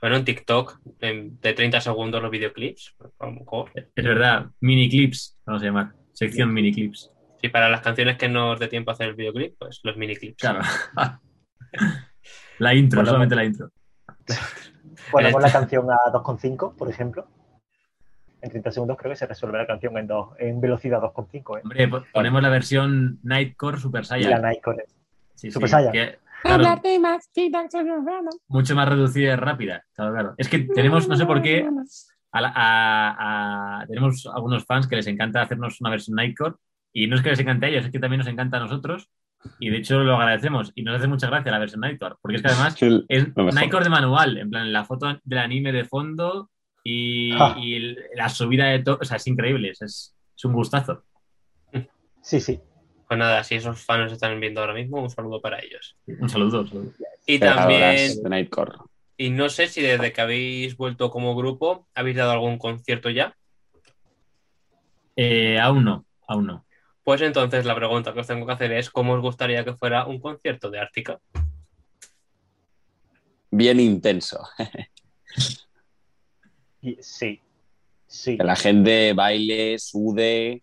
Bueno, 0.00 0.14
en 0.16 0.24
TikTok, 0.24 0.78
en- 1.00 1.40
de 1.40 1.54
30 1.54 1.80
segundos 1.80 2.22
los 2.22 2.30
videoclips, 2.30 2.94
a 3.18 3.26
lo 3.26 3.32
mejor. 3.32 3.72
Es 3.74 4.04
verdad. 4.04 4.46
Mini 4.60 4.88
clips, 4.88 5.36
vamos 5.44 5.60
a 5.60 5.66
llamar. 5.66 5.92
Sección 6.12 6.52
mini 6.54 6.72
clips. 6.72 7.10
Sí, 7.40 7.48
para 7.48 7.68
las 7.68 7.80
canciones 7.82 8.16
que 8.18 8.28
no 8.28 8.50
os 8.52 8.58
dé 8.60 8.68
tiempo 8.68 8.90
a 8.90 8.94
hacer 8.94 9.08
el 9.08 9.14
videoclip, 9.14 9.56
pues 9.58 9.80
los 9.84 9.96
miniclips. 9.96 10.38
Claro. 10.40 10.60
la 12.58 12.74
intro, 12.74 12.98
Bueno, 12.98 13.06
solamente 13.10 13.34
la 13.36 13.44
intro. 13.44 13.70
Ponemos 15.10 15.42
la 15.42 15.52
canción 15.52 15.86
a 15.90 15.96
2,5, 16.12 16.74
por 16.76 16.88
ejemplo. 16.90 17.26
En 18.40 18.50
30 18.50 18.70
segundos 18.72 18.96
creo 18.98 19.10
que 19.12 19.16
se 19.16 19.26
resuelve 19.26 19.58
la 19.58 19.66
canción 19.66 19.96
en, 19.98 20.06
dos, 20.06 20.30
en 20.38 20.60
velocidad 20.60 21.00
2,5. 21.00 21.58
¿eh? 21.58 21.60
Hombre, 21.64 21.88
po- 21.88 22.04
ponemos 22.12 22.42
la 22.42 22.48
versión 22.50 23.18
Nightcore 23.22 23.78
Super 23.78 24.02
Y 24.02 24.06
Saiyan. 24.06 24.42
la 24.42 24.52
él. 24.52 24.60
Sí, 25.34 25.50
Super 25.50 25.68
sí, 25.68 25.72
Saiyan. 25.72 25.92
que, 25.92 26.18
claro, 26.42 26.62
mucho 28.48 28.74
más 28.76 28.88
reducida 28.88 29.32
y 29.32 29.36
rápida. 29.36 29.84
Claro, 29.94 30.12
claro. 30.12 30.34
Es 30.36 30.48
que 30.48 30.58
tenemos, 30.60 31.08
no 31.08 31.16
sé 31.16 31.26
por 31.26 31.42
qué, 31.42 31.68
a 32.32 32.40
la- 32.40 32.52
a- 32.54 33.80
a- 33.80 33.86
tenemos 33.86 34.28
algunos 34.32 34.64
fans 34.64 34.86
que 34.86 34.96
les 34.96 35.06
encanta 35.08 35.42
hacernos 35.42 35.80
una 35.80 35.90
versión 35.90 36.14
Nightcore 36.16 36.54
y 36.92 37.06
no 37.06 37.16
es 37.16 37.22
que 37.22 37.30
les 37.30 37.38
encante 37.40 37.66
a 37.66 37.68
ellos, 37.68 37.84
es 37.86 37.90
que 37.92 37.98
también 37.98 38.18
nos 38.18 38.28
encanta 38.28 38.56
a 38.56 38.60
nosotros 38.60 39.08
y 39.60 39.70
de 39.70 39.76
hecho 39.78 40.00
lo 40.00 40.16
agradecemos 40.16 40.72
y 40.74 40.82
nos 40.82 40.96
hace 40.96 41.06
mucha 41.06 41.28
gracia 41.28 41.52
la 41.52 41.58
versión 41.60 41.80
Nightcore 41.82 42.16
porque 42.20 42.36
es 42.36 42.42
que 42.42 42.48
además 42.48 42.82
El- 42.82 43.04
es. 43.08 43.28
Nightcore 43.36 43.84
de 43.84 43.90
manual, 43.90 44.36
en 44.38 44.50
plan 44.50 44.72
la 44.72 44.84
foto 44.84 45.18
del 45.22 45.38
anime 45.38 45.70
de 45.72 45.84
fondo 45.84 46.50
y, 46.82 47.32
Ah. 47.34 47.54
y 47.58 47.74
el- 47.76 47.98
la 48.16 48.28
subida 48.28 48.66
de 48.66 48.80
todo, 48.80 48.98
o 49.00 49.04
sea, 49.04 49.16
es 49.18 49.26
increíble, 49.26 49.70
es, 49.70 49.80
es 49.82 50.44
un 50.44 50.52
gustazo. 50.52 51.04
Sí, 52.22 52.40
sí. 52.40 52.60
Pues 53.06 53.18
nada, 53.18 53.42
si 53.44 53.54
esos 53.54 53.82
fans 53.84 54.04
nos 54.04 54.12
están 54.12 54.38
viendo 54.40 54.60
ahora 54.60 54.74
mismo, 54.74 55.00
un 55.00 55.08
saludo 55.08 55.40
para 55.40 55.60
ellos. 55.60 55.96
Un 56.06 56.28
saludo, 56.28 56.60
un 56.62 56.68
saludo. 56.68 56.92
Y 57.26 57.38
también, 57.38 58.22
de 58.22 58.28
Nightcore. 58.28 58.72
y 59.16 59.30
no 59.30 59.48
sé 59.48 59.66
si 59.68 59.80
desde 59.82 60.12
que 60.12 60.20
habéis 60.20 60.76
vuelto 60.76 61.10
como 61.10 61.34
grupo, 61.36 61.88
habéis 61.94 62.16
dado 62.16 62.32
algún 62.32 62.58
concierto 62.58 63.08
ya. 63.08 63.34
Eh, 65.16 65.58
aún 65.58 65.84
no, 65.84 66.04
aún 66.26 66.46
no. 66.46 66.64
Pues 67.08 67.22
entonces 67.22 67.64
la 67.64 67.74
pregunta 67.74 68.12
que 68.12 68.20
os 68.20 68.26
tengo 68.26 68.44
que 68.44 68.52
hacer 68.52 68.70
es 68.70 68.90
¿cómo 68.90 69.14
os 69.14 69.22
gustaría 69.22 69.64
que 69.64 69.72
fuera 69.72 70.04
un 70.04 70.20
concierto 70.20 70.70
de 70.70 70.78
Ártica? 70.78 71.18
Bien 73.50 73.80
intenso. 73.80 74.46
Sí. 77.00 77.40
Sí. 78.06 78.36
Que 78.36 78.44
la 78.44 78.56
gente 78.56 79.14
baile, 79.14 79.78
sude, 79.78 80.62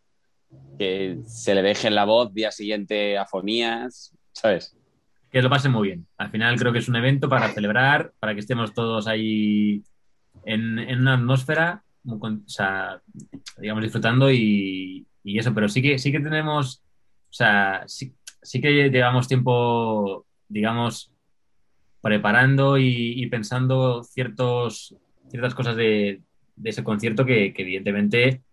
que 0.78 1.18
se 1.26 1.56
le 1.56 1.64
deje 1.64 1.88
en 1.88 1.96
la 1.96 2.06
voz, 2.06 2.32
día 2.32 2.52
siguiente 2.52 3.18
afonías, 3.18 4.16
¿sabes? 4.32 4.78
Que 5.32 5.42
lo 5.42 5.50
pasen 5.50 5.72
muy 5.72 5.88
bien. 5.88 6.08
Al 6.16 6.30
final 6.30 6.60
creo 6.60 6.72
que 6.72 6.78
es 6.78 6.88
un 6.88 6.96
evento 6.96 7.28
para 7.28 7.52
celebrar, 7.54 8.14
para 8.20 8.36
que 8.36 8.42
estemos 8.42 8.72
todos 8.72 9.08
ahí 9.08 9.84
en, 10.46 10.78
en 10.78 11.02
una 11.02 11.16
atmósfera, 11.16 11.84
o 12.08 12.40
sea, 12.46 13.02
digamos, 13.58 13.82
disfrutando 13.84 14.32
y, 14.32 15.08
y 15.26 15.40
eso, 15.40 15.54
pero 15.54 15.68
sí 15.68 15.82
que, 15.82 15.98
sí 15.98 16.12
que 16.12 16.20
tenemos, 16.20 16.84
o 17.30 17.34
sea, 17.34 17.84
sí, 17.88 18.14
sí 18.42 18.62
que 18.62 18.90
llevamos 18.90 19.28
tiempo, 19.28 20.26
digamos, 20.48 21.12
preparando 22.00 22.78
y, 22.78 23.14
y 23.22 23.26
pensando 23.28 24.04
ciertos, 24.04 24.96
ciertas 25.30 25.56
cosas 25.56 25.76
de, 25.76 26.22
de 26.56 26.70
ese 26.70 26.84
concierto 26.84 27.26
que, 27.26 27.52
que 27.54 27.64
evidentemente 27.64 28.44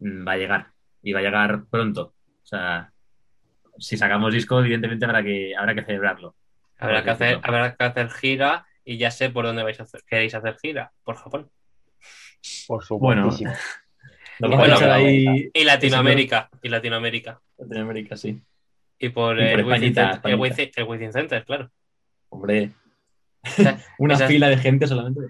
mm, 0.00 0.28
va 0.28 0.32
a 0.32 0.36
llegar 0.36 0.66
y 1.02 1.12
va 1.12 1.20
a 1.20 1.22
llegar 1.22 1.64
pronto. 1.70 2.12
O 2.42 2.46
sea, 2.46 2.92
si 3.78 3.96
sacamos 3.96 4.34
disco, 4.34 4.60
evidentemente 4.60 5.06
habrá 5.06 5.22
que, 5.22 5.56
habrá 5.56 5.74
que 5.74 5.84
celebrarlo. 5.84 6.36
Habrá 6.78 7.02
que, 7.02 7.10
Habrá 7.10 7.18
que 7.18 7.24
hacer, 7.24 7.40
habrá 7.42 7.76
que 7.76 7.84
hacer 7.84 8.10
gira 8.10 8.66
y 8.84 8.98
ya 8.98 9.10
sé 9.10 9.30
por 9.30 9.46
dónde 9.46 9.62
vais 9.62 9.80
a 9.80 9.84
hacer, 9.84 10.02
queréis 10.06 10.34
hacer 10.34 10.56
gira, 10.60 10.92
por 11.02 11.16
Japón. 11.16 11.50
Por 12.66 12.84
Bueno. 12.98 13.30
supuesto. 13.32 13.44
Lo 13.44 13.50
Bueno, 14.40 14.92
ahí 14.92 15.50
Y 15.52 15.64
Latinoamérica, 15.64 16.48
y 16.62 16.68
Latinoamérica. 16.68 17.40
Latinoamérica, 17.58 18.16
sí. 18.16 18.40
Y 18.98 19.08
por 19.10 19.38
Y 19.40 19.50
por 19.50 19.60
el 19.60 19.64
Within 19.66 19.94
Center, 19.94 20.20
el. 20.24 20.38
Within- 20.38 20.72
el 20.76 20.84
Within 20.84 21.12
Center, 21.12 21.44
claro. 21.44 21.70
Hombre, 22.30 22.70
una 23.98 24.14
esa- 24.14 24.26
fila 24.28 24.48
de 24.48 24.56
gente 24.58 24.86
solamente. 24.86 25.20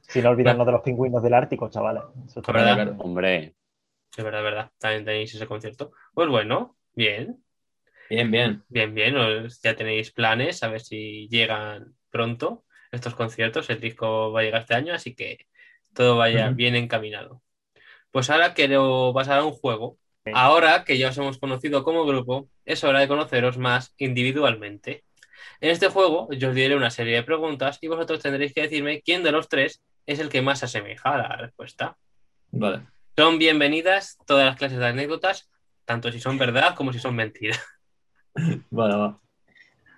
Sin 0.00 0.26
olvidarnos 0.26 0.66
de 0.66 0.72
los 0.72 0.82
pingüinos 0.82 1.22
del 1.22 1.34
Ártico, 1.34 1.70
chavales. 1.70 2.02
Eso 2.26 2.40
está 2.40 2.52
¿Verdad? 2.52 2.74
Claro. 2.74 2.96
Hombre, 2.98 3.54
Es 4.16 4.24
verdad, 4.24 4.42
verdad. 4.42 4.70
También 4.78 5.04
tenéis 5.04 5.32
ese 5.34 5.46
concierto. 5.46 5.92
Pues 6.14 6.28
bueno, 6.28 6.76
bien, 6.94 7.42
Bien, 8.08 8.28
bien. 8.30 8.64
bien, 8.68 8.92
bien. 8.92 9.14
Ya 9.62 9.76
tenéis 9.76 10.10
planes, 10.10 10.64
a 10.64 10.68
ver 10.68 10.80
si 10.80 11.28
llegan 11.28 11.94
pronto 12.10 12.64
estos 12.90 13.14
conciertos. 13.14 13.70
El 13.70 13.78
disco 13.80 14.32
va 14.32 14.40
a 14.40 14.42
llegar 14.42 14.62
este 14.62 14.74
año, 14.74 14.92
así 14.94 15.14
que 15.14 15.46
todo 15.94 16.16
vaya 16.16 16.46
Ujú. 16.48 16.56
bien 16.56 16.74
encaminado. 16.74 17.40
Pues 18.10 18.30
ahora 18.30 18.54
quiero 18.54 19.12
pasar 19.14 19.38
a 19.38 19.44
un 19.44 19.52
juego. 19.52 19.96
Ahora 20.34 20.84
que 20.84 20.98
ya 20.98 21.08
os 21.08 21.18
hemos 21.18 21.38
conocido 21.38 21.82
como 21.82 22.04
grupo, 22.04 22.48
es 22.64 22.84
hora 22.84 23.00
de 23.00 23.08
conoceros 23.08 23.58
más 23.58 23.94
individualmente. 23.98 25.04
En 25.60 25.70
este 25.70 25.88
juego 25.88 26.28
yo 26.32 26.50
os 26.50 26.54
diré 26.54 26.76
una 26.76 26.90
serie 26.90 27.16
de 27.16 27.22
preguntas 27.22 27.78
y 27.80 27.88
vosotros 27.88 28.20
tendréis 28.20 28.52
que 28.52 28.62
decirme 28.62 29.02
quién 29.02 29.22
de 29.22 29.32
los 29.32 29.48
tres 29.48 29.82
es 30.06 30.18
el 30.18 30.28
que 30.28 30.42
más 30.42 30.60
se 30.60 30.66
asemeja 30.66 31.14
a 31.14 31.18
la 31.18 31.36
respuesta. 31.36 31.96
Vale. 32.50 32.82
Son 33.16 33.38
bienvenidas 33.38 34.18
todas 34.26 34.46
las 34.46 34.56
clases 34.56 34.78
de 34.78 34.86
anécdotas, 34.86 35.50
tanto 35.84 36.10
si 36.10 36.20
son 36.20 36.38
verdad 36.38 36.74
como 36.74 36.92
si 36.92 36.98
son 36.98 37.14
mentiras. 37.14 37.60
Vale, 38.70 38.96
va. 38.96 39.20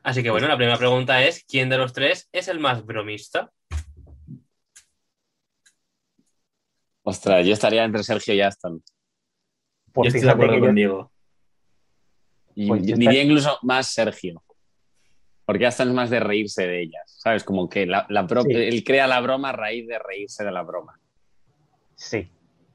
Así 0.03 0.23
que 0.23 0.31
bueno, 0.31 0.49
la 0.49 0.57
primera 0.57 0.79
pregunta 0.79 1.23
es, 1.23 1.45
¿quién 1.45 1.69
de 1.69 1.79
los 1.79 1.93
tres 1.93 2.29
es 2.33 2.49
el 2.49 2.59
más 2.59 2.85
bromista? 2.85 3.51
Ostras, 7.03 7.47
yo 7.47 7.53
estaría 7.53 7.85
entre 7.85 8.03
Sergio 8.03 8.35
y 8.35 8.41
Aston. 8.41 8.83
Pues 9.93 10.13
yo 10.13 10.17
estoy 10.19 10.27
de 10.27 10.31
acuerdo 10.33 10.61
con 10.61 10.75
Diego. 10.75 11.13
Y 12.55 12.69
Pues 12.69 12.83
diría 12.83 13.23
incluso 13.23 13.59
más 13.63 13.89
Sergio. 13.89 14.43
Porque 15.45 15.67
Aston 15.67 15.89
es 15.89 15.95
más 15.95 16.11
de 16.11 16.21
reírse 16.21 16.67
de 16.67 16.83
ellas, 16.83 17.03
¿sabes? 17.19 17.45
Como 17.45 17.69
que 17.69 17.85
la, 17.87 18.07
la 18.09 18.27
pro- 18.27 18.43
Sí. 18.43 18.53
él 18.55 18.85
crea 18.85 19.07
la 19.07 19.21
broma 19.21 19.51
a 19.51 19.53
raíz 19.53 19.87
de 19.89 19.99
reírse 19.99 20.45
de 20.45 20.53
la 20.53 20.63
broma. 20.63 20.99
Sí, 21.97 22.31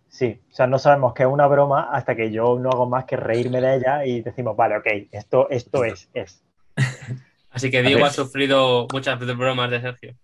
sí. 0.10 0.42
O 0.52 0.54
sea, 0.54 0.68
no 0.68 0.78
sabemos 0.78 1.14
que 1.14 1.24
es 1.24 1.30
una 1.30 1.48
broma 1.48 1.90
hasta 1.92 2.16
que 2.16 2.32
yo 2.32 2.60
no 2.60 2.70
hago 2.70 2.88
más 2.88 3.06
que 3.06 3.16
reírme 3.16 3.62
de 3.62 3.78
ella 3.78 4.06
y 4.06 4.22
decimos, 4.22 4.56
vale, 4.58 4.78
ok, 4.78 4.86
esto, 5.12 5.50
esto 5.50 5.86
es, 5.86 6.10
es. 6.14 6.44
Así 7.50 7.72
que 7.72 7.82
Diego 7.82 8.06
ha 8.06 8.12
sufrido 8.12 8.86
muchas 8.92 9.18
bromas 9.38 9.72
de 9.72 9.82
Sergio. 9.82 10.16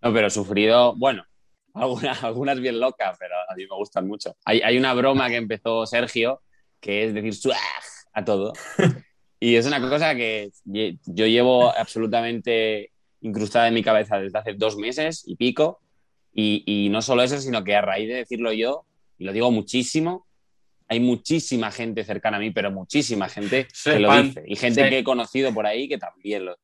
No, 0.00 0.12
pero 0.14 0.30
sufrido, 0.30 0.94
bueno, 0.96 1.24
algunas, 1.74 2.22
algunas 2.24 2.60
bien 2.60 2.80
locas, 2.80 3.16
pero 3.18 3.34
a 3.48 3.54
mí 3.54 3.64
me 3.68 3.76
gustan 3.76 4.06
mucho. 4.06 4.36
Hay, 4.44 4.60
hay 4.60 4.78
una 4.78 4.92
broma 4.94 5.28
que 5.28 5.36
empezó 5.36 5.86
Sergio, 5.86 6.42
que 6.80 7.04
es 7.04 7.14
decir 7.14 7.34
swag 7.34 7.56
a 8.12 8.24
todo. 8.24 8.52
Y 9.42 9.56
es 9.56 9.64
una 9.64 9.80
cosa 9.80 10.14
que 10.14 10.50
yo 10.66 11.24
llevo 11.26 11.74
absolutamente 11.74 12.92
incrustada 13.22 13.68
en 13.68 13.74
mi 13.74 13.82
cabeza 13.82 14.18
desde 14.18 14.38
hace 14.38 14.52
dos 14.52 14.76
meses 14.76 15.22
y 15.26 15.36
pico. 15.36 15.80
Y, 16.30 16.62
y 16.66 16.90
no 16.90 17.00
solo 17.00 17.22
eso, 17.22 17.38
sino 17.40 17.64
que 17.64 17.74
a 17.74 17.80
raíz 17.80 18.06
de 18.08 18.16
decirlo 18.16 18.52
yo, 18.52 18.84
y 19.16 19.24
lo 19.24 19.32
digo 19.32 19.50
muchísimo, 19.50 20.26
hay 20.88 21.00
muchísima 21.00 21.70
gente 21.70 22.04
cercana 22.04 22.36
a 22.36 22.40
mí, 22.40 22.50
pero 22.50 22.70
muchísima 22.70 23.30
gente 23.30 23.66
Se 23.72 23.92
que 23.94 23.98
lo 24.00 24.12
dice. 24.22 24.42
Y 24.46 24.56
gente 24.56 24.82
se- 24.84 24.90
que 24.90 24.98
he 24.98 25.04
conocido 25.04 25.54
por 25.54 25.64
ahí 25.66 25.88
que 25.88 25.96
también 25.96 26.44
lo 26.44 26.56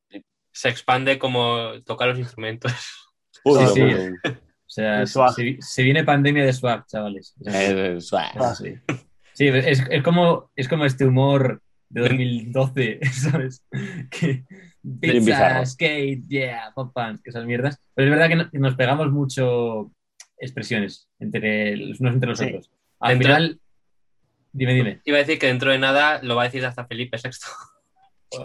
Se 0.53 0.69
expande 0.69 1.19
como 1.19 1.81
tocar 1.83 2.09
los 2.09 2.19
instrumentos. 2.19 2.73
Uy, 3.43 3.67
sí. 3.73 3.81
O 3.81 4.37
sea, 4.77 5.01
El 5.01 5.07
swag. 5.07 5.35
se, 5.35 5.57
se 5.61 5.83
viene 5.83 6.05
pandemia 6.05 6.45
de 6.45 6.53
swag, 6.53 6.87
chavales. 6.87 7.35
O 7.41 7.45
sea, 7.51 7.71
eh, 7.71 8.01
swag. 8.01 8.33
Ah. 8.37 8.55
sí. 8.55 8.75
Sí, 9.35 9.49
es, 9.49 9.83
es 9.91 10.03
como, 10.03 10.51
es 10.57 10.67
como 10.69 10.85
este 10.87 11.05
humor 11.05 11.61
de 11.91 12.01
2012, 12.03 13.01
¿sabes? 13.13 13.65
Que 14.11 14.45
pizza, 15.01 15.65
skate, 15.67 16.27
yeah, 16.29 16.73
pop 16.75 16.93
punk, 16.95 17.21
esas 17.25 17.45
mierdas. 17.45 17.79
Pero 17.95 18.09
es 18.09 18.11
verdad 18.19 18.29
que 18.29 18.37
no- 18.37 18.51
que 18.51 18.59
nos 18.59 18.75
pegamos 18.77 19.11
mucho 19.13 19.93
expresiones 20.39 21.09
entre 21.19 21.77
los 21.77 22.01
unos 22.01 22.15
entre 22.15 22.29
los 22.31 22.39
Sí. 22.39 22.47
otros. 22.47 22.71
Al 23.01 23.19
Dentro- 23.19 23.29
final, 23.37 23.61
dime, 24.53 24.75
dime. 24.75 25.01
Iba 25.05 25.17
a 25.19 25.21
decir 25.21 25.39
que 25.39 25.47
dentro 25.49 25.71
de 25.71 25.79
nada 25.79 26.21
lo 26.23 26.35
va 26.37 26.43
a 26.43 26.47
decir 26.47 26.65
hasta 26.65 26.87
Felipe 26.87 27.19
VI. 27.23 27.31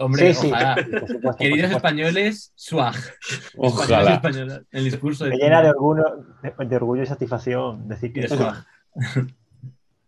Hombre, 0.00 0.32
Sí, 0.34 0.42
sí, 0.48 0.52
por 0.52 1.08
supuesto, 1.08 1.36
Queridos 1.38 1.70
españoles, 1.72 2.52
swag. 2.54 2.94
Españoles, 2.96 3.52
Ojalá. 3.56 4.14
españolas, 4.14 4.62
el 4.70 4.84
discurso 4.84 5.24
de, 5.24 5.30
Me 5.30 5.36
llena 5.36 5.62
de 5.62 5.70
orgullo, 5.70 6.04
de, 6.42 6.66
de 6.66 6.76
orgullo 6.76 7.02
y 7.02 7.06
satisfacción 7.06 7.88
decir 7.88 8.12
que 8.12 8.20
de 8.22 8.28
swag. 8.28 8.64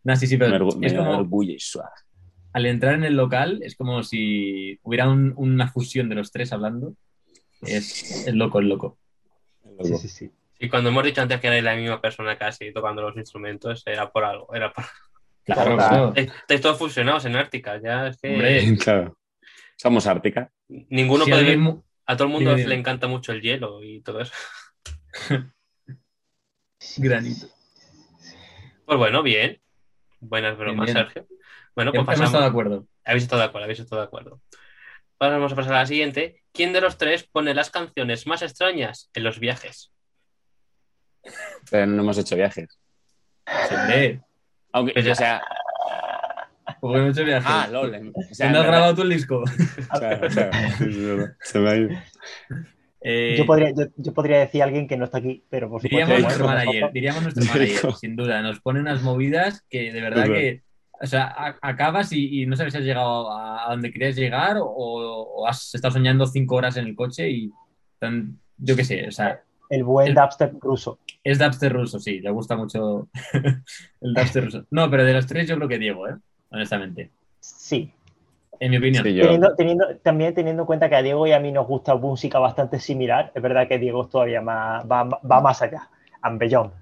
Nah, 0.05 0.17
sí, 0.17 0.27
sí, 0.27 0.37
pero 0.37 0.67
me 0.77 0.87
es 0.87 0.93
como 0.93 1.17
orgullo 1.17 1.53
y 1.55 1.59
swag. 1.61 1.91
al 2.53 2.67
entrar 2.67 2.95
en 2.95 3.05
el 3.05 3.17
local 3.17 3.61
es 3.63 3.75
como 3.75 4.03
si 4.03 4.79
hubiera 4.83 5.09
un- 5.09 5.33
una 5.37 5.69
fusión 5.73 6.09
de 6.11 6.15
los 6.17 6.31
tres 6.31 6.53
hablando. 6.53 6.95
Es, 7.63 8.27
es 8.27 8.35
loco, 8.35 8.61
es 8.61 8.67
loco. 8.67 8.99
Sí, 9.83 9.97
sí, 9.97 10.09
sí. 10.09 10.31
Y 10.59 10.69
cuando 10.69 10.91
hemos 10.91 11.05
dicho 11.05 11.23
antes 11.23 11.41
que 11.41 11.47
erais 11.47 11.65
la 11.65 11.75
misma 11.75 12.01
persona 12.03 12.37
casi 12.39 12.71
tocando 12.73 13.01
los 13.03 13.17
instrumentos, 13.17 13.83
era 13.87 14.11
por 14.13 14.25
algo. 14.25 14.55
Era 14.55 14.73
por... 14.73 14.85
Claro. 15.45 15.77
claro. 15.77 16.13
Estáis 16.15 16.61
todos 16.61 16.79
fusionados 16.79 17.25
en 17.25 17.37
Ártica, 17.37 17.81
ya 17.83 18.09
es 18.09 18.19
que 18.19 18.29
Hombre. 18.35 18.77
Claro. 18.85 19.17
Somos 19.77 20.07
Ártica. 20.07 20.51
ninguno 20.69 21.25
Si 21.25 21.31
puede 21.31 21.41
alguien 21.43 21.65
ver- 21.65 21.75
mu- 21.75 21.83
A 22.07 22.17
todo 22.17 22.27
el 22.29 22.33
mundo 22.35 22.51
Dime, 22.51 22.61
dime. 22.63 22.69
le 22.75 22.81
encanta 22.81 23.07
mucho 23.07 23.33
el 23.33 23.41
hielo 23.43 23.83
y 23.83 24.01
todo 24.03 24.21
eso. 24.21 24.33
Granito. 26.99 27.47
Pues 28.85 28.99
bueno, 28.99 29.23
bien. 29.23 29.61
Buenas 30.21 30.57
bromas, 30.57 30.87
Bien, 30.87 30.95
bien. 30.97 31.07
Sergio. 31.07 31.27
Bueno, 31.75 31.93
pues 31.93 32.03
Hemos 32.03 32.13
estado 32.15 32.27
de 32.27 32.33
pasamos. 32.33 32.51
acuerdo. 32.51 32.87
Habéis 33.05 33.23
estado 33.25 33.41
de 33.43 33.49
acuerdo, 33.49 33.65
habéis 33.65 33.81
estado 33.81 34.01
de 34.03 34.07
acuerdo. 34.07 34.41
Vamos 35.19 35.53
a 35.53 35.57
pasar 35.57 35.73
a 35.75 35.79
la 35.81 35.87
siguiente. 35.87 36.43
¿Quién 36.53 36.73
de 36.73 36.81
los 36.81 36.99
tres 36.99 37.25
pone 37.25 37.55
las 37.55 37.71
canciones 37.71 38.27
más 38.27 38.43
extrañas 38.43 39.11
en 39.15 39.25
los 39.25 39.39
viajes? 39.41 39.93
Pero 41.71 41.87
no 41.87 42.03
hemos 42.03 42.19
hecho 42.19 42.37
viajes. 42.37 42.79
Sí, 43.47 44.21
Aunque, 44.73 44.93
Pues 44.93 45.05
ya- 45.07 45.13
o 45.13 45.15
sea, 45.15 45.43
porque 46.81 46.99
no 46.99 47.07
he 47.07 47.11
hecho 47.11 47.25
viaje. 47.25 47.47
ah, 47.49 47.69
lol. 47.71 48.13
O 48.31 48.35
sea, 48.35 48.47
¿Dónde 48.47 48.59
has 48.61 48.67
grabado 48.67 48.95
tú 48.95 49.03
el 49.03 49.11
disco? 49.11 49.43
claro, 49.99 50.29
claro. 50.29 50.51
Se 51.41 51.59
me 51.59 51.71
ha 51.71 51.77
ido. 51.77 51.91
Eh, 53.07 53.35
Yo, 53.37 53.45
podría, 53.45 53.71
yo, 53.73 53.85
yo 53.97 54.15
podría 54.15 54.39
decir 54.39 54.63
a 54.63 54.65
alguien 54.65 54.89
que 54.89 54.97
no 54.97 55.05
está 55.05 55.19
aquí, 55.19 55.45
pero 55.51 55.69
por 55.69 55.83
supuesto. 55.83 56.07
diríamos 56.07 56.23
nuestro 56.23 56.47
manager, 56.47 56.91
diríamos 56.93 57.23
nuestro 57.23 57.45
manager, 57.55 57.93
sin 57.95 58.17
duda. 58.17 58.41
Nos 58.41 58.61
pone 58.61 58.81
unas 58.81 59.03
movidas 59.03 59.65
que 59.69 59.93
de 59.93 60.01
verdad 60.01 60.25
que. 60.27 60.63
O 61.03 61.07
sea, 61.07 61.25
a- 61.27 61.59
acabas 61.61 62.13
y, 62.13 62.43
y 62.43 62.47
no 62.47 62.57
sabes 62.57 62.73
si 62.73 62.79
has 62.79 62.85
llegado 62.85 63.31
a, 63.31 63.67
a 63.67 63.71
donde 63.73 63.91
querías 63.93 64.17
llegar 64.17 64.57
o, 64.59 64.65
o 64.67 65.47
has 65.47 65.75
estado 65.75 65.93
soñando 65.93 66.27
cinco 66.27 66.55
horas 66.55 66.77
en 66.79 66.87
el 66.87 66.95
coche 66.97 67.29
y. 67.29 67.51
tan- 67.99 68.39
yo 68.57 68.75
qué 68.77 68.85
sé, 68.85 69.07
o 69.09 69.11
sea, 69.11 69.43
El 69.69 69.83
buen 69.85 70.09
El- 70.09 70.15
dubstep 70.15 70.55
ruso. 70.63 71.01
es 71.25 71.39
dubstep 71.39 71.73
ruso, 71.73 71.99
sí, 71.99 72.21
le 72.21 72.31
gusta 72.31 72.57
mucho 72.57 73.09
el 74.01 74.15
dubstep 74.15 74.45
ruso. 74.45 74.65
No, 74.71 74.89
pero 74.91 75.05
de 75.05 75.13
los 75.13 75.27
tres 75.27 75.47
yo 75.49 75.57
creo 75.57 75.69
que 75.69 75.79
Diego, 75.79 76.09
¿eh? 76.09 76.15
Honestamente, 76.55 77.11
Sí. 77.41 77.93
en 78.61 78.71
mi 78.71 78.77
opinión. 78.79 79.03
Sí, 79.05 79.15
yo- 79.15 79.23
Teniendo, 79.25 79.55
teniendo, 79.57 79.97
también 80.03 80.33
teniendo 80.35 80.63
en 80.63 80.67
cuenta 80.67 80.89
que 80.89 80.95
a 80.97 81.03
Diego 81.03 81.27
y 81.27 81.33
a 81.33 81.41
mí 81.41 81.51
nos 81.53 81.67
gusta 81.67 81.95
música 81.97 82.39
bastante 82.39 82.79
similar, 82.81 83.33
es 83.35 83.43
verdad 83.43 83.67
que 83.69 83.79
Diego 83.79 84.05
es 84.05 84.09
todavía 84.11 84.41
más, 84.41 84.85
va, 84.91 85.03
va 85.05 85.41
más 85.41 85.61
allá. 85.63 85.89
Beyond. 86.39 86.73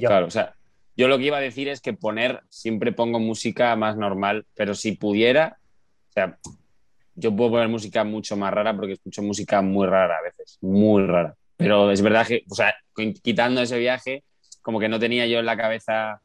Claro, 0.00 0.26
o 0.26 0.30
sea, 0.30 0.54
yo 0.96 1.08
lo 1.08 1.16
que 1.18 1.24
iba 1.24 1.38
a 1.38 1.40
decir 1.40 1.68
es 1.68 1.80
que 1.80 1.92
poner, 1.94 2.42
siempre 2.50 2.92
pongo 2.92 3.18
música 3.18 3.74
más 3.76 3.96
normal, 3.96 4.44
pero 4.54 4.74
si 4.74 4.92
pudiera, 4.92 5.56
o 6.10 6.12
sea, 6.12 6.38
yo 7.14 7.34
puedo 7.34 7.52
poner 7.52 7.68
música 7.68 8.04
mucho 8.04 8.36
más 8.36 8.52
rara 8.52 8.76
porque 8.76 8.92
escucho 8.92 9.22
música 9.22 9.62
muy 9.62 9.86
rara 9.86 10.18
a 10.18 10.22
veces, 10.22 10.58
muy 10.60 11.06
rara. 11.06 11.34
Pero 11.56 11.90
es 11.90 12.02
verdad 12.02 12.26
que, 12.26 12.42
o 12.50 12.54
sea, 12.54 12.74
quitando 13.22 13.62
ese 13.62 13.78
viaje, 13.78 14.22
como 14.60 14.78
que 14.78 14.88
no 14.88 14.98
tenía 14.98 15.26
yo 15.26 15.38
en 15.38 15.46
la 15.46 15.56
cabeza, 15.56 16.20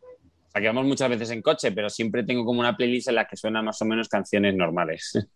que 0.59 0.67
vamos 0.67 0.85
muchas 0.85 1.09
veces 1.09 1.31
en 1.31 1.41
coche, 1.41 1.71
pero 1.71 1.89
siempre 1.89 2.23
tengo 2.23 2.45
como 2.45 2.59
una 2.59 2.75
playlist 2.75 3.09
en 3.09 3.15
la 3.15 3.25
que 3.25 3.37
suenan 3.37 3.65
más 3.65 3.81
o 3.81 3.85
menos 3.85 4.07
canciones 4.09 4.55
normales. 4.55 5.13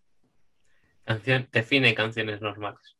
Canción, 1.04 1.48
define 1.52 1.96
canciones 1.96 2.42
normales. 2.42 2.96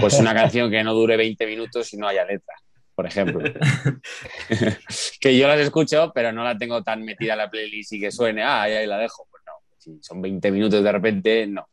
Pues 0.00 0.18
una 0.18 0.34
canción 0.34 0.70
que 0.70 0.82
no 0.82 0.92
dure 0.92 1.16
20 1.16 1.46
minutos 1.46 1.92
y 1.94 1.96
no 1.96 2.08
haya 2.08 2.24
letra, 2.24 2.54
por 2.96 3.06
ejemplo. 3.06 3.40
que 5.20 5.38
yo 5.38 5.46
las 5.46 5.60
escucho, 5.60 6.10
pero 6.12 6.32
no 6.32 6.42
la 6.42 6.58
tengo 6.58 6.82
tan 6.82 7.02
metida 7.04 7.34
en 7.34 7.38
la 7.38 7.48
playlist 7.50 7.92
y 7.92 8.00
que 8.00 8.10
suene, 8.10 8.42
ah, 8.42 8.62
ahí, 8.62 8.72
ahí 8.72 8.86
la 8.86 8.98
dejo. 8.98 9.26
Pues 9.30 9.42
no, 9.46 9.52
si 9.78 10.02
son 10.02 10.20
20 10.20 10.50
minutos 10.50 10.82
de 10.82 10.92
repente, 10.92 11.46
no. 11.46 11.68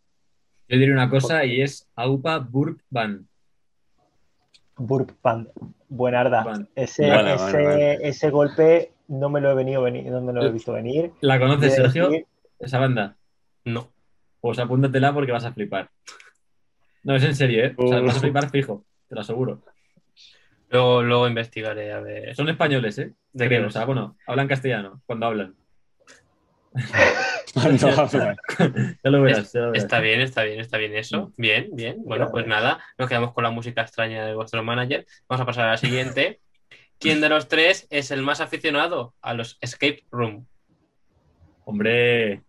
Yo 0.67 0.77
diré 0.77 0.93
una 0.93 1.09
cosa 1.09 1.43
y 1.43 1.61
es 1.61 1.89
AUPA 1.95 2.37
Burp 2.39 2.79
Band. 2.89 3.25
Burp 4.77 5.11
Band. 5.21 5.49
Buenarda. 5.89 6.43
Band. 6.43 6.67
Ese, 6.75 7.09
ese, 7.09 8.07
ese 8.07 8.29
golpe 8.29 8.93
no 9.11 9.29
me 9.29 9.41
lo 9.41 9.51
he 9.51 9.55
venido 9.55 9.81
venir, 9.81 10.05
no 10.05 10.21
me 10.21 10.33
lo 10.33 10.43
he 10.43 10.51
visto 10.51 10.73
venir. 10.73 11.11
¿La 11.21 11.39
conoces, 11.39 11.75
Sergio? 11.75 12.09
decir- 12.09 12.25
Esa 12.59 12.79
banda. 12.79 13.17
No. 13.65 13.91
Pues 14.39 14.57
apúntatela 14.59 15.13
porque 15.13 15.31
vas 15.31 15.45
a 15.45 15.53
flipar. 15.53 15.89
No, 17.03 17.15
es 17.15 17.23
en 17.23 17.35
serio, 17.35 17.63
¿eh? 17.65 17.73
O 17.77 17.87
sea, 17.87 17.99
vas 17.99 18.17
a 18.17 18.19
flipar 18.21 18.49
fijo, 18.49 18.85
te 19.09 19.15
lo 19.15 19.21
aseguro. 19.21 19.61
Luego, 20.69 21.03
luego 21.03 21.27
investigaré 21.27 21.91
a 21.91 21.99
ver. 21.99 22.35
Son 22.35 22.47
españoles, 22.49 22.97
¿eh? 22.99 23.13
¿De 23.33 23.47
Creo, 23.47 23.61
qué? 23.61 23.67
o 23.67 23.71
sea, 23.71 23.85
bueno, 23.85 24.15
hablan 24.25 24.47
castellano 24.47 25.01
cuando 25.05 25.25
hablan. 25.27 25.55
Ya 27.53 29.09
lo 29.09 29.21
verás, 29.21 29.51
ya 29.53 29.59
lo 29.59 29.71
verás. 29.71 29.83
Está 29.83 29.99
bien, 29.99 30.21
está 30.21 30.43
bien, 30.43 30.59
está 30.59 30.77
bien 30.77 30.95
eso. 30.95 31.33
Bien, 31.37 31.69
bien. 31.73 31.97
Bueno, 32.05 32.29
pues 32.31 32.47
nada, 32.47 32.79
nos 32.97 33.09
quedamos 33.09 33.33
con 33.33 33.43
la 33.43 33.51
música 33.51 33.81
extraña 33.81 34.25
de 34.25 34.35
vuestro 34.35 34.63
manager. 34.63 35.05
Vamos 35.27 35.41
a 35.41 35.45
pasar 35.45 35.65
a 35.67 35.71
la 35.71 35.77
siguiente. 35.77 36.39
¿Quién 37.01 37.19
de 37.19 37.29
los 37.29 37.47
tres 37.47 37.87
es 37.89 38.11
el 38.11 38.21
más 38.21 38.39
aficionado 38.41 39.15
a 39.21 39.33
los 39.33 39.57
escape 39.61 40.05
room? 40.11 40.45
Hombre, 41.65 42.43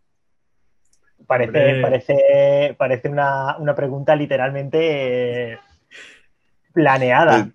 Parece, 1.26 1.48
Hombre. 1.59 1.80
parece, 1.82 2.74
parece 2.76 3.09
una, 3.09 3.57
una 3.59 3.74
pregunta 3.74 4.14
literalmente 4.16 5.53
eh, 5.53 5.59
planeada. 6.74 7.48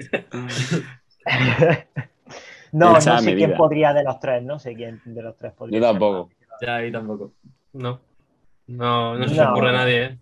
no, 2.71 2.91
no 2.91 2.95
a 2.95 3.01
sé 3.01 3.35
quién 3.35 3.55
podría 3.55 3.93
de 3.93 4.03
los 4.03 4.19
tres, 4.19 4.41
no 4.43 4.57
sé 4.57 4.73
quién 4.73 5.01
de 5.05 5.21
los 5.21 5.37
tres 5.37 5.53
podría. 5.53 5.79
Yo 5.79 5.85
tampoco. 5.85 6.29
ya 6.61 6.77
ahí 6.77 6.91
tampoco. 6.91 7.33
No. 7.73 7.99
No, 8.67 9.15
no 9.15 9.27
se 9.27 9.31
os 9.33 9.37
No. 9.37 9.51
ocurre 9.51 9.69
a 9.69 9.73
nadie. 9.73 10.03
¿eh? 10.05 10.17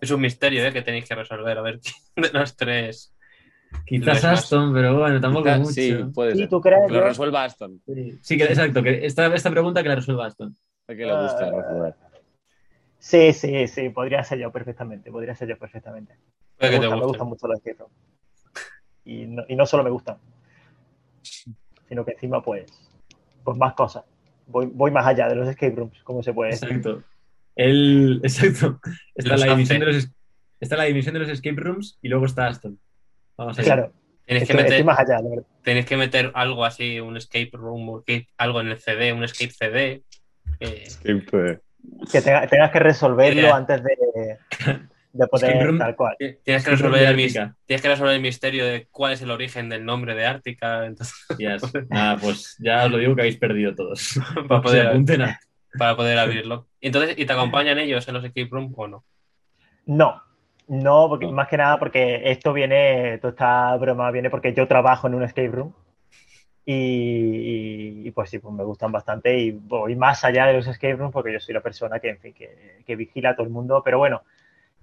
Es 0.00 0.10
un 0.10 0.20
misterio 0.20 0.64
¿eh? 0.66 0.72
que 0.72 0.82
tenéis 0.82 1.08
que 1.08 1.14
resolver. 1.14 1.56
A 1.58 1.62
ver 1.62 1.80
quién 1.80 2.30
de 2.32 2.38
los 2.38 2.54
tres. 2.56 3.15
Quizás. 3.84 4.24
Aston, 4.24 4.72
pero 4.72 4.98
bueno, 4.98 5.20
tampoco 5.20 5.44
Quizás 5.44 5.58
mucho. 5.60 5.72
Sí, 5.72 5.94
puede 6.14 6.32
Sí, 6.32 6.38
ser. 6.38 6.48
¿tú 6.48 6.60
crees? 6.60 6.86
Que 6.86 6.92
lo 6.92 7.00
resuelva 7.04 7.44
Aston. 7.44 7.80
Sí, 7.86 8.18
Sí, 8.22 8.36
que, 8.36 8.44
exacto, 8.44 8.82
que 8.82 9.06
esta, 9.06 9.34
esta 9.34 9.50
pregunta 9.50 9.82
que 9.82 9.88
la 9.88 9.96
resuelva 9.96 10.26
Aston. 10.26 10.54
Que 10.86 10.94
le 10.94 11.22
gusta 11.22 11.50
resolver. 11.50 11.94
Sí, 12.98 13.32
sí, 13.32 13.68
sí, 13.68 13.88
podría 13.90 14.24
ser 14.24 14.38
yo 14.38 14.50
perfectamente, 14.50 15.10
podría 15.12 15.34
ser 15.34 15.48
yo 15.48 15.58
perfectamente. 15.58 16.16
Me, 16.58 16.70
gusta, 16.70 16.96
me 16.96 17.04
gustan 17.04 17.26
mucho 17.28 17.46
los 17.46 17.58
escape 17.58 17.76
room. 17.78 17.90
Y 19.04 19.26
no, 19.26 19.44
y 19.48 19.54
no 19.54 19.66
solo 19.66 19.84
me 19.84 19.90
gustan, 19.90 20.16
sino 21.88 22.04
que 22.04 22.12
encima, 22.12 22.42
pues, 22.42 22.66
pues 23.44 23.56
más 23.56 23.74
cosas. 23.74 24.04
Voy, 24.48 24.66
voy 24.66 24.90
más 24.90 25.06
allá 25.06 25.28
de 25.28 25.36
los 25.36 25.48
escape 25.48 25.74
rooms, 25.76 26.02
como 26.02 26.22
se 26.22 26.32
puede 26.32 26.52
decir. 26.52 26.68
Exacto. 26.68 27.02
El, 27.54 28.20
exacto. 28.24 28.80
Está 29.14 29.32
Los 29.32 29.40
la, 29.40 29.52
división 29.52 29.80
de 29.80 29.86
los, 29.86 30.08
está 30.60 30.76
la 30.76 30.84
división 30.84 31.14
de 31.14 31.20
los 31.20 31.28
escape 31.28 31.60
rooms 31.60 31.98
y 32.02 32.08
luego 32.08 32.26
está 32.26 32.48
Aston. 32.48 32.78
Vamos 33.36 33.58
a 33.58 33.62
ver. 33.62 33.64
Claro, 33.66 33.92
Tenéis 34.24 34.48
que, 34.48 34.54
meter, 34.54 34.72
estoy 34.72 34.84
más 34.84 34.98
allá, 34.98 35.20
la 35.20 35.28
verdad. 35.28 35.44
tenéis 35.62 35.86
que 35.86 35.96
meter 35.96 36.32
algo 36.34 36.64
así, 36.64 36.98
un 36.98 37.16
escape 37.16 37.50
room, 37.52 38.02
que- 38.04 38.26
algo 38.38 38.60
en 38.60 38.68
el 38.68 38.78
CD, 38.78 39.12
un 39.12 39.22
escape 39.22 39.50
CD. 39.52 40.02
que 40.60 42.20
tenga- 42.22 42.46
tengas 42.48 42.70
que 42.72 42.78
resolverlo 42.80 43.54
antes 43.54 43.82
de, 43.84 43.90
de 43.96 45.24
Escape 45.24 45.28
poder 45.30 45.66
room. 45.66 45.78
tal 45.78 45.94
cual. 45.96 46.16
tienes, 46.18 46.38
que 46.44 46.54
Escape 46.56 46.76
resolver 46.76 47.02
el 47.08 47.16
mis- 47.16 47.36
Ártica. 47.36 47.56
tienes 47.66 47.82
que 47.82 47.88
resolver 47.88 48.14
el 48.14 48.20
misterio 48.20 48.64
de 48.66 48.88
cuál 48.90 49.12
es 49.12 49.22
el 49.22 49.30
origen 49.30 49.68
del 49.68 49.84
nombre 49.84 50.14
de 50.16 50.26
Ártica. 50.26 50.84
Entonces, 50.86 51.14
Yes. 51.38 51.62
Nada, 51.88 52.16
pues 52.18 52.56
ya 52.58 52.84
os 52.86 52.90
lo 52.90 52.98
digo 52.98 53.14
que 53.14 53.22
habéis 53.22 53.36
perdido 53.38 53.74
todos. 53.76 54.18
para 54.48 54.60
poder, 54.60 55.04
para 55.78 55.94
poder 55.96 56.18
abrirlo. 56.18 56.66
Entonces, 56.80 57.14
¿y 57.18 57.26
te 57.26 57.32
acompañan 57.32 57.78
ellos 57.78 58.06
en 58.08 58.14
los 58.14 58.24
escape 58.24 58.48
room 58.50 58.72
o 58.76 58.88
no? 58.88 59.04
No, 59.86 60.20
no, 60.68 61.08
porque 61.08 61.26
No. 61.26 61.32
más 61.32 61.48
que 61.48 61.56
nada 61.56 61.78
porque 61.78 62.22
esto 62.30 62.52
viene, 62.52 63.18
toda 63.18 63.30
esta 63.32 63.76
broma 63.76 64.10
viene 64.10 64.30
porque 64.30 64.52
yo 64.52 64.66
trabajo 64.66 65.06
en 65.06 65.14
un 65.14 65.22
escape 65.22 65.48
room 65.48 65.72
y, 66.64 66.72
y- 66.74 68.08
y, 68.08 68.10
pues 68.10 68.30
sí, 68.30 68.38
pues 68.38 68.52
me 68.54 68.64
gustan 68.64 68.90
bastante 68.90 69.38
y 69.38 69.52
voy 69.52 69.94
más 69.96 70.24
allá 70.24 70.46
de 70.46 70.54
los 70.54 70.66
escape 70.66 70.96
rooms 70.96 71.12
porque 71.12 71.32
yo 71.32 71.40
soy 71.40 71.54
la 71.54 71.60
persona 71.60 72.00
que, 72.00 72.10
en 72.10 72.18
fin, 72.18 72.34
que, 72.34 72.80
que 72.84 72.96
vigila 72.96 73.30
a 73.30 73.36
todo 73.36 73.46
el 73.46 73.52
mundo, 73.52 73.82
pero 73.84 73.98
bueno, 73.98 74.22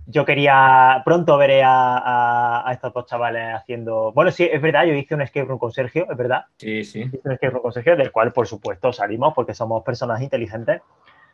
yo 0.06 0.26
quería, 0.26 1.02
pronto 1.06 1.38
veré 1.38 1.64
a, 1.64 1.98
a- 1.98 2.70
a 2.70 2.74
estos 2.74 2.94
dos 2.94 3.06
chavales 3.06 3.54
haciendo, 3.56 4.12
bueno, 4.14 4.32
sí, 4.32 4.48
es 4.50 4.62
verdad, 4.62 4.86
yo 4.86 4.94
hice 4.94 5.16
un 5.16 5.22
escape 5.22 5.46
room 5.46 5.60
con 5.60 5.72
Sergio, 5.72 6.08
es 6.10 6.18
verdad, 6.18 6.46
Sí, 6.58 6.84
sí. 6.86 7.02
hice 7.02 7.20
un 7.24 7.32
escape 7.34 7.50
room 7.52 7.62
con 7.64 7.74
Sergio, 7.74 7.96
del 7.98 8.12
cual 8.12 8.32
por 8.32 8.48
supuesto 8.48 8.94
salimos 8.94 9.34
porque 9.34 9.54
somos 9.54 9.84
personas 9.84 10.22
inteligentes. 10.22 10.82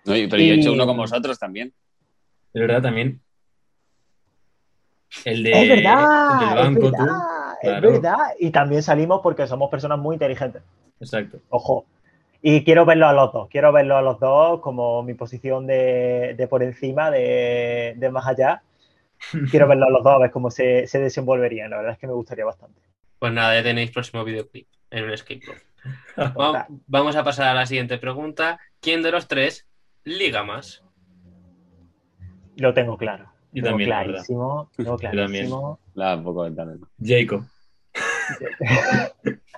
No, 0.05 0.15
y- 0.15 0.27
pero 0.27 0.41
yo 0.41 0.53
he 0.53 0.57
hecho 0.57 0.71
Y- 0.71 0.73
uno 0.73 0.87
con 0.87 0.97
vosotros 0.97 1.37
también. 1.37 1.71
De 2.53 2.61
verdad 2.61 2.81
también. 2.81 3.21
El 5.25 5.43
de, 5.43 5.51
es 5.51 5.69
verdad, 5.69 6.31
el 6.33 6.39
del 6.39 6.55
banco, 6.55 6.87
es 6.87 6.91
tú. 6.95 6.97
verdad, 6.97 7.17
es 7.61 7.69
Claro. 7.69 7.91
verdad. 7.91 8.17
Y 8.39 8.51
también 8.51 8.83
salimos 8.83 9.21
porque 9.21 9.47
somos 9.47 9.69
personas 9.69 9.99
muy 9.99 10.15
inteligentes. 10.15 10.61
Exacto. 10.99 11.39
Ojo. 11.49 11.85
Y 12.41 12.63
quiero 12.63 12.85
verlo 12.85 13.07
a 13.07 13.13
los 13.13 13.33
dos, 13.33 13.49
quiero 13.49 13.71
verlo 13.73 13.97
a 13.97 14.01
los 14.01 14.19
dos 14.19 14.61
como 14.61 15.03
mi 15.03 15.13
posición 15.13 15.67
de, 15.67 16.35
de 16.37 16.47
por 16.47 16.63
encima, 16.63 17.11
de, 17.11 17.95
de 17.97 18.11
más 18.11 18.27
allá. 18.27 18.61
Quiero 19.51 19.67
verlo 19.67 19.87
a 19.87 19.89
los 19.89 20.01
dos 20.01 20.13
a 20.13 20.17
ver 20.19 20.31
cómo 20.31 20.49
se, 20.49 20.87
se 20.87 20.97
desenvolverían. 20.99 21.69
La 21.71 21.77
verdad 21.77 21.91
es 21.93 21.99
que 21.99 22.07
me 22.07 22.13
gustaría 22.13 22.45
bastante. 22.45 22.79
Pues 23.19 23.33
nada, 23.33 23.53
ya 23.55 23.63
tenéis 23.63 23.91
próximo 23.91 24.23
videoclip 24.23 24.65
en 24.91 25.03
un 25.03 25.11
escape 25.11 25.41
room. 25.45 26.63
Vamos 26.87 27.17
a 27.17 27.23
pasar 27.25 27.49
a 27.49 27.53
la 27.53 27.65
siguiente 27.65 27.97
pregunta. 27.97 28.59
¿Quién 28.79 29.03
de 29.03 29.11
los 29.11 29.27
tres 29.27 29.67
liga 30.05 30.43
más? 30.45 30.83
Lo 32.55 32.73
tengo 32.73 32.97
claro. 32.97 33.29
Yo 33.51 33.63
tengo 33.63 33.67
también, 33.69 33.89
la 33.89 33.97
verdad. 33.99 34.11
clarísimo. 34.13 34.71
Tengo 34.77 34.97
también. 34.97 35.11
clarísimo. 35.27 35.79
La 35.95 36.23
poco 36.23 36.43
de 36.45 36.51
talento. 36.55 36.87
Jacob. 37.03 37.43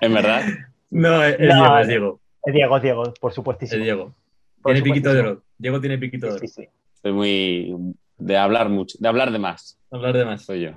¿En 0.00 0.14
verdad? 0.14 0.42
No, 0.90 1.22
es, 1.22 1.34
es 1.38 1.48
No, 1.48 1.54
Diego, 1.62 1.78
es. 1.78 1.88
Diego. 1.88 2.20
Es 2.44 2.54
Diego, 2.54 2.76
es 2.76 2.82
Diego, 2.82 3.14
por 3.20 3.30
Es 3.30 3.34
supuestísimo. 3.34 3.84
Diego. 3.84 4.14
Por 4.62 4.72
Tiene 4.72 4.82
piquito 4.84 5.12
de 5.12 5.20
oro. 5.20 5.42
Diego 5.58 5.80
tiene 5.80 5.98
piquito 5.98 6.26
de 6.26 6.32
oro. 6.32 6.40
Sí, 6.40 6.48
sí, 6.48 6.62
sí. 6.62 6.68
Soy 7.02 7.12
muy 7.12 7.74
de 8.18 8.36
hablar 8.36 8.68
mucho, 8.68 8.96
de 9.00 9.08
hablar 9.08 9.32
de 9.32 9.38
más, 9.38 9.78
Hablar 9.90 10.16
de 10.16 10.24
más. 10.24 10.44
soy 10.44 10.62
yo. 10.62 10.70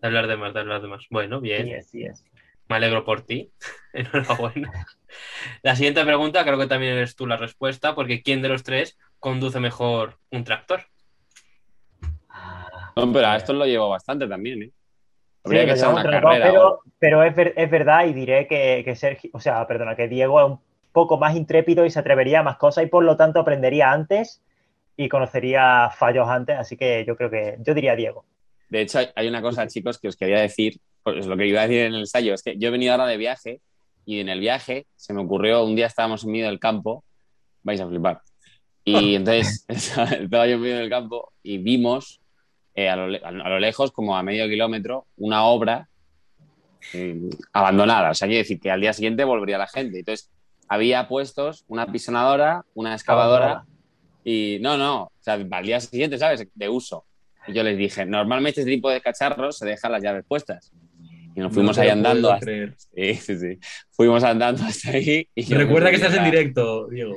De 0.00 0.06
hablar 0.08 0.26
de 0.26 0.36
más, 0.36 0.52
de 0.54 0.60
hablar 0.60 0.82
de 0.82 0.88
más. 0.88 1.04
Bueno, 1.10 1.40
bien. 1.40 1.66
Sí 1.66 1.72
es, 1.72 1.90
sí 1.90 2.02
es. 2.04 2.24
Me 2.68 2.76
alegro 2.76 3.04
por 3.04 3.22
ti. 3.22 3.50
Enhorabuena. 3.92 4.70
La 5.62 5.74
siguiente 5.76 6.04
pregunta, 6.04 6.44
creo 6.44 6.58
que 6.58 6.66
también 6.66 6.92
eres 6.94 7.16
tú 7.16 7.26
la 7.26 7.36
respuesta, 7.36 7.94
porque 7.94 8.22
¿quién 8.22 8.42
de 8.42 8.48
los 8.48 8.62
tres 8.62 8.98
conduce 9.18 9.58
mejor 9.60 10.18
un 10.30 10.44
tractor? 10.44 10.82
No, 13.06 13.12
pero 13.12 13.26
a 13.28 13.36
esto 13.36 13.52
lo 13.52 13.64
llevo 13.66 13.88
bastante 13.88 14.26
también, 14.26 14.62
¿eh? 14.62 14.70
Habría 15.44 15.64
que 15.66 15.74
llevamos 15.76 16.02
una 16.02 16.10
carrera. 16.20 16.46
pero, 16.52 16.68
o- 16.68 16.80
pero 16.98 17.22
es, 17.22 17.34
ver- 17.34 17.54
es 17.56 17.70
verdad 17.70 18.06
y 18.06 18.12
diré 18.12 18.46
que, 18.46 18.82
que 18.84 18.94
Sergio, 18.96 19.30
o 19.32 19.40
sea, 19.40 19.66
perdona, 19.66 19.96
que 19.96 20.08
Diego 20.08 20.40
es 20.40 20.46
un 20.46 20.60
poco 20.92 21.16
más 21.16 21.36
intrépido 21.36 21.84
y 21.86 21.90
se 21.90 21.98
atrevería 22.00 22.40
a 22.40 22.42
más 22.42 22.56
cosas 22.58 22.84
y 22.84 22.88
por 22.88 23.04
lo 23.04 23.16
tanto 23.16 23.40
aprendería 23.40 23.90
antes 23.92 24.42
y 24.96 25.08
conocería 25.08 25.90
fallos 25.96 26.28
antes, 26.28 26.56
así 26.58 26.76
que 26.76 27.04
yo 27.06 27.16
creo 27.16 27.30
que 27.30 27.56
yo 27.60 27.72
diría 27.72 27.94
Diego. 27.94 28.24
De 28.68 28.80
hecho, 28.82 28.98
hay- 28.98 29.08
hay 29.14 29.28
una 29.28 29.40
cosa, 29.40 29.66
chicos, 29.68 29.98
que 29.98 30.08
os 30.08 30.16
quería 30.16 30.40
decir, 30.40 30.78
pues 31.02 31.26
lo 31.26 31.36
que 31.36 31.46
iba 31.46 31.60
a 31.60 31.66
decir 31.68 31.82
en 31.86 31.94
el 31.94 32.00
ensayo, 32.00 32.34
es 32.34 32.42
que 32.42 32.56
yo 32.58 32.68
he 32.68 32.72
venido 32.72 32.92
ahora 32.92 33.06
de 33.06 33.16
viaje 33.16 33.60
y 34.04 34.20
en 34.20 34.28
el 34.28 34.40
viaje 34.40 34.86
se 34.96 35.14
me 35.14 35.22
ocurrió, 35.22 35.64
un 35.64 35.76
día 35.76 35.86
estábamos 35.86 36.24
en 36.24 36.32
medio 36.32 36.46
del 36.46 36.58
campo, 36.58 37.04
vais 37.62 37.80
a 37.80 37.86
flipar, 37.88 38.20
y 38.84 39.14
entonces 39.14 39.64
estaba 39.68 40.46
yo 40.46 40.54
en 40.56 40.60
medio 40.60 40.76
del 40.78 40.90
campo 40.90 41.32
y 41.42 41.58
vimos 41.58 42.20
eh, 42.78 42.88
a, 42.88 42.94
lo, 42.94 43.26
a 43.26 43.48
lo 43.48 43.58
lejos, 43.58 43.90
como 43.90 44.16
a 44.16 44.22
medio 44.22 44.48
kilómetro, 44.48 45.08
una 45.16 45.42
obra 45.42 45.88
eh, 46.92 47.28
abandonada. 47.52 48.10
O 48.10 48.14
sea, 48.14 48.28
quiere 48.28 48.44
decir 48.44 48.60
que 48.60 48.70
al 48.70 48.80
día 48.80 48.92
siguiente 48.92 49.24
volvería 49.24 49.58
la 49.58 49.66
gente. 49.66 49.98
Entonces, 49.98 50.30
había 50.68 51.08
puestos 51.08 51.64
una 51.66 51.90
pisonadora, 51.90 52.64
una 52.74 52.94
excavadora 52.94 53.64
y 54.22 54.58
no, 54.60 54.76
no, 54.76 55.02
o 55.06 55.12
sea, 55.18 55.34
al 55.34 55.64
día 55.64 55.80
siguiente, 55.80 56.18
¿sabes? 56.18 56.46
De 56.54 56.68
uso. 56.68 57.04
Y 57.48 57.52
yo 57.52 57.64
les 57.64 57.76
dije, 57.76 58.06
normalmente 58.06 58.60
este 58.60 58.70
tipo 58.70 58.90
de 58.90 59.00
cacharros 59.00 59.58
se 59.58 59.66
dejan 59.66 59.90
las 59.90 60.02
llaves 60.04 60.24
puestas. 60.28 60.70
Y 61.34 61.40
nos 61.40 61.52
fuimos 61.52 61.76
No 61.76 61.82
ahí 61.82 61.88
andando. 61.88 62.30
Hasta... 62.30 62.46
Sí, 62.94 63.14
sí, 63.14 63.38
sí. 63.38 63.58
Fuimos 63.90 64.22
andando 64.22 64.62
hasta 64.62 64.90
ahí. 64.90 65.28
Y 65.34 65.52
Recuerda 65.52 65.90
que 65.90 65.96
estás 65.96 66.14
en 66.14 66.22
directo, 66.22 66.86
Diego. 66.86 67.16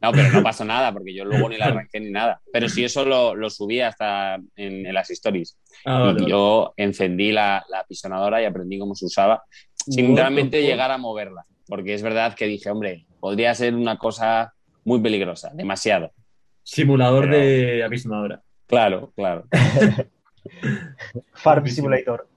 No, 0.00 0.12
pero 0.12 0.30
no 0.30 0.42
pasó 0.42 0.64
nada, 0.64 0.92
porque 0.92 1.12
yo 1.14 1.24
luego 1.24 1.48
ni 1.48 1.56
la 1.56 1.66
arranqué 1.68 1.98
ni 2.00 2.10
nada. 2.10 2.40
Pero 2.52 2.68
sí, 2.68 2.84
eso 2.84 3.04
lo, 3.04 3.34
lo 3.34 3.50
subí 3.50 3.80
hasta 3.80 4.36
en, 4.56 4.86
en 4.86 4.94
las 4.94 5.10
stories. 5.10 5.58
Ah, 5.84 5.98
vale, 5.98 6.10
y 6.12 6.14
vale. 6.22 6.30
yo 6.30 6.72
encendí 6.76 7.32
la, 7.32 7.64
la 7.68 7.84
pisonadora 7.84 8.40
y 8.40 8.44
aprendí 8.44 8.78
cómo 8.78 8.94
se 8.94 9.06
usaba, 9.06 9.42
sin 9.74 10.16
realmente 10.16 10.62
llegar 10.62 10.90
a 10.90 10.98
moverla. 10.98 11.44
Porque 11.66 11.94
es 11.94 12.02
verdad 12.02 12.34
que 12.34 12.46
dije, 12.46 12.70
hombre, 12.70 13.06
podría 13.20 13.54
ser 13.54 13.74
una 13.74 13.98
cosa 13.98 14.54
muy 14.84 15.00
peligrosa, 15.00 15.50
demasiado. 15.54 16.12
Simulador 16.62 17.28
Pero- 17.28 17.36
de 17.38 17.84
apisonadora. 17.84 18.42
Claro, 18.66 19.12
claro. 19.16 19.46
Farm. 21.34 21.66
Simulator. 21.66 22.28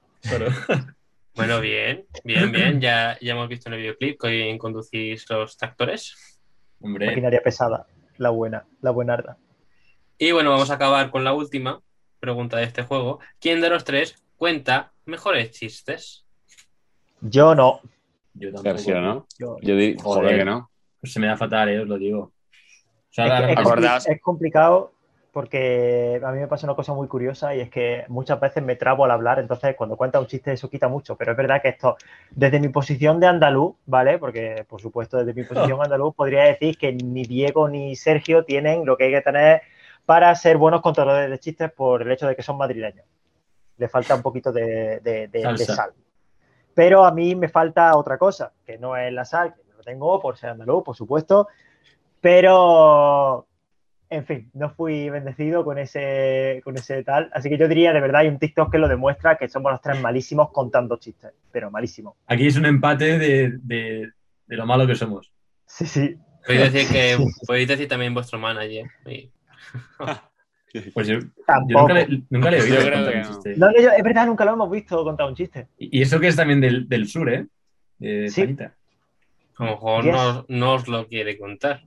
Bueno, 1.36 1.60
bien, 1.62 2.06
bien, 2.24 2.52
bien. 2.52 2.82
Ya, 2.82 3.18
ya 3.22 3.34
hemos 3.34 3.48
visto 3.50 3.70
en 3.70 3.74
el 3.74 3.80
videoclip 3.82 4.20
que 4.22 4.28
hoy 4.28 4.58
conducís 4.58 5.30
los 5.30 5.58
tractores. 5.58 6.31
Hombre, 6.82 7.08
Maquinaria 7.08 7.42
pesada, 7.44 7.88
la 8.18 8.30
buena, 8.30 8.66
la 8.82 8.92
buenarda. 8.92 9.38
Y 10.18 10.32
bueno, 10.32 10.52
vamos 10.52 10.70
a 10.72 10.76
acabar 10.76 11.10
con 11.12 11.24
la 11.24 11.34
última 11.34 11.82
pregunta 12.20 12.58
de 12.58 12.64
este 12.66 12.84
juego. 12.84 13.20
¿Quién 13.40 13.62
de 13.62 13.70
los 13.70 13.84
tres 13.84 14.16
cuenta 14.38 14.92
mejores 15.06 15.52
chistes? 15.52 16.26
Yo 17.22 17.56
no. 17.56 17.82
yo 18.34 18.52
tampoco. 18.54 18.78
Sergio, 18.78 19.02
¿no? 19.02 19.28
Yo- 19.40 19.58
Yo 19.62 19.74
Joder. 19.76 19.96
joder, 20.02 20.38
que 20.40 20.46
no. 20.46 20.70
Pues 21.00 21.14
se 21.14 21.20
me 21.20 21.28
da 21.28 21.38
fatal, 21.38 21.70
eh, 21.70 21.80
os 21.80 21.88
lo 21.88 21.98
digo. 21.98 22.20
O 22.22 22.34
sea, 23.14 23.26
Es, 23.26 23.32
que- 23.34 23.40
la- 23.42 23.52
es 23.52 23.58
compli- 23.58 23.62
Acordaos. 23.62 24.08
es 24.08 24.22
complicado 24.22 24.94
porque 25.32 26.20
a 26.24 26.32
mí 26.32 26.40
me 26.40 26.48
pasa 26.48 26.68
una 26.68 26.76
cosa 26.76 26.94
muy 26.94 27.08
curiosa 27.08 27.56
y 27.56 27.62
es 27.62 27.70
que 27.70 28.04
muchas 28.10 28.40
veces 28.40 28.62
me 28.64 28.76
trabo 28.76 29.06
al 29.06 29.12
hablar, 29.12 29.40
entonces 29.40 29.76
cuando 29.76 29.96
cuenta 29.96 30.20
un 30.20 30.28
chiste 30.28 30.52
eso 30.52 30.70
quita 30.70 30.90
mucho, 30.90 31.16
pero 31.16 31.32
es 31.32 31.38
verdad 31.38 31.62
que 31.62 31.70
esto, 31.70 31.96
desde 32.32 32.60
mi 32.60 32.68
posición 32.70 33.20
de 33.20 33.28
andaluz, 33.28 33.76
¿vale? 33.86 34.18
Porque 34.20 34.66
por 34.68 34.82
supuesto 34.82 35.18
desde 35.18 35.34
mi 35.34 35.48
posición 35.48 35.80
andaluz 35.84 36.14
podría 36.16 36.44
decir 36.44 36.78
que 36.78 36.92
ni 36.92 37.24
Diego 37.24 37.70
ni 37.70 37.96
Sergio 37.96 38.44
tienen 38.44 38.86
lo 38.86 38.98
que 38.98 39.06
hay 39.06 39.12
que 39.12 39.22
tener 39.22 39.62
para 40.06 40.36
ser 40.36 40.58
buenos 40.58 40.82
contadores 40.82 41.30
de 41.30 41.40
chistes 41.40 41.72
por 41.72 42.02
el 42.02 42.12
hecho 42.12 42.28
de 42.28 42.36
que 42.36 42.44
son 42.44 42.58
madrileños. 42.58 43.06
Le 43.78 43.88
falta 43.88 44.16
un 44.16 44.22
poquito 44.22 44.52
de, 44.52 45.00
de- 45.00 45.28
de- 45.28 45.30
de 45.30 45.42
Salsa. 45.58 45.76
sal. 45.76 45.92
Pero 46.74 47.06
a 47.06 47.12
mí 47.12 47.36
me 47.36 47.48
falta 47.48 47.96
otra 47.96 48.18
cosa, 48.18 48.52
que 48.66 48.78
no 48.78 48.98
es 48.98 49.12
la 49.14 49.24
sal, 49.26 49.54
que 49.54 49.62
lo 49.78 49.84
tengo 49.84 50.20
por 50.20 50.38
ser 50.38 50.50
andaluz, 50.52 50.84
por 50.84 50.96
supuesto, 50.96 51.48
pero 52.20 53.46
en 54.12 54.26
fin, 54.26 54.52
no 54.54 54.70
fui 54.70 55.10
bendecido 55.10 55.64
con 55.66 55.78
ese, 55.80 56.62
con 56.64 56.76
ese 56.76 57.04
tal. 57.04 57.30
Así 57.34 57.50
que 57.50 57.58
yo 57.58 57.68
diría, 57.68 57.94
de 57.94 58.02
verdad, 58.02 58.22
hay 58.22 58.28
un 58.28 58.38
TikTok 58.38 58.72
que 58.72 58.78
lo 58.78 58.88
demuestra 58.88 59.38
que 59.38 59.48
somos 59.50 59.72
los 59.72 59.82
tres 59.82 60.00
malísimos 60.02 60.52
contando 60.52 60.98
chistes, 60.98 61.32
pero 61.52 61.72
malísimos. 61.72 62.16
Aquí 62.28 62.46
es 62.46 62.58
un 62.58 62.66
empate 62.66 63.18
de, 63.18 63.58
de- 63.64 64.12
de 64.48 64.56
lo 64.58 64.66
malo 64.66 64.86
que 64.86 64.96
somos. 64.96 65.32
Sí, 65.66 65.86
sí. 65.86 66.18
Podéis 66.46 66.74
decir 66.74 66.92
que 66.92 67.18
podéis 67.48 67.68
decir 67.70 67.88
también 67.88 68.14
vuestro 68.14 68.38
manager. 68.38 68.86
Pues 70.94 71.06
yo, 71.06 71.18
nunca, 71.68 71.94
le, 71.94 72.24
nunca 72.30 72.50
le 72.50 72.58
he 72.58 72.62
oído 72.62 72.78
Yo 72.82 72.92
contar 72.94 73.16
un 73.18 73.24
chiste. 73.24 73.56
No, 73.58 73.66
no, 73.72 73.82
yo- 73.82 73.92
es 73.92 74.04
verdad, 74.04 74.26
nunca 74.26 74.46
lo 74.46 74.54
hemos 74.54 74.72
visto 74.72 75.04
contar 75.04 75.28
un 75.28 75.36
chiste. 75.36 75.68
Y 75.78 76.00
y 76.00 76.02
eso 76.02 76.18
que 76.20 76.28
es 76.30 76.36
también 76.38 76.62
del, 76.62 76.88
del 76.88 77.08
sur, 77.10 77.30
¿eh? 77.30 77.46
De 78.00 78.30
Sí. 78.30 78.56
A 79.58 79.66
lo 79.66 79.72
mejor 79.72 80.06
no, 80.06 80.46
no 80.48 80.74
os 80.76 80.88
lo 80.88 81.08
quiere 81.08 81.38
contar. 81.38 81.82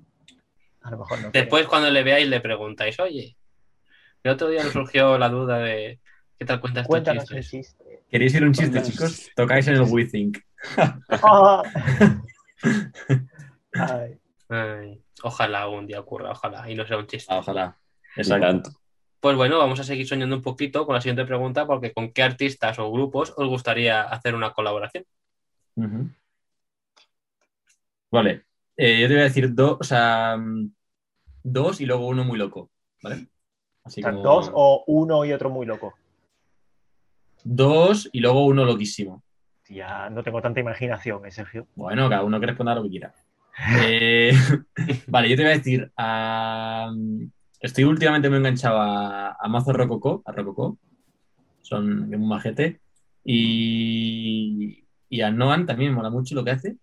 A 0.85 0.91
lo 0.91 0.99
mejor 0.99 1.21
no. 1.21 1.31
Después, 1.33 1.67
cuando 1.67 1.91
le 1.91 2.03
veáis, 2.03 2.29
le 2.29 2.41
preguntáis, 2.41 2.99
oye, 3.01 3.37
el 4.23 4.31
otro 4.33 4.49
día 4.49 4.63
nos 4.63 4.73
surgió 4.73 5.19
la 5.19 5.29
duda 5.29 5.59
de 5.59 5.99
qué 6.39 6.45
tal 6.45 6.61
cuentas 6.61 6.87
Cuéntanos 6.87 7.25
chistes. 7.25 7.51
chiste. 7.51 8.05
¿Queréis 8.11 8.35
ir 8.35 8.45
un 8.45 8.53
chiste, 8.53 8.71
Cuéntanos. 8.81 8.93
chicos? 8.93 9.31
Tocáis 9.35 9.67
en 9.67 9.75
el 9.75 9.83
WeThink. 9.83 10.39
Ay, 13.73 14.19
Ay, 14.49 15.03
ojalá 15.23 15.69
un 15.69 15.87
día 15.87 16.01
ocurra, 16.01 16.31
ojalá, 16.31 16.71
y 16.71 16.75
no 16.75 16.87
sea 16.87 16.99
un 16.99 17.07
chiste. 17.07 17.33
Ah, 17.33 17.39
ojalá. 17.39 17.77
Exacto. 18.17 18.71
Pues 19.21 19.37
bueno, 19.37 19.59
vamos 19.59 19.81
a 19.81 19.85
seguir 19.85 20.07
soñando 20.07 20.37
un 20.37 20.43
poquito 20.43 20.85
con 20.85 20.95
la 20.95 21.01
siguiente 21.01 21.25
pregunta, 21.25 21.67
porque 21.67 21.93
¿con 21.95 22.13
qué 22.13 22.23
artistas 22.23 22.79
o 22.79 22.93
grupos 22.93 23.33
os 23.37 23.49
gustaría 23.49 24.03
hacer 24.03 24.35
una 24.35 24.53
colaboración? 24.53 25.05
Vale. 28.11 28.45
Eh, 28.77 29.01
yo 29.01 29.09
te 29.09 29.15
voy 29.15 29.21
a 29.23 29.25
decir 29.25 29.55
dos, 29.55 29.79
o 29.81 29.85
sea, 29.85 30.37
mm, 30.37 30.74
dos 31.45 31.81
y 31.81 31.87
luego 31.87 32.09
uno 32.09 32.25
muy 32.25 32.39
loco, 32.39 32.71
¿vale? 33.03 33.29
Así 33.85 34.01
o 34.01 34.03
sea, 34.05 34.11
como- 34.13 34.25
dos 34.25 34.51
o 34.53 34.83
uno 34.89 35.25
y 35.25 35.33
otro 35.33 35.51
muy 35.51 35.67
loco. 35.67 35.95
Dos 37.45 38.09
y 38.13 38.21
luego 38.21 38.47
uno 38.47 38.65
loquísimo. 38.65 39.23
Ya 39.69 40.09
no 40.11 40.23
tengo 40.23 40.41
tanta 40.43 40.61
imaginación, 40.61 41.25
¿eh, 41.27 41.31
Sergio? 41.31 41.67
Bueno, 41.77 42.09
cada 42.09 42.25
uno 42.25 42.41
que 42.41 42.47
responda 42.47 42.75
lo 42.75 42.83
que 42.83 42.91
quiera. 42.91 43.15
Eh, 43.87 44.33
vale, 45.07 45.29
yo 45.29 45.37
te 45.37 45.43
voy 45.43 45.53
a 45.53 45.57
decir. 45.57 45.93
estoy 47.61 47.85
últimamente 47.85 48.29
muy 48.29 48.39
enganchado 48.39 48.81
a, 48.81 49.37
a 49.39 49.49
Mazo 49.49 49.73
Rococó, 49.73 50.23
a 50.25 50.33
Rococó. 50.33 50.79
Son 51.61 52.09
muy 52.09 52.19
majete. 52.19 52.81
Y, 53.25 54.85
y 55.09 55.21
a 55.23 55.31
Noan 55.31 55.67
también 55.67 55.91
me 55.91 55.97
mola 55.97 56.11
mucho 56.11 56.35
lo 56.35 56.45
que 56.45 56.51
hace. 56.51 56.77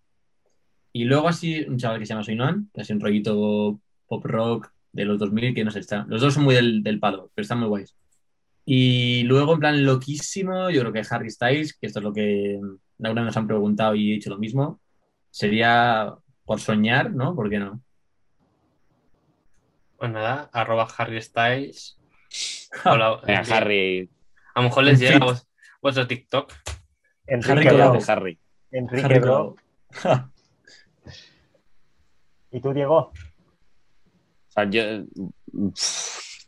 Y 0.93 1.05
luego 1.05 1.27
así, 1.27 1.61
un 1.67 1.77
chaval 1.77 1.99
que 1.99 2.05
se 2.05 2.13
llama 2.13 2.23
Soy 2.23 2.35
Noan, 2.35 2.69
que 2.73 2.81
hace 2.81 2.93
un 2.93 2.99
rollito 2.99 3.79
pop 4.11 4.25
rock 4.25 4.69
de 4.91 5.05
los 5.05 5.17
2000, 5.17 5.55
que 5.55 5.63
no 5.63 5.71
sé, 5.71 5.79
está, 5.79 6.05
los 6.09 6.19
dos 6.19 6.33
son 6.33 6.43
muy 6.43 6.53
del, 6.53 6.83
del 6.83 6.99
palo, 6.99 7.31
pero 7.33 7.43
están 7.43 7.59
muy 7.59 7.69
guays. 7.69 7.95
Y 8.65 9.23
luego, 9.23 9.53
en 9.53 9.59
plan, 9.59 9.85
loquísimo, 9.85 10.69
yo 10.69 10.81
creo 10.81 10.91
que 10.91 11.01
Harry 11.09 11.29
Styles, 11.29 11.73
que 11.77 11.87
esto 11.87 11.99
es 11.99 12.03
lo 12.03 12.11
que 12.11 12.59
alguna 13.01 13.21
vez 13.21 13.27
nos 13.27 13.37
han 13.37 13.47
preguntado 13.47 13.95
y 13.95 14.11
he 14.11 14.15
dicho 14.15 14.29
lo 14.29 14.37
mismo, 14.37 14.81
sería 15.29 16.13
por 16.43 16.59
soñar, 16.59 17.11
¿no? 17.11 17.33
¿Por 17.35 17.49
qué 17.49 17.57
no? 17.59 17.81
Pues 19.97 20.11
nada, 20.11 20.49
arroba 20.51 20.87
Harry 20.97 21.21
Styles. 21.21 21.97
Hola, 22.85 23.21
Harry. 23.49 24.09
A 24.53 24.59
lo 24.61 24.67
mejor 24.67 24.83
les 24.83 24.99
llega 24.99 25.19
vos- 25.19 25.47
vuestro 25.81 26.05
TikTok. 26.05 26.51
Enrique 27.27 27.69
Harry 27.69 27.77
Bro. 27.77 27.99
Harry. 28.07 28.39
Enrique 28.71 29.05
Harry 29.05 29.19
Bro. 29.19 29.55
¿Y 32.51 32.59
tú, 32.59 32.73
Diego? 32.73 33.13
Sea, 34.51 34.69
yo. 34.69 34.81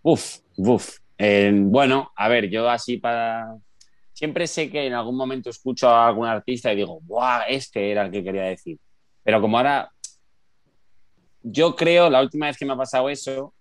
Uf, 0.01 0.39
uf. 0.57 0.97
Eh, 1.17 1.51
bueno, 1.53 2.11
a 2.15 2.27
ver, 2.27 2.49
yo 2.49 2.69
así 2.69 2.97
para. 2.97 3.55
Siempre 4.11 4.45
sé 4.45 4.69
que 4.69 4.85
en 4.85 4.93
algún 4.93 5.15
momento 5.15 5.49
escucho 5.49 5.89
a 5.89 6.07
algún 6.07 6.27
artista 6.27 6.71
y 6.71 6.75
digo, 6.75 6.99
¡buah! 7.01 7.43
Este 7.47 7.91
era 7.91 8.05
el 8.05 8.11
que 8.11 8.23
quería 8.23 8.43
decir. 8.43 8.77
Pero 9.23 9.41
como 9.41 9.57
ahora. 9.57 9.89
Yo 11.45 11.75
creo, 11.75 12.09
la 12.09 12.21
última 12.21 12.45
vez 12.45 12.57
que 12.57 12.65
me 12.65 12.73
ha 12.73 12.77
pasado 12.77 13.09
eso 13.09 13.53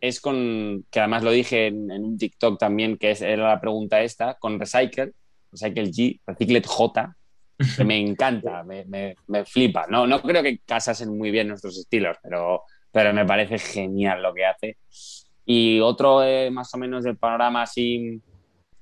es 0.00 0.20
con. 0.20 0.84
Que 0.90 1.00
además 1.00 1.22
lo 1.22 1.30
dije 1.30 1.68
en, 1.68 1.90
en 1.90 2.04
un 2.04 2.18
TikTok 2.18 2.58
también, 2.58 2.96
que 2.96 3.12
es, 3.12 3.22
era 3.22 3.48
la 3.48 3.60
pregunta 3.60 4.00
esta, 4.02 4.34
con 4.34 4.58
Recycle, 4.58 5.12
Recycle 5.52 5.90
G, 5.90 6.20
Recyclet 6.26 6.66
J, 6.66 7.16
que 7.76 7.84
me 7.84 7.98
encanta, 7.98 8.62
me, 8.64 8.84
me, 8.84 9.14
me 9.26 9.44
flipa. 9.44 9.86
No, 9.88 10.06
no 10.06 10.22
creo 10.22 10.42
que 10.42 10.58
casasen 10.58 11.16
muy 11.16 11.30
bien 11.30 11.48
nuestros 11.48 11.78
estilos, 11.78 12.16
pero, 12.22 12.62
pero 12.92 13.12
me 13.12 13.24
parece 13.24 13.58
genial 13.58 14.22
lo 14.22 14.34
que 14.34 14.46
hace. 14.46 14.76
Y 15.44 15.80
otro 15.80 16.22
eh, 16.22 16.50
más 16.50 16.72
o 16.74 16.78
menos 16.78 17.04
del 17.04 17.16
panorama 17.16 17.62
así, 17.62 18.20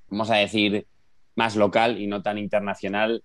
vamos 0.08 0.30
a 0.30 0.36
decir, 0.36 0.86
más 1.34 1.56
local 1.56 2.00
y 2.00 2.06
no 2.06 2.22
tan 2.22 2.38
internacional, 2.38 3.22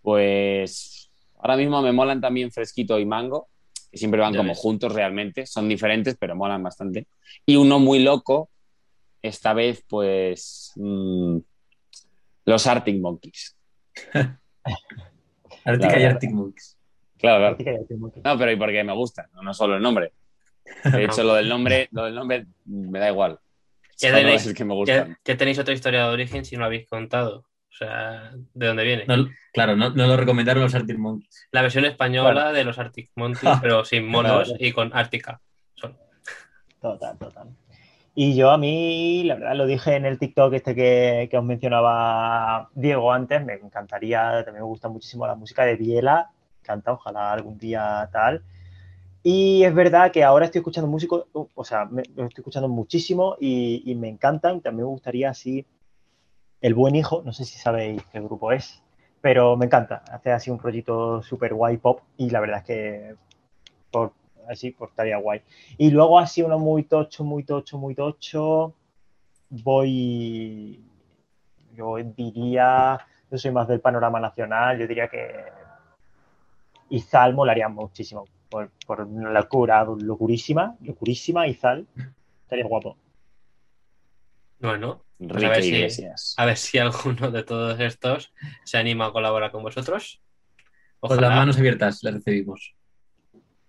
pues 0.00 1.10
ahora 1.38 1.56
mismo 1.56 1.82
me 1.82 1.92
molan 1.92 2.20
también 2.20 2.52
Fresquito 2.52 2.98
y 2.98 3.06
Mango, 3.06 3.48
que 3.90 3.98
siempre 3.98 4.20
van 4.20 4.32
Ya 4.32 4.38
como 4.38 4.50
ves. 4.50 4.58
juntos 4.58 4.92
realmente, 4.94 5.46
son 5.46 5.68
diferentes, 5.68 6.16
pero 6.18 6.36
molan 6.36 6.62
bastante. 6.62 7.06
Y 7.44 7.56
uno 7.56 7.78
muy 7.78 7.98
loco, 7.98 8.48
esta 9.20 9.52
vez 9.52 9.84
pues 9.88 10.72
mm, 10.76 11.38
los 12.44 12.66
Arctic 12.66 13.00
Monkeys. 13.00 13.56
Arctica 15.64 16.00
y. 16.00 16.04
Arctic 16.04 16.30
Monkeys. 16.30 16.78
Claro, 17.22 17.56
claro. 17.56 17.78
No, 18.24 18.36
pero 18.38 18.50
y 18.52 18.56
porque 18.56 18.84
me 18.84 18.92
gusta, 18.92 19.28
no, 19.32 19.42
no 19.42 19.54
solo 19.54 19.76
el 19.76 19.82
nombre. 19.82 20.12
De 20.84 21.04
hecho, 21.04 21.22
lo 21.22 21.34
del 21.34 21.48
nombre, 21.48 21.88
lo 21.92 22.04
del 22.04 22.14
nombre 22.14 22.46
me 22.66 22.98
da 22.98 23.08
igual. 23.08 23.38
Solo 23.96 24.16
tenéis- 24.18 24.46
es 24.46 24.54
que 24.54 24.64
me 24.64 24.74
Ya, 24.84 25.04
gustan. 25.04 25.18
ya 25.24 25.36
tenéis 25.36 25.58
otra 25.58 25.72
historia 25.74 26.06
de 26.06 26.12
origen 26.12 26.44
si 26.44 26.56
no 26.56 26.64
habéis 26.64 26.86
contado. 26.88 27.38
O 27.70 27.74
sea, 27.74 28.32
¿de 28.52 28.66
dónde 28.66 28.84
viene? 28.84 29.04
No, 29.06 29.28
claro, 29.52 29.76
no, 29.76 29.90
no 29.90 30.06
lo 30.06 30.16
recomendaron 30.16 30.62
los 30.62 30.74
Arctic 30.74 30.98
Monkeys. 30.98 31.48
La 31.52 31.62
versión 31.62 31.84
española 31.86 32.52
de 32.52 32.64
los 32.64 32.78
Arctic 32.78 33.10
Monkeys, 33.16 33.58
pero 33.62 33.84
sin 33.86 34.06
monos 34.06 34.48
Claro. 34.48 34.58
y 34.64 34.72
con 34.72 34.90
Ártica. 34.92 35.40
Son. 35.74 35.96
Total, 36.80 37.16
total. 37.16 37.48
Y 38.14 38.36
yo 38.36 38.50
a 38.50 38.58
mí, 38.58 39.22
la 39.24 39.36
verdad, 39.36 39.54
lo 39.56 39.64
dije 39.66 39.94
en 39.94 40.04
el 40.04 40.18
TikTok 40.18 40.52
este 40.52 40.74
que, 40.74 41.28
que 41.30 41.38
os 41.38 41.44
mencionaba 41.44 42.68
Diego 42.74 43.10
antes, 43.10 43.42
me 43.42 43.54
encantaría, 43.54 44.42
también 44.44 44.64
me 44.64 44.68
gusta 44.68 44.88
muchísimo 44.90 45.26
la 45.26 45.34
música 45.34 45.64
de 45.64 45.76
Biela, 45.76 46.28
canta, 46.62 46.92
ojalá 46.92 47.32
algún 47.32 47.58
día 47.58 48.08
tal. 48.12 48.42
Y 49.22 49.62
es 49.64 49.74
verdad 49.74 50.10
que 50.10 50.24
ahora 50.24 50.46
estoy 50.46 50.60
escuchando 50.60 50.88
músicos, 50.90 51.26
o 51.32 51.64
sea, 51.64 51.84
me, 51.84 52.02
estoy 52.02 52.28
escuchando 52.38 52.68
muchísimo 52.68 53.36
y, 53.40 53.94
me 53.96 54.08
encantan. 54.08 54.60
También 54.60 54.86
me 54.86 54.92
gustaría 54.92 55.30
así 55.30 55.64
El 56.60 56.74
Buen 56.74 56.96
Hijo, 56.96 57.22
no 57.24 57.32
sé 57.32 57.44
si 57.44 57.58
sabéis 57.58 58.02
qué 58.10 58.20
grupo 58.20 58.52
es, 58.52 58.82
pero 59.20 59.56
me 59.56 59.66
encanta. 59.66 60.02
Hace 60.10 60.32
así 60.32 60.50
un 60.50 60.58
rollito 60.58 61.22
super 61.22 61.54
guay 61.54 61.76
pop 61.78 62.00
y 62.16 62.30
la 62.30 62.40
verdad 62.40 62.58
es 62.58 62.64
que 62.64 63.14
por, 63.92 64.12
así 64.48 64.72
pues 64.72 64.90
estaría 64.90 65.18
guay. 65.18 65.42
Y 65.78 65.90
luego 65.90 66.18
así 66.18 66.42
uno 66.42 66.58
muy 66.58 66.84
tocho, 66.84 67.24
muy 67.24 67.44
tocho, 67.44 67.78
muy 67.78 67.94
tocho. 67.94 68.74
Voy, 69.50 70.84
yo 71.74 71.96
diría, 72.16 72.98
yo 73.30 73.38
soy 73.38 73.52
más 73.52 73.68
del 73.68 73.80
panorama 73.80 74.18
nacional, 74.18 74.78
yo 74.78 74.86
diría 74.88 75.08
que 75.08 75.61
Izal 76.92 77.34
molaría 77.34 77.68
muchísimo. 77.68 78.24
Por, 78.48 78.70
por 78.86 79.00
una 79.00 79.30
locura, 79.30 79.84
locurísima, 79.84 80.76
locurísima 80.82 81.46
Izal. 81.46 81.86
Estaría 82.42 82.66
guapo. 82.66 82.98
Bueno, 84.60 85.02
pues 85.18 85.42
a 85.44 85.48
ver 85.48 85.62
si- 85.90 86.04
a 86.36 86.44
ver 86.44 86.56
si 86.56 86.78
alguno 86.78 87.30
de 87.30 87.42
todos 87.42 87.80
estos 87.80 88.32
se 88.64 88.76
anima 88.78 89.06
a 89.06 89.12
colaborar 89.12 89.50
con 89.50 89.62
vosotros. 89.62 90.20
Con 91.00 91.20
las 91.20 91.34
manos 91.34 91.58
abiertas 91.58 92.02
le 92.02 92.12
recibimos. 92.12 92.74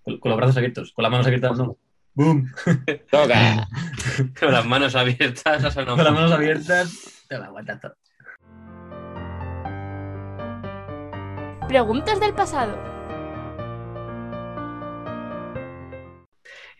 Con, 0.03 0.19
con 0.19 0.29
los 0.31 0.37
brazos 0.37 0.57
abiertos. 0.57 0.91
Con 0.91 1.03
las 1.03 1.11
manos 1.11 1.25
abiertas 1.25 1.57
no. 1.57 1.77
¡Boom! 2.13 2.51
Toca. 3.09 3.67
con 4.39 4.51
las 4.51 4.65
manos 4.65 4.95
abiertas. 4.95 5.63
eso 5.63 5.85
no. 5.85 5.95
Con 5.95 6.03
las 6.03 6.13
manos 6.13 6.31
abiertas. 6.31 7.23
Te 7.27 7.39
la 7.39 7.45
aguanta 7.45 7.79
todo. 7.79 7.95
Preguntas 11.67 12.19
del 12.19 12.33
pasado. 12.35 12.77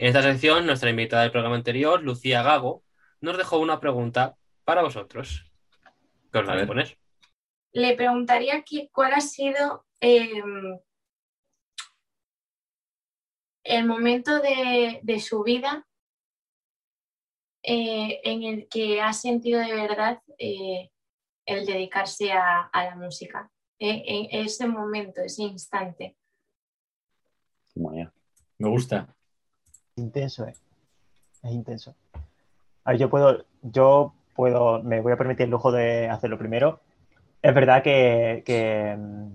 En 0.03 0.07
esta 0.07 0.21
sección, 0.21 0.65
nuestra 0.65 0.89
invitada 0.89 1.21
del 1.23 1.31
programa 1.31 1.55
anterior, 1.55 2.03
Lucía 2.03 2.43
Gago, 2.43 2.83
nos 3.21 3.37
dejó 3.37 3.59
una 3.59 3.79
pregunta 3.79 4.35
para 4.65 4.81
vosotros. 4.81 5.49
¿Qué 6.29 6.39
os 6.39 6.45
la 6.45 6.51
A 6.51 6.55
voy 6.55 6.57
a 6.57 6.65
ver. 6.65 6.67
poner? 6.67 6.97
Le 7.71 7.95
preguntaría 7.95 8.63
que 8.63 8.89
cuál 8.91 9.13
ha 9.13 9.21
sido 9.21 9.85
eh, 10.01 10.43
el 13.63 13.85
momento 13.85 14.41
de, 14.41 14.99
de 15.03 15.19
su 15.21 15.41
vida 15.41 15.87
eh, 17.63 18.19
en 18.25 18.43
el 18.43 18.67
que 18.67 18.99
ha 18.99 19.13
sentido 19.13 19.61
de 19.61 19.73
verdad 19.73 20.21
eh, 20.37 20.91
el 21.45 21.65
dedicarse 21.65 22.33
a, 22.33 22.63
a 22.63 22.83
la 22.87 22.97
música. 22.97 23.49
Eh, 23.79 24.03
en 24.05 24.45
ese 24.45 24.67
momento, 24.67 25.21
ese 25.21 25.43
instante. 25.43 26.17
Bueno, 27.73 28.11
Me 28.57 28.67
gusta. 28.67 29.15
Intenso, 29.95 30.47
¿eh? 30.47 30.53
Es 31.43 31.51
intenso. 31.51 31.95
A 32.85 32.91
ver, 32.91 32.99
yo 32.99 33.09
puedo, 33.09 33.45
yo 33.61 34.13
puedo, 34.35 34.81
me 34.83 35.01
voy 35.01 35.13
a 35.13 35.17
permitir 35.17 35.45
el 35.45 35.51
lujo 35.51 35.71
de 35.71 36.09
hacerlo 36.09 36.37
primero. 36.37 36.81
Es 37.41 37.53
verdad 37.55 37.83
que, 37.83 38.43
que, 38.45 38.95
mm, 38.97 39.29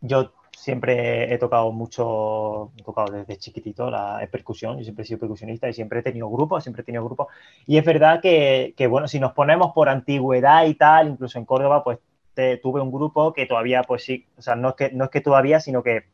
yo 0.00 0.32
siempre 0.56 1.32
he 1.32 1.38
tocado 1.38 1.70
mucho, 1.72 2.72
he 2.78 2.82
tocado 2.82 3.12
desde 3.12 3.36
chiquitito 3.36 3.90
la 3.90 4.26
percusión, 4.30 4.78
yo 4.78 4.84
siempre 4.84 5.04
he 5.04 5.06
sido 5.06 5.20
percusionista 5.20 5.68
y 5.68 5.74
siempre 5.74 6.00
he 6.00 6.02
tenido 6.02 6.28
grupos, 6.30 6.62
siempre 6.64 6.82
he 6.82 6.84
tenido 6.84 7.04
grupos. 7.04 7.28
Y 7.66 7.76
es 7.78 7.84
verdad 7.84 8.20
que, 8.20 8.74
que, 8.76 8.86
bueno, 8.86 9.06
si 9.08 9.20
nos 9.20 9.32
ponemos 9.32 9.72
por 9.72 9.88
antigüedad 9.88 10.66
y 10.66 10.74
tal, 10.74 11.08
incluso 11.10 11.38
en 11.38 11.44
Córdoba, 11.44 11.84
pues 11.84 11.98
te- 12.34 12.56
tuve 12.58 12.80
un 12.80 12.90
grupo 12.92 13.32
que 13.32 13.46
todavía, 13.46 13.82
pues 13.82 14.04
sí, 14.04 14.26
o 14.36 14.42
sea, 14.42 14.56
no 14.56 14.70
es 14.70 14.74
que, 14.76 14.90
no 14.92 15.04
es 15.04 15.10
que 15.10 15.20
todavía, 15.20 15.60
sino 15.60 15.82
que 15.82 16.04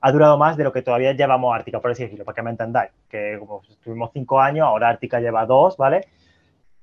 ha 0.00 0.12
durado 0.12 0.38
más 0.38 0.56
de 0.56 0.64
lo 0.64 0.72
que 0.72 0.82
todavía 0.82 1.12
llevamos 1.12 1.54
Ártica, 1.54 1.80
por 1.80 1.90
así 1.90 2.04
decirlo, 2.04 2.24
para 2.24 2.34
que 2.34 2.42
me 2.42 2.50
entendáis. 2.50 2.90
Que 3.08 3.36
como 3.38 3.62
tuvimos 3.82 4.10
cinco 4.12 4.40
años, 4.40 4.66
ahora 4.66 4.88
Ártica 4.88 5.20
lleva 5.20 5.44
dos, 5.46 5.76
¿vale? 5.76 6.08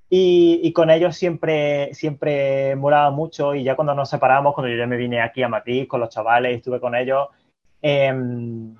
Y, 0.09 0.61
y 0.63 0.71
con 0.71 0.89
ellos 0.89 1.17
siempre, 1.17 1.93
siempre 1.93 2.75
molaba 2.75 3.11
mucho 3.11 3.55
y 3.55 3.63
ya 3.63 3.75
cuando 3.75 3.93
nos 3.93 4.09
separamos, 4.09 4.53
cuando 4.53 4.71
yo 4.71 4.77
ya 4.77 4.87
me 4.87 4.95
vine 4.95 5.21
aquí 5.21 5.43
a 5.43 5.49
Madrid 5.49 5.87
con 5.87 5.99
los 5.99 6.09
chavales 6.09 6.55
estuve 6.55 6.79
con 6.79 6.95
ellos, 6.95 7.27
em, 7.81 8.73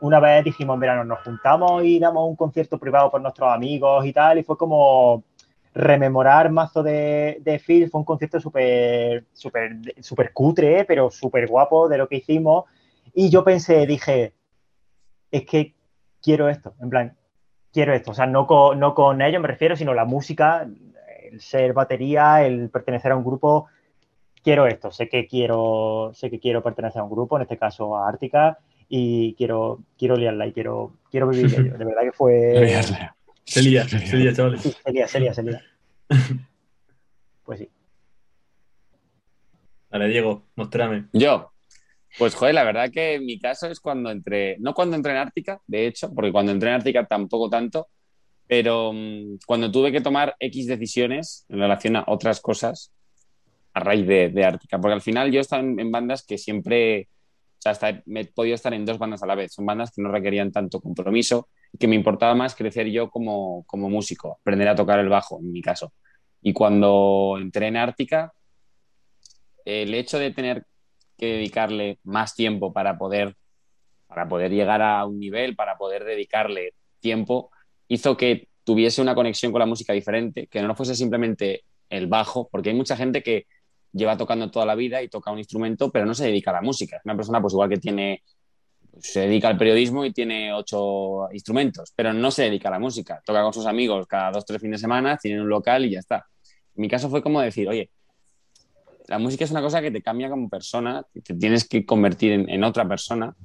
una 0.00 0.18
vez 0.18 0.42
dijimos 0.44 0.80
verano, 0.80 1.04
nos 1.04 1.20
juntamos 1.20 1.84
y 1.84 2.00
damos 2.00 2.28
un 2.28 2.34
concierto 2.34 2.78
privado 2.78 3.10
por 3.10 3.20
nuestros 3.20 3.48
amigos 3.52 4.04
y 4.04 4.12
tal, 4.12 4.38
y 4.38 4.42
fue 4.42 4.56
como 4.56 5.22
rememorar 5.74 6.50
mazo 6.50 6.82
de, 6.82 7.38
de 7.40 7.58
Phil, 7.60 7.88
fue 7.88 8.00
un 8.00 8.04
concierto 8.04 8.40
súper 8.40 9.24
súper 9.32 9.76
súper 10.00 10.32
cutre, 10.32 10.80
¿eh? 10.80 10.84
pero 10.84 11.10
súper 11.10 11.46
guapo 11.46 11.88
de 11.88 11.98
lo 11.98 12.08
que 12.08 12.16
hicimos. 12.16 12.64
Y 13.14 13.30
yo 13.30 13.44
pensé, 13.44 13.86
dije, 13.86 14.34
es 15.30 15.44
que 15.44 15.74
quiero 16.22 16.48
esto, 16.48 16.74
en 16.80 16.90
plan, 16.90 17.16
quiero 17.72 17.94
esto. 17.94 18.12
O 18.12 18.14
sea, 18.14 18.26
no 18.26 18.46
con, 18.46 18.78
no 18.78 18.94
con 18.94 19.20
ellos 19.22 19.42
me 19.42 19.48
refiero, 19.48 19.76
sino 19.76 19.94
la 19.94 20.04
música, 20.04 20.66
el 21.30 21.40
ser 21.40 21.72
batería, 21.72 22.44
el 22.46 22.70
pertenecer 22.70 23.12
a 23.12 23.16
un 23.16 23.24
grupo. 23.24 23.68
Quiero 24.42 24.66
esto, 24.66 24.90
sé 24.90 25.08
que 25.08 25.26
quiero, 25.26 26.10
sé 26.14 26.30
que 26.30 26.40
quiero 26.40 26.62
pertenecer 26.62 27.00
a 27.00 27.04
un 27.04 27.10
grupo, 27.10 27.36
en 27.36 27.42
este 27.42 27.58
caso 27.58 27.96
a 27.96 28.08
Ártica, 28.08 28.58
y 28.88 29.34
quiero, 29.34 29.80
quiero 29.96 30.16
liarla 30.16 30.46
y 30.46 30.52
quiero, 30.52 30.94
quiero 31.10 31.28
vivir 31.28 31.50
de 31.50 31.62
ello. 31.62 31.78
De 31.78 31.84
verdad 31.84 32.02
que 32.02 32.12
fue. 32.12 32.82
Se 33.44 33.60
lía, 33.60 33.88
se 33.88 34.16
lía, 34.16 34.32
chavales. 34.32 34.62
Sí, 34.62 34.72
se 34.84 34.92
lía, 34.92 35.08
se 35.08 35.20
lía, 35.20 35.34
se 35.34 35.42
lía. 35.42 35.62
Pues 37.44 37.58
sí. 37.58 37.68
Dale, 39.90 40.06
Diego, 40.06 40.44
mostrame. 40.54 41.08
Yo, 41.12 41.51
pues 42.18 42.34
joder, 42.34 42.54
la 42.54 42.64
verdad 42.64 42.90
que 42.90 43.20
mi 43.20 43.38
caso 43.38 43.66
es 43.66 43.80
cuando 43.80 44.10
entré, 44.10 44.56
no 44.60 44.74
cuando 44.74 44.96
entré 44.96 45.12
en 45.12 45.18
Ártica, 45.18 45.60
de 45.66 45.86
hecho, 45.86 46.12
porque 46.14 46.32
cuando 46.32 46.52
entré 46.52 46.68
en 46.68 46.76
Ártica 46.76 47.06
tampoco 47.06 47.48
tanto, 47.48 47.88
pero 48.46 48.92
mm, 48.92 49.38
cuando 49.46 49.70
tuve 49.70 49.92
que 49.92 50.00
tomar 50.00 50.36
X 50.38 50.66
decisiones 50.66 51.46
en 51.48 51.58
relación 51.58 51.96
a 51.96 52.04
otras 52.06 52.40
cosas 52.40 52.92
a 53.74 53.80
raíz 53.80 54.06
de, 54.06 54.44
Ártica, 54.44 54.78
porque 54.78 54.94
al 54.94 55.00
final 55.00 55.32
yo 55.32 55.38
he 55.38 55.40
estado 55.40 55.62
en, 55.62 55.80
en 55.80 55.90
bandas 55.90 56.24
que 56.26 56.36
siempre, 56.36 57.08
o 57.58 57.62
sea, 57.62 57.72
hasta 57.72 58.02
me 58.04 58.20
he 58.20 58.24
podido 58.26 58.54
estar 58.54 58.74
en 58.74 58.84
dos 58.84 58.98
bandas 58.98 59.22
a 59.22 59.26
la 59.26 59.34
vez, 59.34 59.54
son 59.54 59.64
bandas 59.64 59.90
que 59.90 60.02
no 60.02 60.10
requerían 60.10 60.52
tanto 60.52 60.80
compromiso 60.80 61.48
y 61.72 61.78
que 61.78 61.88
me 61.88 61.96
importaba 61.96 62.34
más 62.34 62.54
crecer 62.54 62.88
yo 62.88 63.08
como, 63.08 63.64
como 63.66 63.88
músico, 63.88 64.38
aprender 64.40 64.68
a 64.68 64.74
tocar 64.74 64.98
el 64.98 65.08
bajo, 65.08 65.40
en 65.40 65.50
mi 65.50 65.62
caso. 65.62 65.94
Y 66.42 66.52
cuando 66.52 67.38
entré 67.40 67.68
en 67.68 67.78
Ártica, 67.78 68.32
el 69.64 69.94
hecho 69.94 70.18
de 70.18 70.32
tener 70.32 70.66
dedicarle 71.26 71.98
más 72.04 72.34
tiempo 72.34 72.72
para 72.72 72.98
poder 72.98 73.36
para 74.12 74.28
poder 74.28 74.50
llegar 74.52 74.82
a 74.82 75.06
un 75.06 75.18
nivel, 75.18 75.56
para 75.56 75.78
poder 75.78 76.04
dedicarle 76.04 76.74
tiempo, 77.00 77.50
hizo 77.88 78.14
que 78.16 78.48
tuviese 78.62 79.00
una 79.00 79.14
conexión 79.14 79.52
con 79.52 79.60
la 79.60 79.66
música 79.66 79.94
diferente, 79.94 80.46
que 80.48 80.60
no 80.62 80.74
fuese 80.74 80.94
simplemente 80.94 81.64
el 81.88 82.06
bajo, 82.08 82.48
porque 82.50 82.70
hay 82.70 82.76
mucha 82.76 82.96
gente 82.96 83.22
que 83.22 83.46
lleva 83.92 84.16
tocando 84.16 84.50
toda 84.50 84.66
la 84.66 84.74
vida 84.74 85.02
y 85.02 85.08
toca 85.08 85.30
un 85.30 85.38
instrumento, 85.38 85.90
pero 85.90 86.06
no 86.06 86.14
se 86.14 86.26
dedica 86.26 86.50
a 86.50 86.54
la 86.54 86.62
música. 86.62 87.00
Una 87.04 87.16
persona, 87.16 87.40
pues 87.40 87.54
igual 87.54 87.68
que 87.68 87.78
tiene, 87.78 88.22
se 88.98 89.20
dedica 89.20 89.48
al 89.48 89.56
periodismo 89.56 90.04
y 90.04 90.12
tiene 90.12 90.52
ocho 90.52 91.30
instrumentos, 91.32 91.92
pero 91.96 92.12
no 92.12 92.30
se 92.30 92.44
dedica 92.44 92.68
a 92.68 92.72
la 92.72 92.78
música. 92.78 93.22
Toca 93.24 93.42
con 93.42 93.52
sus 93.52 93.66
amigos 93.66 94.06
cada 94.06 94.30
dos, 94.30 94.44
tres 94.44 94.60
fines 94.60 94.80
de 94.80 94.82
semana, 94.82 95.16
tiene 95.16 95.40
un 95.40 95.48
local 95.48 95.84
y 95.84 95.90
ya 95.90 95.98
está. 95.98 96.26
Mi 96.74 96.88
caso 96.88 97.10
fue 97.10 97.22
como 97.22 97.40
decir, 97.40 97.68
oye, 97.68 97.90
la 99.12 99.18
música 99.18 99.44
es 99.44 99.50
una 99.50 99.60
cosa 99.60 99.82
que 99.82 99.90
te 99.90 100.00
cambia 100.00 100.30
como 100.30 100.48
persona, 100.48 101.04
te 101.22 101.34
tienes 101.34 101.68
que 101.68 101.84
convertir 101.84 102.32
en, 102.32 102.64
otra 102.64 102.88
persona, 102.88 103.36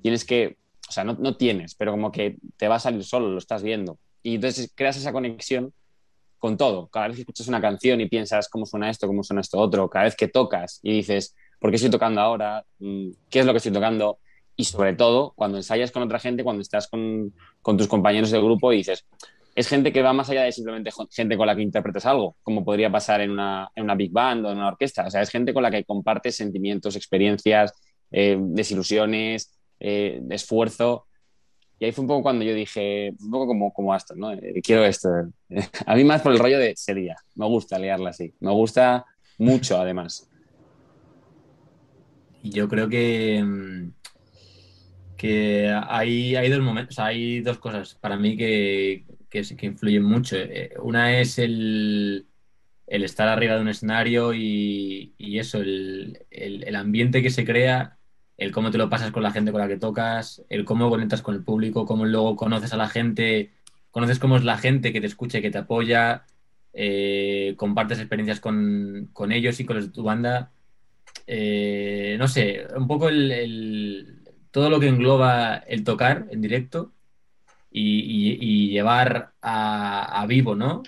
tienes 0.00 0.24
que, 0.24 0.56
o 0.88 0.92
sea, 0.92 1.02
no, 1.02 1.16
no 1.18 1.36
tienes, 1.36 1.74
pero 1.74 1.90
como 1.90 2.12
que 2.12 2.36
te 2.56 2.68
va 2.68 2.76
a 2.76 2.78
salir 2.78 3.02
solo, 3.02 3.28
lo 3.30 3.38
estás 3.38 3.64
viendo. 3.64 3.98
Y 4.22 4.36
entonces 4.36 4.70
creas 4.72 4.96
esa 4.96 5.12
conexión 5.12 5.72
con 6.38 6.56
todo. 6.56 6.86
Cada 6.86 7.08
vez 7.08 7.16
que 7.16 7.22
escuchas 7.22 7.48
una 7.48 7.60
canción 7.60 8.00
y 8.00 8.08
piensas 8.08 8.48
cómo 8.48 8.66
suena 8.66 8.88
esto, 8.88 9.08
cómo 9.08 9.24
suena 9.24 9.40
esto 9.40 9.58
otro, 9.58 9.90
cada 9.90 10.04
vez 10.04 10.14
que 10.14 10.28
tocas 10.28 10.78
y 10.80 10.92
dices, 10.92 11.34
¿por 11.58 11.70
qué 11.70 11.76
estoy 11.76 11.90
tocando 11.90 12.20
ahora? 12.20 12.64
Mm, 12.78 13.08
¿Qué 13.28 13.40
es 13.40 13.46
lo 13.46 13.52
que 13.52 13.56
estoy 13.56 13.72
tocando? 13.72 14.20
Y 14.54 14.62
sobre 14.62 14.94
todo, 14.94 15.32
cuando 15.34 15.56
ensayas 15.56 15.90
con 15.90 16.04
otra 16.04 16.20
gente, 16.20 16.44
cuando 16.44 16.62
estás 16.62 16.86
con, 16.86 17.34
con 17.62 17.76
tus 17.76 17.88
compañeros 17.88 18.30
de 18.30 18.38
grupo 18.38 18.72
y 18.72 18.76
dices, 18.76 19.04
es 19.56 19.68
gente 19.68 19.90
que 19.90 20.02
va 20.02 20.12
más 20.12 20.28
allá 20.28 20.42
de 20.42 20.52
simplemente 20.52 20.90
gente 21.10 21.36
con 21.38 21.46
la 21.46 21.56
que 21.56 21.62
interpretas 21.62 22.04
algo, 22.04 22.36
como 22.42 22.62
podría 22.62 22.92
pasar 22.92 23.22
en 23.22 23.30
una, 23.30 23.70
en 23.74 23.84
una 23.84 23.94
big 23.94 24.12
band 24.12 24.44
o 24.44 24.52
en 24.52 24.58
una 24.58 24.68
orquesta. 24.68 25.06
O 25.06 25.10
sea, 25.10 25.22
es 25.22 25.30
gente 25.30 25.54
con 25.54 25.62
la 25.62 25.70
que 25.70 25.82
compartes 25.82 26.36
sentimientos, 26.36 26.94
experiencias, 26.94 27.72
eh, 28.10 28.36
desilusiones, 28.38 29.58
eh, 29.80 30.20
esfuerzo. 30.28 31.06
Y 31.78 31.86
ahí 31.86 31.92
fue 31.92 32.02
un 32.02 32.08
poco 32.08 32.22
cuando 32.22 32.44
yo 32.44 32.54
dije, 32.54 33.14
un 33.18 33.30
poco 33.30 33.46
como, 33.46 33.72
como 33.72 33.94
Aston, 33.94 34.18
¿no? 34.18 34.30
Eh, 34.30 34.60
quiero 34.62 34.84
esto. 34.84 35.08
A 35.86 35.96
mí 35.96 36.04
más 36.04 36.20
por 36.20 36.32
el 36.32 36.38
rollo 36.38 36.58
de 36.58 36.74
sería. 36.76 37.16
Me 37.34 37.46
gusta 37.46 37.78
liarla 37.78 38.10
así. 38.10 38.34
Me 38.40 38.52
gusta 38.52 39.06
mucho, 39.38 39.80
además. 39.80 40.28
Yo 42.42 42.68
creo 42.68 42.90
que, 42.90 43.42
que 45.16 45.74
hay, 45.88 46.36
hay 46.36 46.50
dos 46.50 46.60
momentos, 46.60 46.98
hay 46.98 47.40
dos 47.40 47.56
cosas 47.56 47.94
para 47.94 48.18
mí 48.18 48.36
que, 48.36 49.06
que, 49.30 49.42
que 49.42 49.66
influyen 49.66 50.04
mucho. 50.04 50.36
Eh, 50.36 50.74
Una 50.82 51.18
es 51.20 51.38
el, 51.38 52.26
el 52.86 53.04
estar 53.04 53.28
arriba 53.28 53.54
de 53.56 53.62
un 53.62 53.68
escenario 53.68 54.34
y, 54.34 55.14
y 55.18 55.38
eso, 55.38 55.58
el, 55.58 56.26
el, 56.30 56.64
el 56.64 56.76
ambiente 56.76 57.22
que 57.22 57.30
se 57.30 57.44
crea 57.44 57.96
el 58.36 58.52
cómo 58.52 58.70
te 58.70 58.78
lo 58.78 58.90
pasas 58.90 59.10
con 59.12 59.22
la 59.22 59.30
gente 59.32 59.52
con 59.52 59.60
la 59.60 59.68
que 59.68 59.78
tocas, 59.78 60.44
el 60.48 60.64
cómo 60.64 60.90
conectas 60.90 61.22
con 61.22 61.34
el 61.34 61.42
público, 61.44 61.86
cómo 61.86 62.04
luego 62.04 62.36
conoces 62.36 62.72
a 62.72 62.76
la 62.76 62.88
gente, 62.88 63.52
conoces 63.90 64.18
cómo 64.18 64.36
es 64.36 64.44
la 64.44 64.58
gente 64.58 64.92
que 64.92 65.00
te 65.00 65.06
escucha 65.06 65.38
y 65.38 65.42
que 65.42 65.50
te 65.50 65.58
apoya, 65.58 66.26
eh, 66.72 67.54
compartes 67.56 67.98
experiencias 67.98 68.40
con, 68.40 69.08
con, 69.12 69.32
ellos 69.32 69.58
y 69.60 69.64
con 69.64 69.76
los 69.76 69.86
de 69.86 69.92
tu 69.92 70.02
banda. 70.02 70.52
Eh, 71.26 72.16
no 72.18 72.28
sé, 72.28 72.66
un 72.76 72.86
poco 72.86 73.08
el, 73.08 73.32
el, 73.32 74.22
todo 74.50 74.70
lo 74.70 74.80
que 74.80 74.88
engloba 74.88 75.56
el 75.56 75.84
tocar 75.84 76.26
en 76.30 76.42
directo 76.42 76.92
y, 77.78 78.70
llevar 78.70 79.32
a, 79.42 80.24
vivo, 80.28 80.54
¿no? 80.54 80.82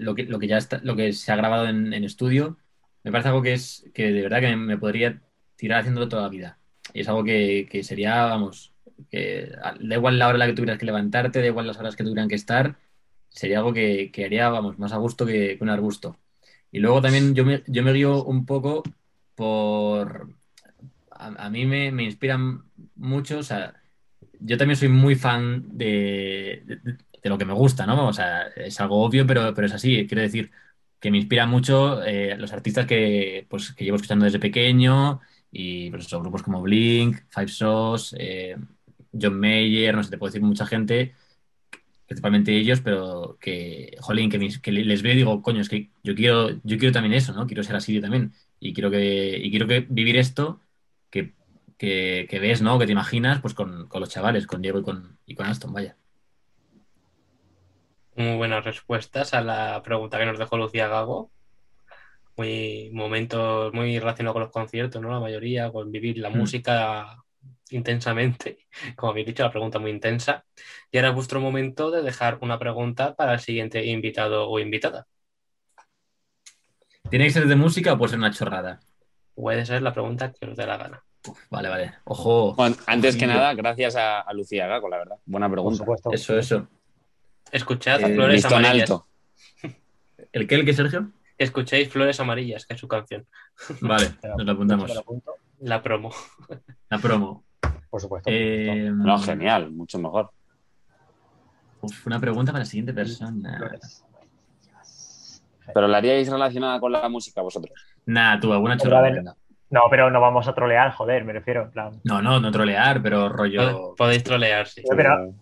Lo 0.00 0.14
que, 0.14 0.24
lo 0.24 0.38
que 0.38 0.48
ya 0.48 0.58
está, 0.58 0.80
lo 0.82 0.96
que 0.96 1.12
se 1.12 1.32
ha 1.32 1.36
grabado 1.36 1.68
en, 1.68 1.92
estudio. 2.04 2.58
Me 3.04 3.12
parece 3.12 3.28
algo 3.28 3.42
que 3.42 3.52
es 3.52 3.88
que 3.94 4.12
de 4.12 4.22
verdad 4.22 4.40
que 4.40 4.56
me, 4.56 4.78
podría 4.78 5.20
tirar 5.56 5.80
haciéndolo 5.80 6.08
toda 6.08 6.22
la 6.22 6.28
vida. 6.28 6.58
Y 6.92 7.00
es 7.00 7.08
algo 7.08 7.24
que, 7.24 7.68
que 7.70 7.84
sería, 7.84 8.24
vamos, 8.26 8.72
que 9.10 9.50
da 9.80 9.94
igual 9.94 10.18
la 10.18 10.28
hora 10.28 10.36
en 10.36 10.40
la 10.40 10.46
que 10.46 10.54
tuvieras 10.54 10.78
que 10.78 10.86
levantarte, 10.86 11.40
da 11.40 11.46
igual 11.46 11.66
las 11.66 11.78
horas 11.78 11.96
que 11.96 12.04
tuvieran 12.04 12.28
que 12.28 12.34
estar, 12.34 12.76
sería 13.28 13.58
algo 13.58 13.72
que, 13.72 14.10
que 14.12 14.24
haría, 14.24 14.48
vamos, 14.48 14.78
más 14.78 14.92
a 14.92 14.98
gusto 14.98 15.26
que, 15.26 15.56
que 15.58 15.64
un 15.64 15.70
arbusto. 15.70 16.18
Y 16.72 16.80
luego 16.80 17.00
también 17.02 17.34
yo 17.34 17.44
me, 17.44 17.62
yo 17.66 17.82
me 17.82 17.92
guío 17.92 18.24
un 18.24 18.46
poco 18.46 18.82
por... 19.34 20.34
A, 21.10 21.26
a 21.46 21.50
mí 21.50 21.66
me, 21.66 21.92
me, 21.92 22.04
inspiran 22.04 22.64
mucho, 22.96 23.38
o 23.38 23.42
sea, 23.42 23.74
yo 24.44 24.58
también 24.58 24.76
soy 24.76 24.88
muy 24.88 25.14
fan 25.16 25.64
de, 25.76 26.62
de, 27.22 27.28
lo 27.30 27.38
que 27.38 27.46
me 27.46 27.54
gusta, 27.54 27.86
¿no? 27.86 28.08
O 28.08 28.12
sea, 28.12 28.48
es 28.48 28.78
algo 28.80 29.02
obvio, 29.02 29.26
pero, 29.26 29.54
pero 29.54 29.66
es 29.66 29.72
así. 29.72 30.06
Quiero 30.06 30.22
decir 30.22 30.50
que 31.00 31.10
me 31.10 31.18
inspiran 31.18 31.50
mucho 31.50 32.02
eh, 32.04 32.36
los 32.38 32.52
artistas 32.52 32.86
que, 32.86 33.46
pues, 33.48 33.72
que 33.72 33.84
llevo 33.84 33.96
escuchando 33.96 34.24
desde 34.26 34.38
pequeño, 34.38 35.20
y 35.50 35.90
pues 35.90 36.06
eso, 36.06 36.20
grupos 36.20 36.42
como 36.42 36.60
Blink, 36.62 37.18
Five 37.30 37.48
Sauce, 37.48 38.16
eh, 38.18 38.56
John 39.12 39.38
Mayer, 39.38 39.94
no 39.94 40.02
sé, 40.02 40.10
te 40.10 40.18
puedo 40.18 40.30
decir 40.30 40.42
mucha 40.42 40.66
gente, 40.66 41.14
principalmente 42.06 42.56
ellos, 42.56 42.80
pero 42.80 43.38
que, 43.40 43.96
jolín, 44.00 44.30
que, 44.30 44.38
mis, 44.38 44.58
que, 44.58 44.72
les 44.72 45.02
veo 45.02 45.14
y 45.14 45.16
digo, 45.16 45.42
coño, 45.42 45.60
es 45.60 45.68
que 45.68 45.90
yo 46.02 46.14
quiero, 46.14 46.50
yo 46.64 46.78
quiero 46.78 46.92
también 46.92 47.14
eso, 47.14 47.32
¿no? 47.32 47.46
Quiero 47.46 47.62
ser 47.62 47.76
así 47.76 47.94
yo 47.94 48.00
también. 48.00 48.32
Y 48.60 48.74
quiero 48.74 48.90
que, 48.90 49.38
y 49.38 49.50
quiero 49.50 49.66
que 49.66 49.86
vivir 49.88 50.16
esto 50.16 50.60
que, 51.10 51.32
que, 51.78 52.26
que 52.28 52.38
ves, 52.38 52.62
¿no? 52.62 52.78
Que 52.78 52.86
te 52.86 52.92
imaginas, 52.92 53.40
pues 53.40 53.54
con, 53.54 53.88
con, 53.88 54.00
los 54.00 54.10
chavales, 54.10 54.46
con 54.46 54.62
Diego 54.62 54.78
y 54.78 54.82
con, 54.82 55.18
y 55.26 55.34
con 55.34 55.46
Aston, 55.46 55.72
vaya. 55.72 55.96
Muy 58.16 58.36
buenas 58.36 58.64
respuestas 58.64 59.34
a 59.34 59.40
la 59.40 59.82
pregunta 59.82 60.18
que 60.18 60.26
nos 60.26 60.38
dejó 60.38 60.56
Lucía 60.56 60.88
Gago 60.88 61.30
muy 62.36 62.90
momentos 62.92 63.72
muy 63.72 63.98
relacionados 63.98 64.34
con 64.34 64.42
los 64.42 64.52
conciertos, 64.52 65.00
¿no? 65.00 65.10
La 65.10 65.20
mayoría, 65.20 65.70
con 65.70 65.90
vivir 65.92 66.18
la 66.18 66.30
mm. 66.30 66.36
música 66.36 67.22
intensamente, 67.70 68.66
como 68.96 69.12
habéis 69.12 69.26
dicho, 69.26 69.42
la 69.42 69.50
pregunta 69.50 69.78
muy 69.78 69.90
intensa. 69.90 70.44
Y 70.90 70.98
ahora 70.98 71.10
es 71.10 71.14
vuestro 71.14 71.40
momento 71.40 71.90
de 71.90 72.02
dejar 72.02 72.38
una 72.40 72.58
pregunta 72.58 73.14
para 73.14 73.34
el 73.34 73.40
siguiente 73.40 73.84
invitado 73.84 74.48
o 74.48 74.58
invitada. 74.58 75.06
¿Tiene 77.10 77.26
que 77.26 77.32
ser 77.32 77.46
de 77.46 77.56
música 77.56 77.92
o 77.92 77.98
puede 77.98 78.10
ser 78.10 78.18
una 78.18 78.30
chorrada? 78.30 78.80
Puede 79.34 79.66
ser 79.66 79.82
la 79.82 79.92
pregunta 79.92 80.32
que 80.32 80.46
os 80.46 80.56
dé 80.56 80.66
la 80.66 80.76
gana. 80.76 81.04
Uf, 81.26 81.38
vale, 81.50 81.68
vale. 81.68 81.94
Ojo. 82.04 82.54
Bueno, 82.54 82.76
antes 82.86 83.16
que 83.16 83.26
nada, 83.26 83.54
gracias 83.54 83.96
a, 83.96 84.20
a 84.20 84.32
Lucía 84.32 84.66
Gago, 84.66 84.88
la 84.88 84.98
verdad. 84.98 85.16
Buena 85.24 85.50
pregunta. 85.50 85.84
Eso, 86.12 86.38
eso. 86.38 86.68
Escuchad 87.50 88.02
a 88.04 88.08
eh, 88.08 88.14
Flores 88.14 88.44
Amarillas. 88.44 88.90
Alto. 88.90 89.06
¿El 90.32 90.46
qué, 90.46 90.56
el 90.56 90.64
qué, 90.64 90.74
Sergio? 90.74 91.10
escuchéis 91.38 91.88
Flores 91.88 92.18
Amarillas, 92.20 92.66
que 92.66 92.74
es 92.74 92.80
su 92.80 92.88
canción. 92.88 93.26
Vale, 93.80 94.14
nos 94.36 94.46
la 94.46 94.52
apuntamos. 94.52 94.90
La 95.60 95.82
promo. 95.82 96.12
La 96.88 96.98
promo. 96.98 97.44
Por 97.88 98.00
supuesto. 98.00 98.28
Eh, 98.30 98.90
no, 98.92 99.18
genial, 99.18 99.70
mucho 99.70 99.98
mejor. 99.98 100.30
Uf, 101.80 102.06
una 102.06 102.20
pregunta 102.20 102.52
para 102.52 102.64
la 102.64 102.66
siguiente 102.66 102.92
persona. 102.92 103.78
¿Pero 105.72 105.88
la 105.88 105.98
haríais 105.98 106.28
relacionada 106.28 106.78
con 106.80 106.92
la 106.92 107.08
música 107.08 107.40
vosotros? 107.40 107.72
Nada, 108.06 108.38
tú, 108.40 108.52
alguna 108.52 108.76
chorrada. 108.76 109.36
No, 109.74 109.80
pero 109.90 110.08
no 110.08 110.20
vamos 110.20 110.46
a 110.46 110.54
trolear, 110.54 110.92
joder, 110.92 111.24
me 111.24 111.32
refiero. 111.32 111.62
En 111.62 111.70
plan. 111.72 111.90
No, 112.04 112.22
no, 112.22 112.38
no 112.38 112.52
trolear, 112.52 113.02
pero 113.02 113.28
rollo. 113.28 113.96
Podéis 113.96 114.22
trolear, 114.22 114.68
sí. 114.68 114.84
Pero, 114.88 115.34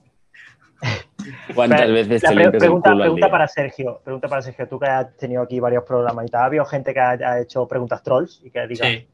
¿Cuántas 1.54 1.92
veces 1.92 2.22
te 2.22 2.34
pre 2.34 2.50
pregunta, 2.50 2.92
el 2.92 3.00
pregunta 3.00 3.30
para 3.30 3.46
Sergio, 3.46 4.00
pregunta 4.02 4.28
para 4.28 4.40
Sergio, 4.40 4.66
tú 4.66 4.80
que 4.80 4.86
has 4.86 5.14
tenido 5.18 5.42
aquí 5.42 5.60
varios 5.60 5.84
programas 5.84 6.24
y 6.26 6.30
tal, 6.30 6.42
¿ha 6.42 6.46
habido 6.46 6.64
gente 6.64 6.94
que 6.94 7.00
ha 7.00 7.40
hecho 7.40 7.68
preguntas 7.68 8.02
trolls 8.02 8.40
y 8.42 8.50
que 8.50 8.66
diga, 8.66 8.86
sí. 8.86 9.06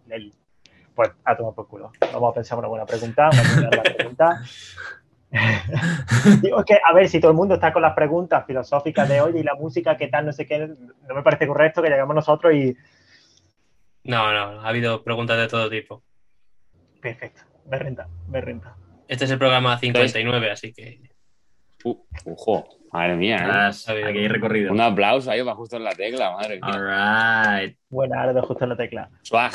pues 0.95 1.11
a 1.25 1.37
tomar 1.37 1.53
por 1.53 1.67
culo. 1.67 1.91
Vamos 2.13 2.31
a 2.31 2.35
pensar 2.35 2.57
una 2.57 2.69
buena 2.69 2.87
pregunta, 2.87 3.29
una 3.33 3.69
buena 3.69 3.83
pregunta. 3.83 4.41
Digo 6.43 6.65
que, 6.65 6.79
a 6.83 6.93
ver, 6.95 7.09
si 7.09 7.19
todo 7.19 7.33
el 7.33 7.37
mundo 7.37 7.57
está 7.57 7.73
con 7.73 7.83
las 7.83 7.95
preguntas 7.95 8.47
filosóficas 8.47 9.09
de 9.09 9.21
oye 9.21 9.41
y 9.41 9.43
la 9.43 9.57
música, 9.57 9.97
qué 9.97 10.07
tal, 10.07 10.27
no 10.27 10.33
sé 10.33 10.47
qué, 10.47 10.59
no 11.09 11.15
me 11.15 11.23
parece 11.25 11.49
correcto 11.49 11.83
que 11.83 11.91
lleguemos 11.91 12.15
nosotros 12.15 12.55
y. 12.55 12.77
No, 14.09 14.33
no, 14.33 14.63
ha 14.63 14.69
habido 14.69 15.05
preguntas 15.05 15.37
de 15.37 15.49
todo 15.49 15.69
tipo. 15.69 16.03
Perfecto, 16.99 17.43
me 17.67 17.79
renta, 17.79 18.09
me 18.27 18.41
renta. 18.41 18.75
Este 19.07 19.27
es 19.27 19.31
el 19.31 19.39
programa 19.39 19.79
59, 19.79 20.51
así 20.51 20.73
que. 20.73 21.13
Uh, 21.85 21.95
ojo, 22.25 22.67
madre 22.91 23.17
mía. 23.17 23.71
¿eh? 23.71 24.03
Aquí 24.07 24.19
hay 24.19 24.29
recorrido. 24.29 24.73
Un 24.73 24.81
aplauso 24.81 25.31
ahí 25.31 25.43
va 25.43 25.55
justo 25.55 25.77
en 25.77 25.85
la 25.85 25.93
tecla, 25.93 26.31
madre 26.31 26.59
mía. 26.59 26.73
All 26.73 27.67
right. 27.67 27.79
Buena, 27.91 28.23
ahora 28.23 28.41
justo 28.41 28.65
en 28.65 28.71
la 28.71 28.77
tecla. 28.79 29.11
Swag. 29.21 29.53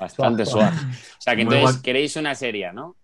Bastante 0.00 0.44
swag. 0.44 0.72
O 0.72 1.20
sea, 1.20 1.36
que 1.36 1.42
entonces 1.42 1.80
queréis 1.82 2.16
una 2.16 2.34
serie, 2.34 2.72
¿no? 2.72 2.96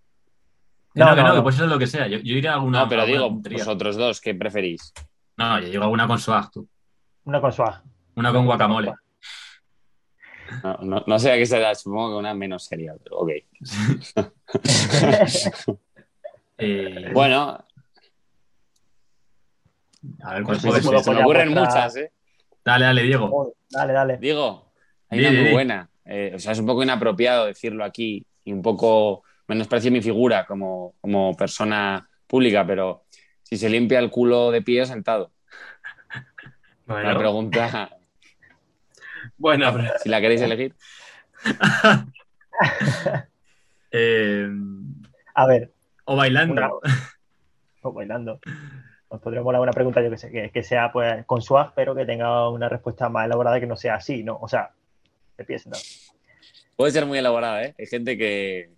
No, 0.94 1.14
no, 1.14 1.22
no, 1.22 1.34
que 1.36 1.42
pues 1.42 1.54
eso 1.54 1.66
es 1.66 1.70
lo 1.70 1.78
que 1.78 1.86
sea. 1.86 2.08
Yo, 2.08 2.18
yo 2.18 2.34
iré 2.34 2.48
a 2.48 2.54
alguna. 2.54 2.80
No, 2.80 2.88
pero 2.88 3.06
digo, 3.06 3.30
vosotros 3.30 3.94
dos, 3.94 4.20
¿qué 4.20 4.34
preferís? 4.34 4.92
No, 5.36 5.60
yo 5.60 5.68
digo 5.68 5.84
alguna 5.84 6.08
con 6.08 6.18
swag, 6.18 6.50
tú. 6.50 6.68
Una 7.22 7.40
con 7.40 7.52
swag. 7.52 7.80
Una 8.16 8.32
con 8.32 8.44
guacamole. 8.44 8.92
No, 10.62 10.76
no, 10.82 11.04
no 11.06 11.18
sé 11.18 11.32
a 11.32 11.36
qué 11.36 11.46
será, 11.46 11.74
supongo 11.74 12.10
que 12.10 12.16
una 12.16 12.34
menos 12.34 12.64
seria, 12.64 12.94
pero 13.02 13.18
ok. 13.18 13.30
eh... 16.58 17.10
Bueno, 17.12 17.58
a 20.22 20.34
ver, 20.34 20.44
pues 20.44 20.58
pues 20.62 20.84
se, 20.84 21.02
se 21.02 21.10
me 21.10 21.20
ocurren 21.20 21.50
muchas, 21.50 21.96
¿eh? 21.96 22.12
Dale, 22.64 22.84
dale, 22.84 23.02
Diego. 23.02 23.54
Dale, 23.70 23.92
dale. 23.92 24.16
Diego, 24.18 24.72
hay 25.08 25.20
una 25.20 25.30
muy 25.30 25.52
buena. 25.52 25.90
Eh, 26.04 26.32
o 26.34 26.38
sea, 26.38 26.52
es 26.52 26.58
un 26.58 26.66
poco 26.66 26.82
inapropiado 26.82 27.46
decirlo 27.46 27.84
aquí 27.84 28.24
y 28.44 28.52
un 28.52 28.62
poco 28.62 29.22
menosprecio 29.48 29.90
mi 29.90 30.02
figura 30.02 30.46
como, 30.46 30.94
como 31.00 31.36
persona 31.36 32.08
pública, 32.26 32.66
pero 32.66 33.04
si 33.42 33.56
se 33.56 33.68
limpia 33.68 33.98
el 33.98 34.10
culo 34.10 34.50
de 34.50 34.62
pie 34.62 34.86
sentado. 34.86 35.32
La 36.86 37.02
Bueno, 37.02 37.18
pregunta, 37.18 37.90
bueno, 39.38 39.72
pero- 39.74 39.92
si 40.02 40.08
la 40.08 40.20
queréis 40.20 40.40
elegir. 40.42 40.74
Eh, 43.92 44.48
A 45.34 45.46
ver, 45.46 45.72
o 46.04 46.16
bailando. 46.16 46.52
Una- 46.54 46.70
o 47.82 47.92
bailando. 47.92 48.40
Nos 49.10 49.20
podría 49.20 49.42
molar 49.42 49.60
una 49.60 49.72
pregunta, 49.72 50.02
yo 50.02 50.10
que 50.10 50.18
sé, 50.18 50.30
que, 50.30 50.50
que 50.50 50.62
sea 50.62 50.90
pues 50.92 51.24
con 51.26 51.40
swag, 51.40 51.72
pero 51.74 51.94
que 51.94 52.04
tenga 52.04 52.48
una 52.50 52.68
respuesta 52.68 53.08
más 53.08 53.26
elaborada 53.26 53.60
que 53.60 53.66
no 53.66 53.76
sea 53.76 53.94
así, 53.94 54.24
¿no? 54.24 54.36
O 54.40 54.48
sea, 54.48 54.70
de 55.38 55.44
pie 55.44 55.58
sentado. 55.58 55.82
Puede 56.74 56.90
ser 56.92 57.06
muy 57.06 57.18
elaborada, 57.18 57.62
¿eh? 57.62 57.74
Hay 57.78 57.86
gente 57.86 58.18
que, 58.18 58.70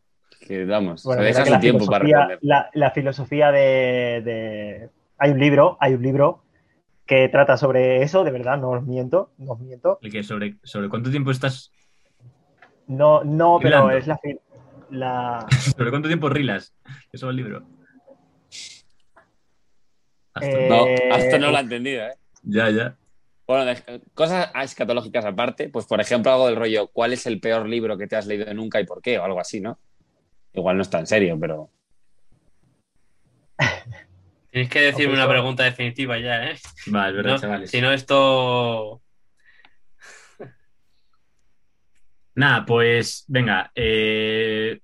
que 0.46 0.64
vamos, 0.66 1.02
Bueno, 1.04 1.22
se 1.22 1.28
deja 1.28 1.46
su 1.46 1.58
tiempo 1.60 1.86
para 1.86 2.04
responder. 2.04 2.38
la, 2.42 2.70
la 2.74 2.90
filosofía 2.90 3.50
de, 3.50 4.20
de- 4.24 4.88
Hay 5.16 5.30
un 5.30 5.40
libro, 5.40 5.78
hay 5.80 5.94
un 5.94 6.02
libro 6.02 6.42
que 7.08 7.28
trata 7.30 7.56
sobre 7.56 8.02
eso, 8.02 8.22
de 8.22 8.30
verdad, 8.30 8.58
no 8.58 8.70
os 8.70 8.84
miento, 8.84 9.32
no 9.38 9.52
os 9.54 9.60
miento. 9.60 9.98
El 10.02 10.12
que 10.12 10.22
sobre, 10.22 10.58
sobre 10.62 10.88
cuánto 10.90 11.10
tiempo 11.10 11.30
estás. 11.30 11.72
No, 12.86 13.24
no, 13.24 13.58
pero 13.60 13.90
es 13.90 14.06
la, 14.06 14.20
la... 14.90 15.46
¿Sobre 15.76 15.90
cuánto 15.90 16.06
tiempo 16.08 16.28
rilas? 16.28 16.74
Eso 17.10 17.26
es 17.26 17.30
el 17.30 17.36
libro. 17.36 17.66
Hasta- 20.34 20.58
Eh, 20.58 20.68
No, 20.68 20.86
hasta 21.14 21.38
no 21.38 21.50
lo 21.50 21.56
ha 21.56 21.60
entendido, 21.60 22.04
¿eh? 22.06 22.14
Ya, 22.42 22.70
ya. 22.70 22.96
Bueno, 23.46 23.64
de- 23.64 24.02
cosas 24.12 24.50
escatológicas 24.62 25.24
aparte, 25.24 25.70
pues 25.70 25.86
por 25.86 26.02
ejemplo 26.02 26.30
algo 26.30 26.46
del 26.46 26.56
rollo, 26.56 26.88
¿cuál 26.92 27.14
es 27.14 27.24
el 27.26 27.40
peor 27.40 27.66
libro 27.66 27.96
que 27.96 28.06
te 28.06 28.16
has 28.16 28.26
leído 28.26 28.52
nunca 28.52 28.80
y 28.80 28.84
por 28.84 29.00
qué? 29.00 29.18
O 29.18 29.24
algo 29.24 29.40
así, 29.40 29.60
¿no? 29.60 29.78
Igual 30.52 30.76
no 30.76 30.82
está 30.82 30.98
en 30.98 31.06
serio, 31.06 31.38
pero... 31.40 31.70
Tienes 34.50 34.70
que 34.70 34.80
decirme 34.80 35.14
una 35.14 35.28
pregunta 35.28 35.62
definitiva 35.64 36.18
ya, 36.18 36.50
¿eh? 36.50 36.56
Va, 36.94 37.08
es 37.08 37.14
verdad, 37.16 37.32
No, 37.32 37.38
chavales. 37.38 37.70
si 37.70 37.80
no, 37.80 37.92
esto. 37.92 39.02
Nada, 42.34 42.64
pues 42.64 43.24
venga. 43.28 43.70
eh, 43.74 44.80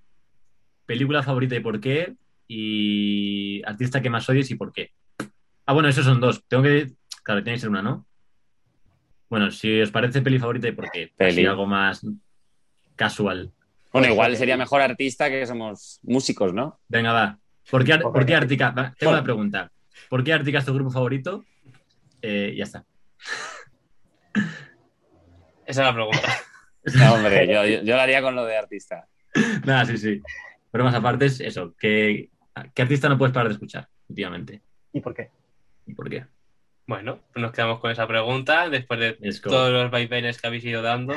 película 0.87 1.23
favorita 1.23 1.55
y 1.57 1.61
por 1.61 1.81
qué. 1.81 2.15
Y 2.47 3.63
artista 3.65 4.03
que 4.03 4.11
más 4.11 4.29
odies 4.29 4.51
y 4.51 4.55
por 4.57 4.73
qué. 4.73 4.93
Ah, 5.67 5.73
bueno, 5.73 5.89
esos 5.89 6.05
son 6.05 6.21
dos. 6.21 6.45
Tengo 6.47 6.63
que. 6.63 6.93
Claro, 7.23 7.43
tiene 7.43 7.57
que 7.57 7.61
ser 7.61 7.71
una, 7.71 7.81
¿no? 7.83 8.07
Bueno, 9.31 9.51
si 9.51 9.81
os 9.81 9.91
parece 9.91 10.21
peli 10.21 10.39
favorita 10.39 10.69
y 10.69 10.73
por 10.73 10.91
qué. 10.91 11.05
Así 11.05 11.13
Peli. 11.17 11.47
algo 11.47 11.67
más 11.67 12.05
casual. 12.97 13.53
Bueno, 13.93 14.09
igual 14.09 14.37
sería 14.37 14.57
mejor 14.57 14.83
artista 14.83 15.31
que 15.31 15.47
somos 15.47 16.01
músicos, 16.03 16.53
¿no? 16.53 16.81
Venga, 16.89 17.13
va. 17.13 17.39
¿Por 17.71 17.85
qué, 17.85 17.97
por 17.99 18.27
qué 18.27 18.35
Ártica? 18.35 18.95
Tengo 18.99 19.13
una 19.13 19.25
pregunta. 19.25 19.71
¿Por 20.11 20.23
qué 20.23 20.33
Ártica 20.35 20.59
es 20.59 20.65
tu 20.67 20.75
grupo 20.75 20.91
favorito? 20.91 21.45
Eh, 22.27 22.55
ya 22.57 22.65
está. 22.65 22.87
Esa 24.35 24.45
es 25.67 25.77
la 25.77 25.93
pregunta. 25.93 26.21
No, 26.99 27.15
hombre, 27.15 27.47
yo, 27.47 27.65
yo, 27.65 27.83
yo 27.83 27.97
lo 27.97 28.03
haría 28.03 28.21
con 28.21 28.35
lo 28.35 28.45
de 28.45 28.59
artista. 28.59 29.09
Nada, 29.65 29.87
sí, 29.87 29.97
sí. 29.97 30.21
Pero 30.71 30.85
más 30.85 30.95
aparte 30.95 31.25
es 31.25 31.41
eso. 31.41 31.75
¿qué, 31.79 32.29
¿Qué 32.75 32.83
artista 32.83 33.09
no 33.09 33.17
puedes 33.17 33.33
parar 33.33 33.49
de 33.49 33.55
escuchar 33.55 33.89
últimamente? 34.07 34.61
¿Y 34.93 35.01
por 35.01 35.15
qué? 35.15 35.31
¿Y 35.87 35.95
por 35.95 36.11
qué? 36.11 36.27
Bueno, 36.87 37.21
pues 37.33 37.43
nos 37.43 37.53
quedamos 37.53 37.81
con 37.81 37.91
esa 37.91 38.07
pregunta 38.07 38.69
después 38.69 39.01
de 39.01 39.15
todos 39.43 39.73
los 39.73 39.91
vaivenes 39.91 40.39
que 40.39 40.47
habéis 40.47 40.67
ido 40.67 40.83
dando. 40.83 41.15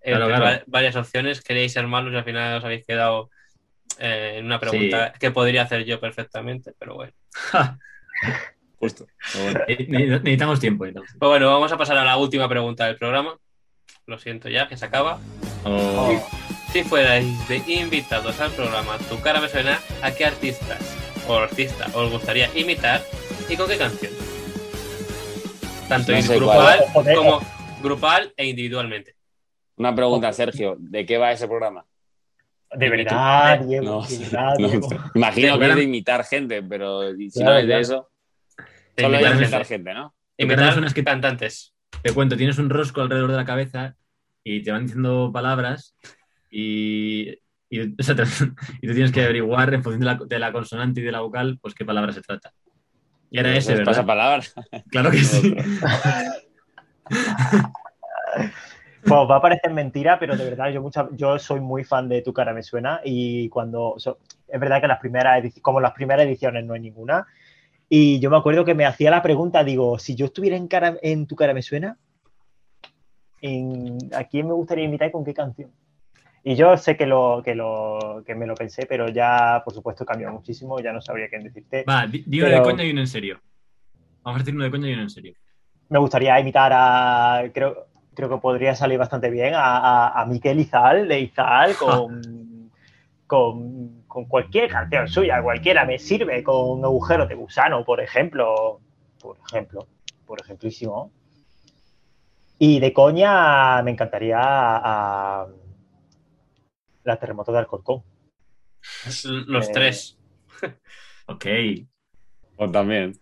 Claro, 0.00 0.28
claro. 0.28 0.62
varias 0.68 0.94
opciones. 0.94 1.40
Queréis 1.40 1.72
ser 1.72 1.88
malos 1.88 2.12
y 2.12 2.16
al 2.16 2.24
final 2.24 2.58
os 2.58 2.64
habéis 2.64 2.86
quedado 2.86 3.30
eh, 3.98 4.36
en 4.36 4.46
una 4.46 4.60
pregunta 4.60 5.12
que 5.18 5.32
podría 5.32 5.62
hacer 5.62 5.84
yo 5.84 5.98
perfectamente, 5.98 6.72
pero 6.78 6.94
bueno. 6.94 7.12
Justo. 8.80 9.06
Bueno. 9.34 9.60
Eh, 9.68 9.86
ne- 9.88 10.06
Necesitamos 10.06 10.58
tiempo. 10.58 10.84
Pues 10.92 11.04
bueno, 11.20 11.46
vamos 11.52 11.70
a 11.70 11.76
pasar 11.76 11.96
a 11.98 12.04
la 12.04 12.16
última 12.16 12.48
pregunta 12.48 12.86
del 12.86 12.96
programa. 12.96 13.36
Lo 14.06 14.18
siento 14.18 14.48
ya, 14.48 14.66
que 14.68 14.76
se 14.76 14.84
acaba. 14.86 15.20
Oh, 15.64 16.18
Si 16.72 16.82
fuerais 16.82 17.26
de 17.48 17.58
invitados 17.66 18.40
al 18.40 18.50
programa 18.52 18.96
Tu 19.08 19.20
cara 19.20 19.40
me 19.40 19.48
suena, 19.48 19.78
¿a 20.02 20.10
qué 20.12 20.24
artistas 20.24 20.78
o 21.28 21.36
artista 21.36 21.86
os 21.94 22.10
gustaría 22.10 22.48
imitar 22.58 23.02
y 23.48 23.56
con 23.56 23.68
qué 23.68 23.76
canción? 23.76 24.12
Tanto 25.88 26.12
No 26.12 26.22
grupal 26.36 26.78
cuál. 26.92 27.14
Como 27.16 27.40
grupal 27.82 28.32
e 28.36 28.46
individualmente. 28.46 29.14
Una 29.76 29.94
pregunta, 29.94 30.32
Sergio, 30.32 30.76
¿de 30.78 31.04
qué 31.04 31.18
va 31.18 31.32
ese 31.32 31.46
programa? 31.48 31.84
De 32.72 32.88
verdad, 32.88 33.58
Diego, 33.60 33.84
No, 33.84 34.06
de 34.06 34.18
verdad, 34.18 34.54
no, 34.58 34.68
imagino 35.14 35.58
que 35.58 35.68
es 35.68 35.74
de 35.76 35.82
imitar 35.82 36.24
gente, 36.24 36.62
pero 36.62 37.12
si 37.16 37.30
Claro, 37.30 37.50
no 37.52 37.56
es 37.58 37.62
de 37.62 37.66
claro. 37.68 37.80
eso, 37.82 37.94
De 37.94 38.06
solo 38.96 39.14
imitar 39.16 39.36
imitar 39.36 39.64
gente. 39.66 39.94
¿no? 39.94 40.14
Es 40.36 40.94
que- 40.94 41.04
cantantes. 41.04 41.74
te 42.02 42.12
cuento, 42.14 42.36
tienes 42.36 42.58
un 42.58 42.70
rosco 42.70 43.00
alrededor 43.02 43.30
de 43.30 43.36
la 43.36 43.44
cabeza 43.44 43.96
y 44.44 44.62
te 44.62 44.72
van 44.72 44.84
diciendo 44.86 45.30
palabras 45.32 45.94
y, 46.50 47.30
y, 47.68 47.80
o 47.80 48.02
sea, 48.02 48.14
te- 48.14 48.22
y 48.82 48.86
tú 48.86 48.92
tienes 48.94 49.12
que 49.12 49.22
averiguar 49.22 49.72
en 49.74 49.82
función 49.82 50.00
de 50.00 50.06
la, 50.06 50.14
de 50.26 50.38
la 50.38 50.52
consonante 50.52 51.00
y 51.00 51.04
de 51.04 51.12
la 51.12 51.20
vocal, 51.20 51.58
pues 51.60 51.74
qué 51.74 51.84
palabra 51.84 52.12
se 52.12 52.22
trata. 52.22 52.52
Y 53.30 53.38
era 53.38 53.54
ese, 53.56 53.72
Entonces, 53.74 54.02
pasa 54.02 54.02
¿verdad? 54.02 54.42
palabra. 54.64 54.84
Claro 54.90 55.10
que 55.10 55.18
sí. 55.18 55.54
Pues 59.02 59.12
va 59.30 59.36
a 59.36 59.40
parecer 59.40 59.72
mentira, 59.72 60.18
pero 60.18 60.36
de 60.36 60.44
verdad 60.44 60.70
yo, 60.70 60.82
mucha- 60.82 61.08
yo 61.12 61.38
soy 61.38 61.58
muy 61.60 61.84
fan 61.84 62.06
de 62.08 62.20
Tu 62.20 62.32
cara 62.34 62.52
me 62.52 62.62
suena 62.62 63.00
y 63.02 63.48
cuando... 63.48 63.94
so- 63.96 64.18
es 64.46 64.60
verdad 64.60 64.80
que 64.80 64.88
las 64.88 64.98
primeras 64.98 65.42
como 65.62 65.80
las 65.80 65.92
primeras 65.92 66.26
ediciones 66.26 66.64
no 66.64 66.74
hay 66.74 66.80
ninguna. 66.80 67.26
Y 67.92 68.20
yo 68.20 68.30
me 68.30 68.36
acuerdo 68.36 68.64
que 68.64 68.74
me 68.74 68.86
hacía 68.86 69.10
la 69.10 69.20
pregunta, 69.20 69.64
digo, 69.64 69.98
si 69.98 70.14
yo 70.14 70.26
estuviera 70.26 70.56
en, 70.56 70.68
cara, 70.68 70.96
en 71.02 71.26
Tu 71.26 71.34
cara 71.34 71.52
me 71.52 71.60
suena, 71.60 71.98
en- 73.40 73.98
¿a 74.14 74.24
quién 74.24 74.46
me 74.46 74.52
gustaría 74.54 74.84
imitar 74.84 75.08
y 75.08 75.12
con 75.12 75.24
qué 75.24 75.34
canción? 75.34 75.72
Y 76.42 76.54
yo 76.54 76.76
sé 76.76 76.96
que, 76.96 77.04
lo, 77.04 77.42
que, 77.44 77.54
lo, 77.54 78.22
que 78.24 78.34
me 78.34 78.46
lo 78.46 78.54
pensé, 78.54 78.86
pero 78.86 79.08
ya, 79.08 79.60
por 79.64 79.74
supuesto, 79.74 80.06
cambió 80.06 80.30
muchísimo, 80.32 80.78
ya 80.80 80.92
no 80.92 81.00
sabría 81.02 81.28
qué 81.28 81.38
decirte. 81.38 81.84
Va, 81.86 82.06
di, 82.06 82.22
di 82.26 82.38
uno 82.40 82.48
Pero- 82.48 82.56
de 82.64 82.70
coña 82.70 82.84
y 82.84 82.90
uno 82.92 83.00
en 83.00 83.06
serio. 83.06 83.40
Vamos 84.22 84.38
a 84.40 84.42
decir 84.44 84.54
uno 84.54 84.64
de 84.64 84.70
coña 84.70 84.88
y 84.88 84.92
uno 84.92 85.02
en 85.02 85.10
serio. 85.10 85.34
me 85.88 85.98
gustaría 85.98 86.38
imitar 86.40 86.70
a. 86.72 87.42
Creo, 87.52 87.88
creo 88.14 88.28
que 88.30 88.36
podría 88.38 88.74
salir 88.74 88.98
bastante 88.98 89.28
bien 89.30 89.54
a, 89.54 89.78
a, 89.78 90.20
a 90.22 90.26
Miquel 90.26 90.60
Izal 90.60 91.08
de 91.08 91.20
Izal 91.20 91.74
con, 91.78 92.70
con, 93.26 93.99
con 94.10 94.24
cualquier 94.24 94.68
canción 94.68 95.06
suya, 95.06 95.40
cualquiera 95.40 95.84
me 95.84 95.96
sirve, 95.96 96.42
con 96.42 96.84
Agujero 96.84 97.28
de 97.28 97.36
Gusano, 97.36 97.84
por 97.84 98.00
ejemplo. 98.00 98.80
Por 99.20 99.36
ejemplo, 99.46 99.86
por 100.26 100.40
ejemplísimo. 100.40 101.12
Y 102.58 102.80
de 102.80 102.92
coña 102.92 103.80
me 103.82 103.92
encantaría 103.92 104.40
a, 104.40 105.42
a 105.42 105.46
la 107.04 107.16
terremoto 107.16 107.52
de 107.52 107.58
Alcorcón. 107.58 108.02
Los 109.46 109.68
Eh, 109.68 109.72
tres. 109.72 110.18
Ok. 111.26 111.46
O 112.56 112.68
también. 112.68 113.12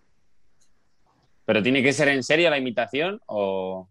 ¿Pero 1.44 1.62
tiene 1.62 1.82
que 1.82 1.92
ser 1.92 2.08
en 2.08 2.22
serio 2.22 2.48
la 2.48 2.56
imitación 2.56 3.20
o...? 3.26 3.90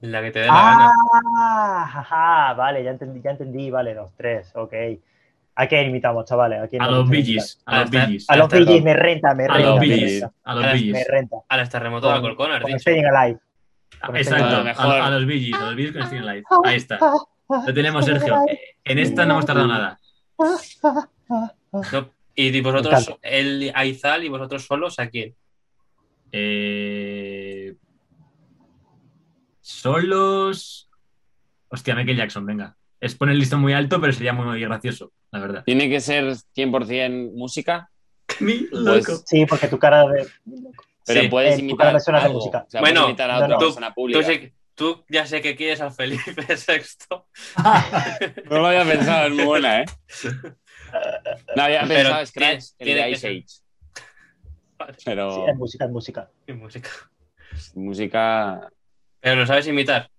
La 0.00 0.22
que 0.22 0.30
te 0.30 0.38
dé 0.38 0.46
la 0.46 0.52
gana. 0.52 0.92
Ah, 1.36 1.88
jaja, 1.90 2.54
vale, 2.54 2.84
ya 2.84 2.90
entendí, 2.90 3.20
ya 3.20 3.30
entendí, 3.32 3.70
vale, 3.70 3.94
los 3.94 4.14
tres, 4.14 4.54
ok. 4.54 4.72
¿A 5.58 5.66
quién 5.66 5.86
imitamos, 5.88 6.26
chavales? 6.26 6.60
¿A, 6.62 6.68
quién 6.68 6.82
A 6.82 6.90
los 6.90 7.06
imitar? 7.08 7.24
Gees, 7.26 7.62
a 7.64 7.80
los 7.80 7.90
Gees, 7.90 8.26
A 8.28 8.36
los 8.36 8.48
todo. 8.48 8.80
me 8.82 8.94
renta, 8.94 9.34
me 9.34 9.44
a 9.44 9.48
renta, 9.48 9.70
los 9.70 9.78
a 10.44 10.54
los 10.54 10.64
A 10.64 10.66
Bee 10.66 10.72
las- 10.72 10.80
Gees. 10.80 10.92
me 10.92 11.04
renta. 11.04 11.36
A 11.48 11.56
las 11.56 11.70
terremotos 11.70 12.10
de 12.10 12.14
Alcorcón, 12.16 12.52
has 12.52 12.60
Con 12.60 12.66
dicho. 12.68 12.78
Staying 12.80 13.06
Alive. 13.06 13.40
Exacto, 14.14 14.46
Staying 14.46 14.68
a, 14.68 15.06
a 15.06 15.10
los 15.10 15.26
Gees, 15.26 15.54
a 15.54 15.64
los 15.66 15.74
Gees 15.76 15.92
con 15.92 16.02
Staying 16.06 16.22
Alive. 16.28 16.44
Ahí 16.64 16.76
está. 16.76 16.98
Lo 17.48 17.72
tenemos, 17.74 18.04
Sergio. 18.04 18.36
En 18.84 18.98
esta 18.98 19.24
no 19.24 19.32
hemos 19.34 19.46
tardado 19.46 19.66
nada. 19.68 19.98
No, 20.38 22.10
y 22.34 22.60
vosotros, 22.60 23.18
él 23.22 23.72
a 23.74 23.86
Izal 23.86 24.24
y 24.24 24.28
vosotros 24.28 24.66
solos, 24.66 24.98
¿a 24.98 25.08
quién? 25.08 25.34
Eh... 26.32 27.74
Solos. 29.60 30.90
Hostia, 31.68 31.94
Michael 31.94 32.16
Jackson, 32.18 32.44
venga. 32.46 32.76
Es 33.06 33.14
poner 33.14 33.34
el 33.34 33.38
listón 33.38 33.60
muy 33.60 33.72
alto, 33.72 34.00
pero 34.00 34.12
sería 34.12 34.32
muy, 34.32 34.44
muy 34.46 34.60
gracioso, 34.60 35.12
la 35.30 35.38
verdad. 35.40 35.62
¿Tiene 35.64 35.88
que 35.88 36.00
ser 36.00 36.24
100% 36.54 37.32
música? 37.34 37.88
Mi 38.40 38.64
Pues- 38.64 38.82
loco. 38.82 39.22
Sí, 39.24 39.46
porque 39.46 39.68
tu 39.68 39.78
cara 39.78 40.06
de. 40.08 40.26
Pero 41.06 41.20
Sí. 41.22 41.28
puedes 41.28 41.56
Eh, 41.56 41.60
imitar 41.62 41.92
me 41.94 42.00
suena 42.00 42.18
de 42.18 42.26
algo. 42.26 42.38
música. 42.40 42.64
O 42.66 42.70
sea, 42.70 42.80
Bueno, 42.80 43.04
imitar 43.06 43.30
a 43.30 43.34
no, 43.38 43.44
otra 43.44 43.48
no. 43.54 43.58
persona 43.60 43.88
Tú, 43.90 43.94
pública. 43.94 44.22
sé- 44.24 44.54
tú 44.74 45.04
ya 45.08 45.24
sé 45.24 45.40
que 45.40 45.54
quieres 45.54 45.80
al 45.80 45.92
Felipe 45.92 46.34
VI. 46.36 46.82
No 48.50 48.58
lo 48.58 48.66
había 48.66 48.84
pensado, 48.84 49.28
es 49.28 49.34
muy 49.34 49.44
buena, 49.44 49.82
¿eh? 49.82 49.84
No 51.54 51.62
había 51.62 51.82
Pero 51.86 51.94
pensado 52.10 52.26
Scratch, 52.26 52.64
el 52.78 52.84
tiene 52.86 53.02
de 53.04 53.10
Ice. 53.12 53.28
Age. 53.28 53.44
Pero 55.04 55.30
Sí, 55.30 55.40
es 55.50 55.56
música, 55.56 55.84
es 55.84 55.90
música. 55.90 56.30
Qué 56.46 56.52
música. 56.54 56.90
música, 57.74 58.68
Pero 59.20 59.36
lo 59.36 59.46
sabes 59.46 59.66
imitar. 59.68 60.10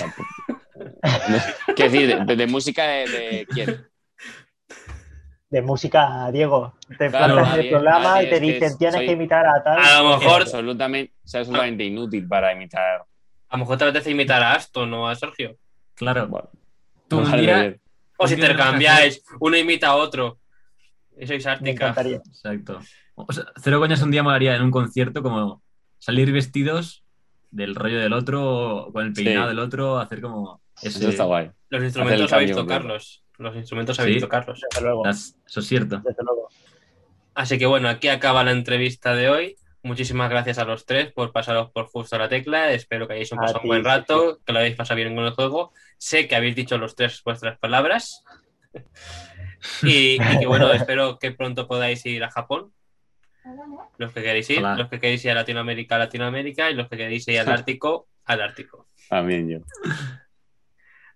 No. 0.00 1.74
¿Qué 1.76 1.88
decir? 1.88 2.18
¿De, 2.24 2.36
de 2.36 2.46
música 2.46 2.84
de, 2.84 3.08
de 3.08 3.46
quién? 3.50 3.86
De 5.50 5.60
música, 5.60 6.30
Diego. 6.32 6.74
Te 6.98 7.10
Claro, 7.10 7.34
plantas 7.34 7.54
en 7.54 7.60
el 7.64 7.70
programa 7.70 8.04
nadie, 8.14 8.26
y 8.26 8.30
te 8.30 8.34
es 8.36 8.40
que 8.40 8.46
dicen 8.52 8.78
tienes 8.78 8.96
soy- 8.96 9.06
que 9.06 9.12
imitar 9.12 9.46
a 9.46 9.62
tal. 9.62 9.78
A 9.78 10.02
lo 10.02 10.14
Es 10.14 10.20
mejor, 10.20 10.42
absolutamente, 10.42 11.12
soy 11.24 11.40
absolutamente 11.40 11.84
inútil 11.84 12.26
para 12.26 12.52
imitar. 12.52 13.04
a 13.48 13.56
lo 13.56 13.58
mejor 13.58 13.76
te 13.76 13.84
apetece 13.84 14.10
imitar 14.10 14.42
a 14.42 14.52
Aston 14.54 14.92
o 14.94 15.08
a 15.08 15.14
Sergio. 15.14 15.56
Claro. 15.94 16.26
Bueno, 16.28 16.48
Tú. 17.08 17.20
O 17.20 17.24
día 17.26 17.36
tenemos 17.36 17.76
que 18.28 18.34
intercambiáis, 18.34 19.22
uno 19.40 19.56
imita 19.58 19.88
a 19.88 19.96
otro. 19.96 20.38
Sois 21.26 21.44
Me 21.44 21.50
ártica. 21.50 21.70
encantaría. 21.70 22.16
Exacto. 22.16 22.80
O 23.14 23.30
sea, 23.30 23.44
cero 23.62 23.78
coñas 23.78 24.00
un 24.00 24.10
día 24.10 24.22
molaría 24.22 24.56
en 24.56 24.62
un 24.62 24.70
concierto 24.70 25.22
como 25.22 25.62
salir 25.98 26.32
vestidos 26.32 27.01
del 27.52 27.74
rollo 27.76 28.00
del 28.00 28.12
otro, 28.12 28.88
con 28.92 29.06
el 29.06 29.12
peinado 29.12 29.46
Sí. 29.46 29.48
del 29.50 29.58
otro, 29.60 29.98
hacer 30.00 30.20
como 30.20 30.60
Eso 30.82 31.08
está 31.08 31.24
guay. 31.24 31.50
Los 31.70 31.84
instrumentos 31.84 32.28
cambio 32.30 32.56
tocarlos. 32.56 33.24
Los 33.38 33.54
instrumentos 33.56 33.96
sabéis 33.96 34.16
Sí. 34.16 34.20
tocarlos. 34.22 34.60
Desde 34.70 34.84
luego. 34.84 35.04
las- 35.04 35.36
Eso 35.46 35.60
es 35.60 35.66
cierto. 35.66 35.98
Desde 36.04 36.22
luego. 36.24 36.48
Así 37.34 37.58
que 37.58 37.66
bueno, 37.66 37.88
aquí 37.88 38.08
acaba 38.08 38.42
la 38.42 38.50
entrevista 38.52 39.14
de 39.14 39.30
hoy. 39.30 39.56
Muchísimas 39.84 40.30
gracias 40.30 40.58
a 40.58 40.64
los 40.64 40.86
tres 40.86 41.12
por 41.12 41.32
pasaros 41.32 41.70
por 41.72 41.86
justo 41.86 42.16
la 42.18 42.28
tecla. 42.28 42.72
Espero 42.72 43.06
que 43.08 43.14
hayáis 43.14 43.30
pasado 43.30 43.60
un 43.62 43.68
buen 43.68 43.82
sí, 43.82 43.86
rato, 43.88 44.38
que 44.44 44.52
lo 44.52 44.58
hayáis 44.60 44.76
pasado 44.76 44.96
bien 44.96 45.14
con 45.14 45.24
el 45.24 45.32
juego. 45.32 45.72
Sé 45.98 46.28
que 46.28 46.36
habéis 46.36 46.54
dicho 46.56 46.78
los 46.78 46.94
tres 46.94 47.20
vuestras 47.24 47.58
palabras. 47.58 48.24
Y, 49.82 50.14
y 50.20 50.38
que 50.40 50.46
bueno, 50.46 50.72
espero 50.72 51.18
que 51.20 51.30
pronto 51.30 51.68
podáis 51.68 52.04
ir 52.06 52.24
a 52.24 52.30
Japón. 52.30 52.72
Los 53.98 54.12
que 54.12 54.22
queréis 54.22 54.48
ir, 54.50 54.62
los 54.62 54.88
que 54.88 54.98
queréis 55.00 55.24
ir 55.24 55.32
a 55.32 55.34
Latinoamérica, 55.34 55.96
a 55.96 55.98
Latinoamérica, 55.98 56.70
y 56.70 56.74
los 56.74 56.88
que 56.88 56.96
queréis 56.96 57.26
ir 57.28 57.40
al 57.40 57.48
Ártico, 57.50 58.06
al 58.24 58.40
Ártico. 58.40 58.86
También 59.08 59.48
yo. 59.48 59.58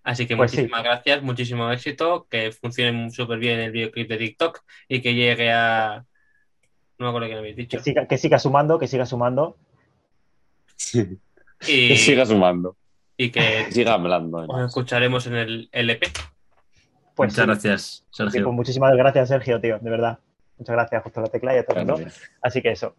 Así 0.03 0.25
que 0.27 0.35
Pues 0.37 0.51
sí. 0.51 0.57
muchísimas 0.57 0.83
gracias, 0.83 1.21
muchísimo 1.21 1.71
éxito, 1.71 2.27
que 2.29 2.51
funcione 2.51 3.09
súper 3.11 3.39
bien 3.39 3.59
el 3.59 3.71
videoclip 3.71 4.07
de 4.09 4.17
TikTok 4.17 4.59
y 4.87 5.01
que 5.01 5.13
llegue 5.13 5.51
a... 5.51 6.05
No 6.97 7.05
me 7.05 7.09
acuerdo 7.09 7.27
qué 7.27 7.33
me 7.33 7.39
habéis 7.39 7.55
dicho. 7.57 7.77
Que 7.77 7.83
siga, 7.83 8.07
que 8.07 8.17
siga 8.17 8.39
sumando, 8.39 8.79
que 8.79 8.87
siga 8.87 9.05
sumando. 9.05 9.57
Que 10.93 11.17
Y, 11.67 11.97
siga 11.97 12.25
sumando. 12.25 12.77
y 13.17 13.29
que 13.31 13.39
Que 13.65 13.71
siga 13.71 13.93
hablando. 13.93 14.45
nos 14.47 14.67
escucharemos 14.67 15.27
en 15.27 15.35
el 15.35 15.69
LP. 15.71 16.07
Pues 17.15 17.31
Muchas 17.33 17.43
sí. 17.43 17.47
gracias, 17.47 18.05
Sí, 18.11 18.17
Sergio. 18.17 18.43
pues 18.43 18.55
muchísimas 18.55 18.95
gracias, 18.95 19.29
Sergio, 19.29 19.59
tío, 19.59 19.79
de 19.79 19.89
verdad. 19.89 20.19
Muchas 20.57 20.73
gracias, 20.73 21.03
justo 21.03 21.21
la 21.21 21.27
tecla 21.27 21.55
y 21.55 21.57
a 21.59 21.65
todo 21.65 21.79
el 21.79 21.85
Claro, 21.85 21.99
mundo. 21.99 22.13
Así 22.41 22.61
que 22.61 22.71
eso. 22.71 22.95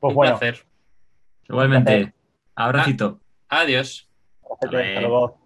Pues 0.00 0.10
Un 0.10 0.14
bueno, 0.16 0.38
placer. 0.38 0.64
Igualmente. 1.48 2.12
Abracito. 2.54 3.20
Adiós. 3.48 4.08
hasta 4.50 5.00
luego. 5.00 5.38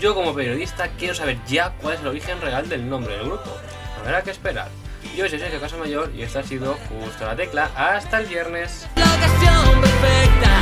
Yo 0.00 0.14
como 0.14 0.34
periodista 0.34 0.88
quiero 0.98 1.14
saber 1.14 1.38
ya 1.46 1.70
cuál 1.80 1.94
es 1.94 2.00
el 2.00 2.08
origen 2.08 2.40
real 2.40 2.68
del 2.68 2.88
nombre 2.88 3.16
del 3.16 3.24
grupo. 3.26 3.50
Habrá 3.98 4.22
que 4.22 4.30
esperar. 4.32 4.68
Yo 5.16 5.26
soy 5.28 5.38
Sergio 5.38 5.60
Casamayor 5.60 6.10
y 6.14 6.22
esto 6.22 6.40
ha 6.40 6.42
sido 6.42 6.74
Justo 6.88 7.24
la 7.24 7.34
Tecla. 7.36 7.70
Hasta 7.76 8.18
el 8.18 8.26
viernes. 8.26 8.86
La 8.96 9.04
ocasión 9.04 9.80
perfecta 9.80 10.53